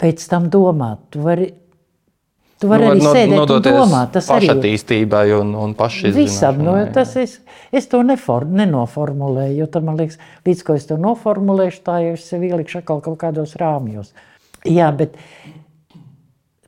pēc 0.00 0.28
tam 0.28 0.48
domāt. 0.50 0.98
Tu 1.10 1.20
vari, 1.20 1.52
tu 2.58 2.68
vari 2.68 2.84
Nu, 2.84 2.90
arī 2.90 3.02
no- 3.02 3.12
sēdēt 3.14 3.54
un 3.56 3.62
domāt. 3.62 4.10
Tas 4.12 4.28
arī 4.28 4.42
ir. 4.42 4.48
pašattīstībai 4.48 5.40
un, 5.40 5.54
un 5.54 5.74
pašizzināšanai. 5.74 6.24
Visam, 6.24 6.58
nu, 6.64 6.74
jā. 6.76 6.92
tas 6.92 7.16
es, 7.16 7.40
es 7.72 7.86
to 7.86 8.02
nefor, 8.02 8.46
nenoformulēju, 8.46 9.56
jo 9.56 9.66
tad 9.66 9.84
man 9.84 9.96
liekas, 9.96 10.18
līdz 10.44 10.62
ko 10.66 10.74
es 10.74 10.86
to 10.86 10.96
noformulēšu, 10.96 11.80
tā 11.84 12.00
jau 12.06 12.12
es 12.18 12.24
sev 12.24 12.42
ielikšu 12.42 12.78
atkal 12.78 13.00
kaut 13.00 13.18
kādos 13.18 13.54
rāmjos. 13.60 14.12
Jā, 14.68 14.90
bet 14.92 15.16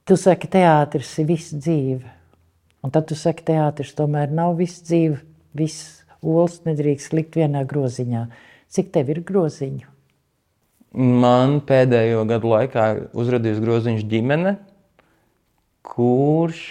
tu 0.09 0.17
saki, 0.17 0.49
teātris 0.49 1.11
ir 1.21 1.29
viss 1.29 1.53
dzīve. 1.53 2.09
Un 2.83 2.91
tad 2.95 3.07
tu 3.11 3.17
saki, 3.19 3.45
teātris 3.47 3.93
tomēr 3.99 4.33
nav 4.33 4.57
viss 4.59 4.83
dzīve, 4.87 5.21
viss 5.55 6.03
olas 6.23 6.61
nedrīkst 6.67 7.13
likt 7.15 7.37
vienā 7.39 7.65
groziņā. 7.69 8.27
Cik 8.73 8.93
tev 8.95 9.13
ir 9.13 9.21
groziņu? 9.27 9.89
Man 10.93 11.61
pēdējo 11.69 12.25
gadu 12.29 12.51
laikā 12.53 12.87
uzrādījās 13.17 13.61
groziņš 13.63 14.03
ģimene, 14.11 14.57
kurš 15.93 16.63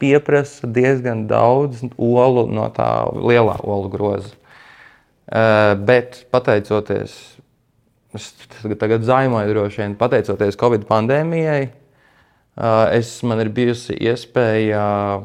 pieprasa 0.00 0.68
diezgan 0.70 1.26
daudz 1.28 1.84
olu 1.96 2.46
no 2.48 2.66
tā 2.72 2.88
lielā 3.12 3.56
olu 3.64 3.92
groza. 3.92 4.34
Bet 5.88 6.24
pateicoties, 6.32 7.33
es 8.14 8.32
tagad- 8.78 9.04
zaimoju 9.04 9.52
droši 9.52 9.82
vien, 9.82 9.96
pateicoties 9.98 10.58
Covid 10.60 10.86
pandēmijai, 10.88 11.62
eh, 11.68 12.98
es, 12.98 13.22
man 13.22 13.40
ir 13.40 13.48
bijusi 13.48 13.96
iespēja 13.98 15.24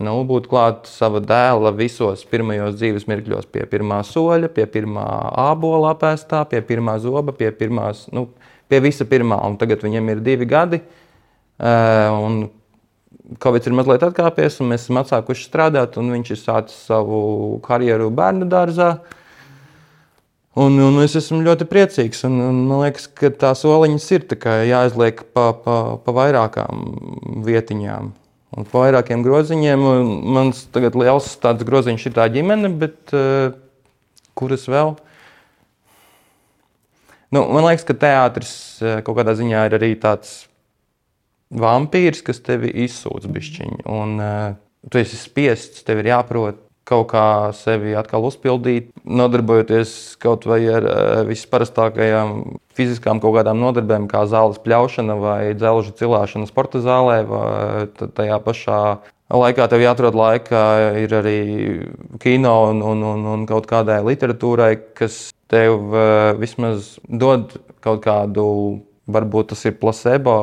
nu, 0.00 0.14
būt 0.24 0.48
klāt 0.48 0.86
sava 0.88 1.20
dēla 1.20 1.74
visos 1.76 2.24
pirmajos 2.24 2.78
dzīves 2.80 3.06
mirkļos, 3.10 3.48
pie 3.52 3.66
pirmā 3.68 4.00
soļa, 4.06 4.48
pie 4.48 4.64
pirmā 4.66 5.06
ābola 5.50 5.94
apēstā, 5.94 6.46
pie 6.48 6.62
pirmā 6.64 6.98
zoba, 6.98 7.32
pie, 7.36 7.50
pirmās, 7.52 8.06
nu, 8.12 8.28
pie 8.68 8.80
visa 8.80 9.04
pirmā. 9.04 9.40
Un 9.46 9.58
tagad 9.60 9.84
viņam 9.84 10.08
ir 10.10 10.24
divi 10.24 10.46
gadi. 10.46 10.80
eh, 11.60 12.08
un 12.08 12.48
Covid 13.38 13.66
ir 13.66 13.74
mazliet 13.76 14.02
atkāpies, 14.02 14.56
un 14.60 14.70
mēs 14.72 14.86
esam 14.86 14.96
atsākuši 15.04 15.44
strādāt, 15.46 15.96
un 16.00 16.08
viņš 16.10 16.30
ir 16.32 16.38
sācis 16.40 16.86
savu 16.88 17.60
karjeru 17.62 18.10
bērnu 18.10 18.48
dārzā. 18.50 18.98
Un, 20.58 20.74
un 20.82 20.96
es 20.98 21.12
esmu 21.14 21.44
ļoti 21.46 21.66
priecīgs. 21.70 22.24
Un, 22.26 22.40
un 22.42 22.56
man 22.66 22.82
liekas, 22.82 23.06
ka 23.14 23.30
tās 23.30 23.62
soliņas 23.62 24.06
ir 24.16 24.24
tā 24.32 24.56
jāizliek 24.66 25.22
pa, 25.34 25.52
pa, 25.54 25.76
pa 26.02 26.14
vairākām 26.16 26.88
vietiņām. 27.46 28.08
Un 28.58 28.66
pa 28.66 28.82
vairākiem 28.82 29.22
groziņiem. 29.22 29.84
Mans 30.34 30.64
tagad 30.74 30.98
liels 30.98 31.28
tāds 31.42 31.62
groziņš 31.66 32.08
ir 32.08 32.16
tā 32.16 32.26
ģimene, 32.34 32.72
bet 32.80 33.14
uh, 33.14 33.52
kuras 34.34 34.66
vēl? 34.70 34.96
Nu, 37.30 37.44
man 37.46 37.68
liekas, 37.68 37.86
ka 37.86 37.94
teātris 37.94 38.52
eh, 38.82 38.96
kaut 39.06 39.20
kādā 39.20 39.36
ziņā 39.38 39.60
ir 39.68 39.76
arī 39.76 39.92
tāds 40.02 40.48
vampīrs, 41.54 42.24
kas 42.26 42.42
tevi 42.42 42.72
izsūdz 42.88 43.30
bišķiņu. 43.30 43.84
Un 43.86 44.16
uh, 44.18 44.58
tu 44.90 44.98
esi 44.98 45.14
spiests, 45.14 45.84
tev 45.86 46.02
ir 46.02 46.10
jāprot 46.10 46.58
kaut 46.90 47.06
kā 47.12 47.26
sevi 47.56 47.94
atkal 47.98 48.26
uzpildīt, 48.26 48.90
nodarbojoties 49.06 50.16
kaut 50.22 50.46
vai 50.50 50.60
ar 50.70 50.86
uh, 50.86 51.22
visparastākajām 51.28 52.58
fiziskām 52.76 53.22
kaut 53.22 53.38
kādām 53.38 53.60
nodarbēm, 53.62 54.08
kā 54.10 54.24
zāles 54.30 54.60
pļaušana 54.64 55.16
vai 55.20 55.40
dzelžu 55.54 55.94
cilāšana 56.00 56.50
sporta 56.50 56.82
zālē, 56.82 57.22
vai 57.30 57.86
tajā 58.18 58.40
pašā 58.44 58.80
laikā 59.30 59.66
tev 59.70 59.84
jāatrod 59.84 60.16
laika 60.18 60.62
ir 60.98 61.14
arī 61.14 61.40
kino 62.22 62.54
un, 62.70 62.82
un, 62.82 63.04
un, 63.12 63.26
un 63.34 63.46
kaut 63.46 63.68
kādai 63.70 64.00
literatūrai, 64.06 64.72
kas 64.98 65.28
tev 65.50 65.94
uh, 65.94 66.32
vismaz 66.38 66.96
dod 67.06 67.54
kaut 67.84 68.02
kādu, 68.04 68.46
varbūt 69.10 69.52
tas 69.54 69.64
ir 69.66 69.78
placebo, 69.80 70.34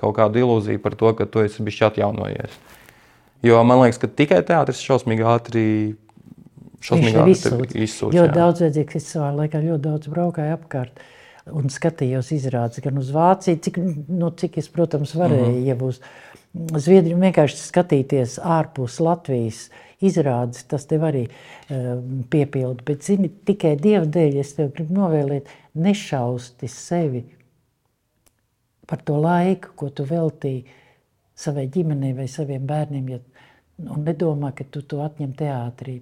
kaut 0.00 0.16
kādu 0.20 0.44
ilūziju 0.44 0.80
par 0.84 0.96
to, 0.98 1.12
ka 1.16 1.28
tu 1.28 1.44
esi 1.44 1.64
bijis 1.64 1.82
atjaunojies. 1.88 2.60
Jo 3.42 3.62
man 3.66 3.82
liekas, 3.82 3.98
ka 4.02 4.10
tikai 4.10 4.42
teātris 4.46 4.82
šausmīgi 4.84 5.26
ātri. 5.26 5.64
Šausmīgi 6.82 7.18
ātri 7.22 7.34
tevi 7.42 7.86
izsūc, 7.86 8.12
Ļoti 8.14 8.28
jā. 8.28 8.34
daudz 8.34 8.62
vajadzīgs, 8.64 8.98
es 8.98 9.10
savā 9.14 9.30
laikā 9.38 9.62
ļoti 9.62 9.84
daudz 9.86 10.10
braukāju 10.10 10.56
apkārt 10.56 11.02
un 11.50 11.70
skatījos 11.70 12.30
izrādes 12.34 12.82
gan 12.82 12.98
uz 12.98 13.10
Vāciju, 13.14 13.58
cik, 13.62 13.78
nu, 14.10 14.30
cik 14.38 14.60
es, 14.62 14.68
protams, 14.70 15.14
varēju, 15.18 15.48
-huh. 15.56 15.64
ja 15.66 15.78
būs 15.78 16.02
Zviedrija 16.52 17.16
vienkārši 17.16 17.56
skatīties 17.56 18.36
ārpus 18.44 18.98
Latvijas 19.00 19.70
izrādes, 20.04 20.66
tas 20.68 20.84
tev 20.90 21.06
arī 21.08 21.22
um, 21.70 22.20
piepilda. 22.30 22.84
Bet, 22.84 23.06
zini, 23.06 23.30
tikai 23.48 23.72
Dieva 23.80 24.04
dēļ 24.04 24.36
es 24.42 24.52
tev 24.58 24.68
gribu 24.76 24.98
novēlēt, 24.98 25.48
nešausti 25.72 26.68
sevi 26.68 27.24
par 28.86 29.00
to 29.00 29.16
laiku, 29.16 29.72
ko 29.76 29.88
tu 29.88 30.04
veltīji 30.04 30.66
savai 31.42 31.64
ģimenei 31.72 32.12
vai 32.16 32.28
saviem 32.28 32.66
bērniem, 32.68 33.08
ja, 33.14 33.22
un 33.80 34.04
nedomā, 34.06 34.52
ka 34.56 34.66
tu 34.68 34.82
to 34.82 35.00
atņem 35.04 35.32
teātrī. 35.38 36.00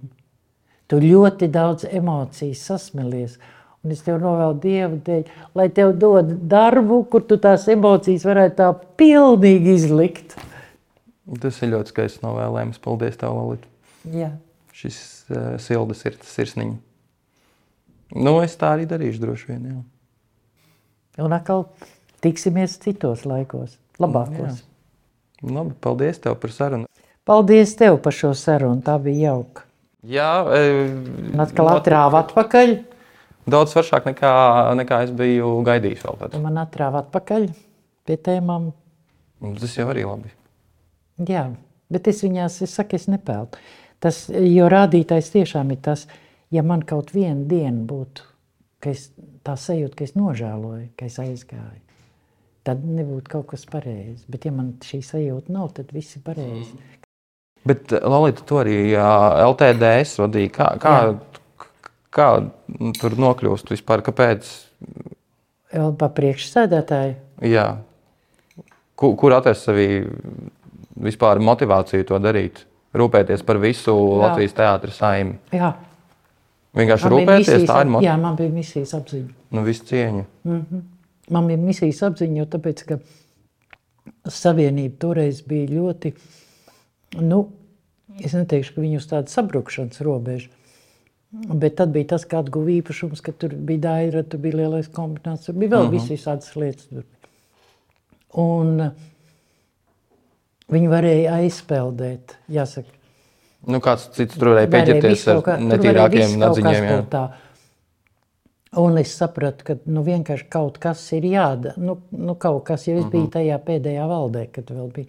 Tu 0.91 0.99
ļoti 1.05 1.49
daudz 1.53 1.87
emociju 1.87 2.57
sasmēlies. 2.59 3.39
Un 3.81 3.95
es 3.95 4.03
tev 4.05 4.19
novēlu 4.21 4.59
Dievu 4.61 4.99
dēļ, 5.07 5.29
lai 5.57 5.69
tev 5.73 5.95
dod 5.97 6.35
darbu, 6.51 7.05
kur 7.09 7.25
tu 7.25 7.39
tās 7.41 7.65
emocijas 7.73 8.27
varētu 8.29 8.59
tā 8.59 8.69
pilnīgi 9.01 9.77
izlikt. 9.79 10.35
Tas 11.41 11.61
ir 11.63 11.73
ļoti 11.73 11.95
skaists 11.95 12.25
novēlējums. 12.25 12.83
Paldies, 12.83 13.17
tev, 13.21 13.39
Lalita. 13.39 13.71
Jā. 14.11 14.33
Šis 14.77 14.99
uh, 15.31 15.55
sildas 15.63 16.03
ir 16.09 16.19
sirsniņa. 16.27 16.77
Nu, 18.19 18.35
es 18.43 18.59
tā 18.59 18.75
arī 18.75 18.89
darīšu, 18.91 19.23
droši 19.23 19.53
vien. 19.53 19.71
Jā. 19.71 19.81
Un 21.25 21.35
atkal 21.37 21.69
tiksimies 22.25 22.77
citos 22.83 23.23
laikos, 23.29 23.79
labākos. 24.03 24.65
Labi, 25.41 25.73
paldies 25.81 26.21
tev 26.21 26.37
par 26.41 26.53
sarunu. 26.53 26.89
Paldies 27.29 27.75
tev 27.79 28.01
par 28.05 28.17
šo 28.17 28.33
sarunu, 28.39 28.81
tā 28.85 28.97
bija 29.03 29.31
jauka. 29.31 29.67
Jā, 30.09 30.31
e, 30.57 30.87
atkal 31.45 31.69
atrāva 31.75 32.25
atpakaļ, 32.25 32.79
Daudz 33.51 33.73
svaršāk 33.73 34.07
nekā, 34.11 34.31
nekā 34.79 35.01
es 35.07 35.13
biju 35.17 35.55
gaidījis. 35.67 36.05
Man 36.43 36.61
atrāva 36.61 37.05
atpakaļ 37.05 37.49
pie 38.07 38.17
tēmām. 38.21 38.71
Tas 39.59 39.77
jau 39.79 39.89
arī 39.91 40.05
labi. 40.05 40.33
Jā, 41.29 41.47
bet 41.93 42.11
es 42.13 42.21
viņās, 42.25 42.61
es 42.67 42.75
saku, 42.77 42.99
es 43.01 43.09
nepelnu. 43.11 43.61
Tas, 44.01 44.27
jo 44.29 44.69
rādītājs 44.73 45.33
tiešām 45.35 45.73
ir 45.75 45.81
tas, 45.85 46.07
ja 46.53 46.63
man 46.65 46.85
kaut 46.89 47.13
viena 47.17 47.43
diena 47.49 47.83
būtu, 47.89 48.25
ka 48.81 48.93
es 48.95 49.11
tā 49.45 49.57
sajūtu, 49.61 49.97
ka 49.99 50.07
es 50.07 50.15
nožēloju, 50.17 50.87
ka 50.97 51.09
es 51.09 51.19
aizgāju, 51.21 51.81
tad 52.65 52.85
nebūtu 52.85 53.35
kaut 53.35 53.51
kas 53.53 53.67
pareizs. 53.69 54.25
Bet 54.31 54.47
ja 54.49 54.55
man 54.57 54.75
šī 54.85 55.03
sajūta 55.05 55.53
nav, 55.53 55.73
tad 55.77 55.93
viss 55.97 56.17
ir 56.17 56.25
pareizi. 56.25 56.77
Bet, 57.69 57.93
Lalita, 57.93 58.45
tu 58.49 58.57
arī 58.57 58.77
jā, 58.95 59.09
LTDS 59.51 60.23
vadīja. 60.23 60.53
Kā, 60.55 60.69
kā, 60.81 60.95
Kā 62.11 62.31
tur 62.99 63.15
nokļūst 63.23 63.71
vispār? 63.71 64.03
Kāpēc? 64.03 64.49
Pa 65.71 66.09
priekšsēdētāju. 66.17 67.15
Jā. 67.47 67.67
Kur, 68.99 69.15
kur 69.19 69.37
atrast 69.37 69.69
sevī 69.69 70.03
vispār 71.01 71.39
motivāciju 71.43 72.09
to 72.09 72.19
darīt? 72.23 72.65
Rūpēties 72.99 73.45
par 73.47 73.61
visu 73.63 73.95
Jā. 73.95 74.17
Latvijas 74.25 74.57
teātris 74.59 74.99
saimi. 74.99 75.37
Jā. 75.55 75.71
Vienkārši 76.75 77.07
Man 77.07 77.15
rūpēties, 77.15 77.67
tā 77.71 77.79
ir 77.85 77.93
motivācija. 77.95 78.11
Jā, 78.11 78.17
man 78.19 78.39
bija 78.39 78.55
misijas 78.55 78.97
apziņa. 78.99 79.31
Nu, 79.55 79.63
visu 79.67 79.87
cieņu. 79.87 80.25
Man 81.31 81.47
bija 81.47 81.63
misijas 81.63 82.03
apziņa, 82.11 82.43
jo 82.43 82.49
tāpēc, 82.51 82.83
ka 82.89 82.99
savienība 84.31 84.99
toreiz 85.03 85.45
bija 85.47 85.71
ļoti, 85.71 86.13
nu, 87.19 87.49
es 88.25 88.33
neteikšu, 88.33 88.75
ka 88.75 88.81
viņu 88.81 88.97
uz 89.01 89.07
tādu 89.11 89.29
sabrukšanas 89.33 90.01
robežu, 90.07 90.49
bet 91.33 91.77
tad 91.77 91.93
bija 91.95 92.05
tas, 92.17 92.25
kā 92.27 92.39
atguva 92.43 92.71
īpašums, 92.71 93.21
ka 93.23 93.33
tur 93.33 93.55
bija 93.55 93.79
daira, 93.81 94.23
tur 94.23 94.41
bija 94.41 94.57
lielais 94.57 94.89
kombināts, 94.89 95.47
tur 95.47 95.55
bija 95.55 95.71
vēl 95.77 95.87
uh 95.89 95.93
-huh. 95.95 96.09
visādas 96.11 96.57
lietas. 96.57 96.87
Tur. 96.91 97.05
Un 98.35 98.91
viņi 100.71 100.89
varēja 100.89 101.33
aizpeldēt, 101.41 102.37
jāsaka. 102.49 102.89
Nu, 103.67 103.79
kāds 103.85 104.09
cits 104.17 104.39
tur 104.39 104.49
varēja 104.55 104.71
pieķerties 104.73 105.27
ar 105.29 105.43
kā- 105.43 105.59
netīrākiem 105.61 106.39
nadziņiem. 106.41 107.07
tā. 107.13 107.31
Un 108.77 108.99
es 108.99 109.17
sapratu, 109.19 109.65
ka 109.65 109.75
nu, 109.87 110.05
vienkārši 110.07 110.47
kaut 110.49 110.79
kas 110.79 111.13
ir 111.13 111.23
jādara. 111.23 111.75
Nu, 111.77 111.99
nu, 112.13 112.35
kaut 112.37 112.65
kas 112.65 112.85
jau 112.87 113.01
Mhm. 113.01 113.11
bija 113.11 113.27
tajā 113.27 113.59
pēdējā 113.59 114.07
valdē, 114.09 114.47
kad 114.53 114.65
vēl 114.71 114.93
bija. 114.93 115.07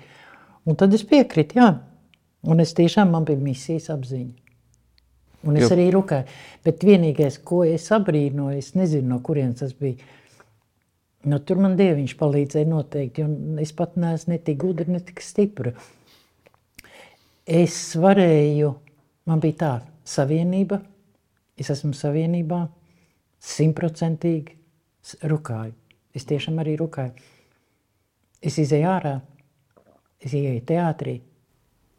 Un 0.65 0.75
tad 0.75 0.93
es 0.93 1.03
piekrītu, 1.03 1.53
jā. 1.55 1.79
Un 2.43 2.59
es 2.59 2.73
tiešām 2.73 3.11
man 3.13 3.25
bija 3.25 3.37
misijas 3.39 3.89
apziņa. 3.93 4.33
Un 5.43 5.57
es 5.57 5.63
Jo- 5.69 5.75
arī 5.75 5.91
rūkēju. 5.93 6.25
Bet 6.63 6.79
vienīgais, 6.85 7.39
ko 7.43 7.63
es 7.65 7.87
abrīnoju, 7.89 8.57
es 8.57 8.73
nezinu, 8.75 9.07
no 9.07 9.19
kurienes 9.19 9.59
tas 9.59 9.73
bija. 9.73 9.95
Nu, 11.23 11.37
tur 11.39 11.57
man 11.57 11.75
dieviņš 11.77 12.15
palīdzēja 12.17 12.67
noteikti, 12.67 13.23
un 13.23 13.59
es 13.61 13.71
pat 13.71 13.95
neesmu 13.95 14.33
ne 14.33 14.37
tik 14.39 14.57
gudra, 14.57 14.85
ne 14.89 14.99
tik 14.99 15.21
stipra. 15.21 15.73
Es 17.45 17.95
varēju, 17.95 18.75
man 19.29 19.39
bija 19.39 19.57
tā 19.57 19.71
savienība, 20.05 20.81
es 21.57 21.69
esmu 21.69 21.93
savienībā, 21.93 22.67
simtprocentīgi 23.41 24.55
rukāju. 25.29 25.73
Es 26.13 26.25
tiešām 26.25 26.57
arī 26.61 26.77
rukāju. 26.79 27.13
Es 28.41 28.57
izēju 28.57 28.87
ārā, 28.89 29.21
es 30.21 30.33
ieeju 30.33 30.61
teātrī. 30.65 31.19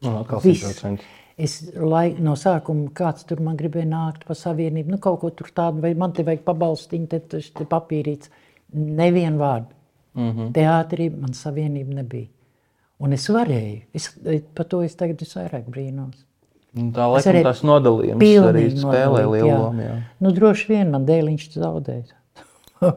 100%. 0.02 1.04
Es 1.42 1.56
lai, 1.74 2.12
no 2.20 2.34
sākuma 2.36 2.90
kāds 2.94 3.24
tur 3.28 3.40
man 3.40 3.56
gribēja 3.56 3.88
nākt 3.88 4.26
pa 4.28 4.36
savienību, 4.36 4.92
nu 4.92 4.98
kaut 5.02 5.22
ko 5.22 5.30
tur 5.34 5.48
tādu, 5.54 5.80
vai 5.82 5.94
man 5.98 6.12
te 6.12 6.24
vajag 6.26 6.44
pabalstiņu, 6.44 7.08
te, 7.08 7.22
te, 7.32 7.40
te 7.40 7.66
papīrīts. 7.68 8.30
Nevienu 8.72 9.40
vārdu. 9.40 9.74
Mm. 10.14 10.30
-hmm. 10.30 10.52
Teātrī 10.56 11.08
man 11.16 11.32
savienība 11.36 11.94
nebija. 11.94 12.28
Un 13.02 13.12
es 13.12 13.28
varēju. 13.28 13.80
Es, 13.94 14.10
par 14.54 14.68
to 14.70 14.82
es 14.86 14.94
tagad 14.96 15.20
visvairāk 15.20 15.66
brīnos. 15.72 16.20
Nu, 16.72 16.88
Tā 16.94 17.04
Es 17.04 17.26
laikam 17.26 17.32
arī 17.32 17.42
tas 17.44 17.62
nodalījums 17.68 18.48
arī 18.48 18.64
spēlē 18.80 19.24
lielu 19.28 19.48
lomu. 19.50 19.88
Nu, 20.20 20.32
droši 20.32 20.68
vien 20.70 20.92
man 20.94 21.04
dēliņš 21.08 21.48
zaudēja. 21.56 22.20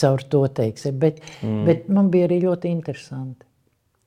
Caur 0.00 0.24
to 0.30 0.42
teiksim. 0.48 0.98
Bet, 1.00 1.22
mm. 1.42 1.62
bet 1.68 1.88
man 1.88 2.10
bija 2.12 2.28
arī 2.28 2.42
ļoti 2.44 2.72
interesanti. 2.72 3.46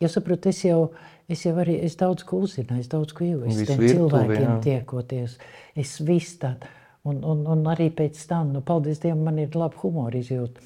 Jo 0.01 0.09
saprotu, 0.09 0.49
es 0.49 0.61
jau, 0.65 0.91
es 1.29 1.45
jau 1.45 1.53
arī 1.61 1.77
es 1.85 1.95
daudz 1.99 2.23
ko 2.27 2.41
uzzināju, 2.45 2.81
es 2.81 2.91
daudz 2.91 3.13
ko 3.13 3.25
ieguvu. 3.25 3.49
Es 3.49 3.59
Visu 3.59 3.69
tiem 3.71 3.79
virtuvi, 3.79 3.97
cilvēkiem 3.97 4.47
jā. 4.47 4.57
tiekoties. 4.65 5.37
Es 5.75 5.97
visu 6.01 6.37
tādu. 6.41 6.69
Un, 7.03 7.23
un, 7.25 7.45
un 7.49 7.63
arī 7.71 7.89
pēc 7.97 8.19
tam, 8.29 8.51
nu, 8.53 8.61
paldies 8.61 8.99
Dievam, 9.01 9.23
man 9.25 9.39
ir 9.41 9.55
laba 9.57 9.77
humora 9.81 10.19
izjūta. 10.19 10.61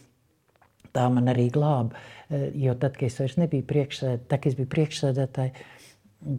Tā 0.95 1.05
man 1.11 1.31
arī 1.31 1.47
glāba. 1.51 1.95
Eh, 2.29 2.49
Jo 2.55 2.73
tad, 2.79 2.97
kad 2.97 3.07
es 3.07 3.19
vairs 3.19 3.37
nebiju 3.39 3.63
priekšsēdētājs, 3.69 4.27
tad, 4.27 4.41
kad 4.41 4.51
es 4.51 4.57
biju 4.59 4.71
priekšsēdētājs, 4.73 5.63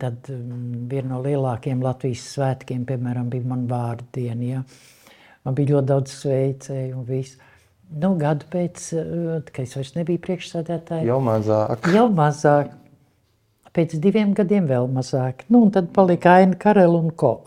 tad 0.03 0.31
um, 0.35 0.87
viena 0.91 1.15
no 1.15 1.23
lielākajiem 1.25 1.85
Latvijas 1.85 2.25
svētkiem, 2.35 2.85
piemēram, 2.89 3.29
bija 3.33 3.47
man 3.47 3.67
vārdu 3.71 4.09
diena. 4.17 4.45
Ja? 4.45 4.63
Man 5.47 5.55
bija 5.57 5.77
ļoti 5.77 5.91
daudz 5.93 6.17
sveicēju 6.21 6.97
un 6.99 7.05
viss. 7.09 7.37
Nu, 7.95 8.17
gadu 8.19 8.49
pēc, 8.51 8.89
eh, 8.99 9.37
kad 9.53 9.63
es 9.63 9.77
vairs 9.79 9.95
nebiju 9.97 10.25
priekšsēdētājs, 10.27 11.07
Jau 11.07 11.21
mazāk. 11.23 11.87
jau 11.95 12.09
mazāk. 12.11 12.75
Pēc 13.77 13.99
diviem 14.01 14.33
gadiem 14.37 14.69
vēl 14.71 14.89
mazāk. 14.89 15.45
Nu, 15.53 15.67
un 15.67 15.73
tad 15.75 15.91
palika 15.93 16.39
aina 16.41 16.57
karela 16.57 16.97
un 16.97 17.11
ko. 17.13 17.39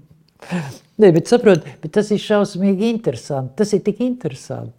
Nē, 1.02 1.10
bet 1.12 1.28
saprot, 1.28 1.66
bet 1.82 1.92
tas 1.96 2.08
ir 2.14 2.20
šausmīgi 2.22 2.88
interesanti. 2.88 3.56
Tas 3.60 3.72
ir 3.76 3.82
tik 3.84 4.00
interesanti. 4.04 4.74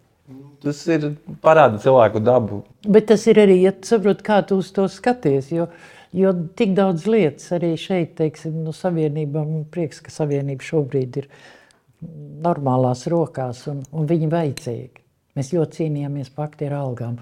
Tas 0.64 0.80
ir 0.88 1.10
parāda 1.44 1.78
cilvēku 1.82 2.22
dabu. 2.24 2.62
Bet 2.88 3.10
tas 3.10 3.26
ir 3.28 3.38
arī, 3.42 3.58
ja 3.66 3.74
tu 3.76 3.90
saproti, 3.90 4.24
kā 4.24 4.38
tu 4.48 4.56
uz 4.62 4.70
to 4.72 4.86
skaties. 4.88 5.50
Jo, 5.52 5.68
jo 6.16 6.32
tik 6.56 6.72
daudz 6.78 7.04
lietas 7.10 7.52
arī 7.52 7.74
šeit, 7.80 8.14
teiksim, 8.20 8.62
no 8.64 8.72
savienībām, 8.72 9.50
man 9.58 9.68
prieks, 9.70 10.00
ka 10.04 10.14
savienība 10.14 10.64
šobrīd 10.64 11.20
ir 11.20 11.28
normālās 12.44 13.04
rokās 13.12 13.66
un, 13.72 13.84
un 13.92 14.08
viņi 14.08 14.32
vajadzīgi. 14.32 15.04
Mēs 15.36 15.52
ļoti 15.52 15.82
cīnījāmies 15.82 16.32
par 16.34 16.48
aktieru 16.48 16.78
algām. 16.80 17.18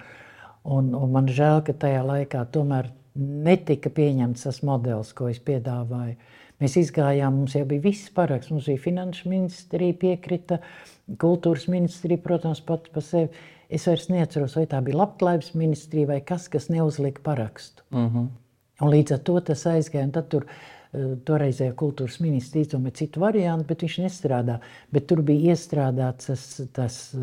Un, 0.62 0.92
un 0.94 1.11
man 1.11 1.26
žēl, 1.26 1.64
ka 1.66 1.74
tajā 1.74 2.05
laikā 2.07 2.44
tomēr 2.55 2.92
netika 3.18 3.90
pieņemts 3.92 4.46
tas 4.46 4.62
modelis, 4.66 5.12
ko 5.16 5.28
es 5.30 5.40
piedāvāju. 5.44 6.16
Mēs 6.62 6.76
izgājām, 6.78 7.40
mums 7.40 7.56
jau 7.56 7.64
bija 7.66 7.82
viss 7.88 8.10
paraksts. 8.14 8.52
Mums 8.54 8.68
bija 8.70 8.82
finanšu 8.84 9.30
ministrija, 9.32 9.96
piekrita, 9.98 10.60
kultūras 11.20 11.66
ministrija, 11.72 12.22
protams, 12.22 12.62
pats 12.64 12.92
par 12.94 13.02
sevi. 13.06 13.48
Es 13.72 13.88
vairs 13.88 14.06
neatceros, 14.12 14.54
vai 14.58 14.66
tā 14.70 14.78
bija 14.84 15.00
labklājības 15.00 15.54
ministrija 15.58 16.10
vai 16.12 16.20
kas, 16.28 16.46
kas 16.52 16.68
neuzlika 16.70 17.24
parakstu. 17.24 17.82
Uh 17.90 18.06
-huh. 18.06 18.28
Un 18.80 18.90
līdz 18.90 19.14
ar 19.14 19.18
to 19.18 19.40
tas 19.40 19.66
aizgāja. 19.66 20.10
Tad 20.12 20.28
tur 20.28 20.46
eh, 20.46 21.16
toreizējā 21.24 21.74
kultūras 21.74 22.20
ministrs 22.20 22.66
izdomāja 22.66 22.94
citu 22.94 23.20
variantu, 23.20 23.66
bet 23.68 23.82
viņš 23.82 23.98
nestrādā. 24.02 24.58
Bet 24.92 25.06
tur 25.06 25.22
bija 25.22 25.54
iestrādāts 25.54 26.26
tas, 26.26 26.60
tas, 26.72 27.16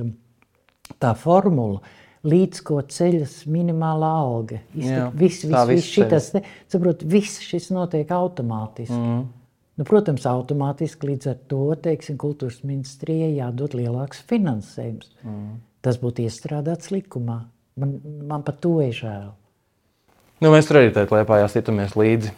tā 1.00 1.14
formula, 1.16 1.82
līdz 2.28 2.62
ko 2.68 2.80
ceļas 2.84 3.42
minimālā 3.52 4.12
alga. 4.22 4.60
Jā, 4.76 5.08
Viss, 5.16 5.46
viss, 5.48 5.68
viss 5.70 5.92
šitas, 5.96 6.32
te, 6.34 6.44
saprot, 6.72 7.04
viss 7.08 7.40
šis 7.44 7.70
notiek 7.76 8.12
automātiski. 8.12 8.98
Mm. 8.98 9.26
Nu, 9.80 9.88
protams, 9.88 10.26
automātiski 10.28 11.14
līdz 11.14 11.32
ar 11.32 11.38
to 11.48 11.64
teiksim, 11.80 12.18
kultūras 12.20 12.60
ministrijai 12.68 13.32
jādod 13.38 13.78
lielāks 13.80 14.20
finansējums. 14.28 15.14
Mm. 15.24 15.60
Tas 15.86 16.00
būtu 16.02 16.26
iestrādāts 16.26 16.92
likumā. 16.92 17.46
Man, 17.80 17.96
man 18.28 18.44
par 18.44 18.58
to 18.60 18.76
ir 18.84 18.92
žēl. 18.98 19.30
Nu, 20.44 20.52
mēs 20.52 20.68
tur 20.68 20.82
arī 20.82 20.92
tādā 20.96 21.22
liepā 21.22 21.40
jāskatāmies 21.40 21.96
līdzi. 22.00 22.34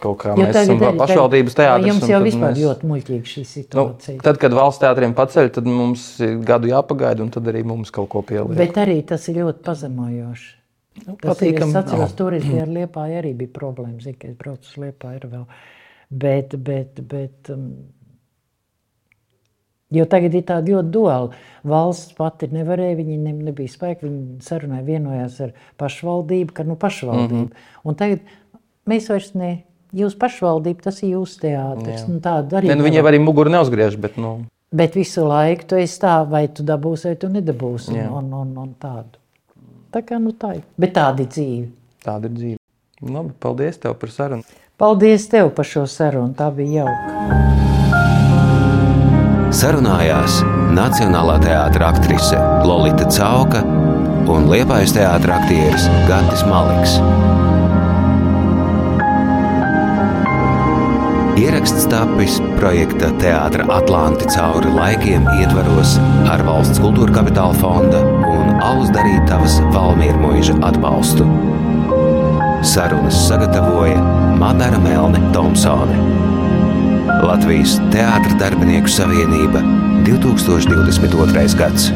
Kaut 0.00 0.18
kā 0.18 0.34
Jo 0.36 0.44
mēs 0.44 0.56
esam 0.62 0.78
tagad- 0.78 0.98
pašvaldības 1.00 1.54
teātris. 1.56 1.86
Jums 1.88 2.08
jau 2.08 2.20
vispār 2.22 2.52
mēs- 2.52 2.60
ļoti 2.64 2.90
muļķīga 2.90 3.30
šī 3.32 3.38
Nu, 3.40 3.50
situācija. 3.52 4.22
tad, 4.22 4.38
kad 4.38 4.52
valsts 4.52 4.82
teātriem 4.82 5.14
paceļ, 5.14 5.50
tad 5.52 5.64
mums 5.64 6.20
ir 6.20 6.36
gadu 6.44 6.68
jāpagaida, 6.68 7.20
un 7.20 7.30
tad 7.30 7.44
arī 7.44 7.64
mums 7.64 7.90
kaut 7.90 8.08
ko 8.08 8.22
pieliek. 8.22 8.56
Bet 8.56 8.74
arī 8.74 9.04
tas 9.06 9.28
ir 9.28 9.34
ļoti 9.36 9.62
pazemojoši. 9.62 10.52
Nu, 11.06 11.16
Tas 11.20 11.40
ir, 11.42 11.52
patīkam 11.52 11.74
atceros, 11.76 11.98
nav. 11.98 12.16
toreiz 12.16 12.44
bija 12.44 12.62
ar 12.62 12.68
Liepāju 12.78 13.18
arī 13.22 13.34
bija 13.36 13.48
problēmas, 13.52 14.02
zinu, 14.04 14.16
ka 14.18 14.28
es 14.28 14.34
braucu 14.34 14.64
uz 14.64 14.76
Liepāju 14.76 15.16
ir 15.16 15.28
vēl. 15.30 15.46
Bet, 16.10 16.56
bet, 16.62 17.00
bet, 17.08 17.50
um, 17.50 17.74
jo 19.92 20.04
tagad 20.10 20.34
ir 20.34 20.42
tāda 20.48 20.72
ļoti 20.74 20.90
duāla. 20.94 21.32
Valsts 21.66 22.14
pati 22.18 22.48
nevarēja, 22.52 22.96
viņi 23.00 23.18
ne, 23.22 23.32
nebija 23.50 23.68
spēki, 23.72 24.06
viņi 24.08 24.42
sarunāja, 24.46 24.84
vienojās 24.88 25.40
ar 25.46 25.52
pašvaldību, 25.78 26.52
ka 26.52 26.64
nu 26.64 26.76
pašvaldība. 26.76 27.30
Mm 27.32 27.46
-hmm. 27.46 27.50
Un 27.84 27.94
tagad 27.94 28.20
mēs 28.86 29.08
vairs 29.08 29.34
ne, 29.34 29.64
jūs 29.94 30.16
pašvaldība, 30.18 30.88
tas 30.88 31.02
ir 31.02 31.14
jūsu 31.16 31.40
teātris. 31.46 32.06
Nu, 32.10 32.18
tāda 32.24 32.60
arī 32.60 32.72
Ne, 32.72 32.78
nu, 32.78 32.86
viņiem 32.86 33.06
arī 33.06 33.22
muguru 33.22 33.52
neuzgriež, 33.52 33.98
bet 34.00 34.18
nu, 34.20 34.38
Bet 34.76 34.96
visu 34.98 35.22
laiku 35.24 35.64
tu 35.70 35.76
esi 35.78 36.00
tā, 36.02 36.18
vai 36.28 36.48
tu 36.50 36.64
dabūsi, 36.66 37.12
vai 37.12 37.16
tu 37.20 37.30
nedabūsi. 37.30 37.94
Jā. 37.94 38.08
Un, 38.10 38.26
un, 38.34 38.50
un, 38.50 38.56
un 38.64 38.74
tādu. 38.82 39.20
Tā 39.94 40.02
kā 40.04 40.18
nu 40.20 40.34
tā 40.34 40.56
ir. 40.58 40.64
Bet 40.76 40.92
tāda 40.96 41.22
ir 41.22 41.30
dzīve. 41.30 41.68
tāda 42.04 42.26
ir 42.26 42.34
dzīve. 42.34 42.58
Labi, 43.06 43.32
paldies 43.40 43.78
tev 43.78 43.94
par 44.00 44.10
sarunu. 44.10 44.42
Paldies 44.76 45.28
tev 45.32 45.52
par 45.56 45.68
šo 45.68 45.86
sarunu. 45.88 46.34
Tā 46.36 46.50
bija 46.52 46.82
jauka. 46.82 47.04
Sarunājās 49.56 50.42
Nacionālā 50.76 51.38
teātris 51.40 51.86
aktrise 51.86 52.42
Lorita 52.66 53.06
Cauka 53.06 53.62
un 54.26 54.50
Liepājas 54.50 54.92
teātris 54.98 55.38
aktieris 55.38 55.88
Gatis 56.10 56.44
Maliks. 56.50 56.98
Ieraksts 61.36 61.84
tapis 61.92 62.38
projekta 62.56 63.10
Teātris 63.20 63.68
Atlanti 63.68 64.24
cauri 64.32 64.70
laikiem 64.72 65.26
ietvaros 65.36 65.98
ar 66.32 66.40
Valsts 66.46 66.80
kultūra 66.80 67.12
kapitāla 67.18 67.52
fonda 67.60 68.00
un 68.24 68.54
Alus 68.64 68.88
darītavas 68.94 69.58
Valmīra 69.74 70.16
mūža 70.22 70.56
atbalstu. 70.64 71.28
Sarunas 72.64 73.20
sagatavoja 73.26 74.00
Madara 74.40 74.80
Melne 74.80 75.20
Thompsone. 75.36 76.00
Latvijas 77.20 77.76
Teātris 77.92 78.40
darbinieku 78.40 78.96
savienība 78.96 79.60
2022. 80.08 81.52
gads. 81.60 81.90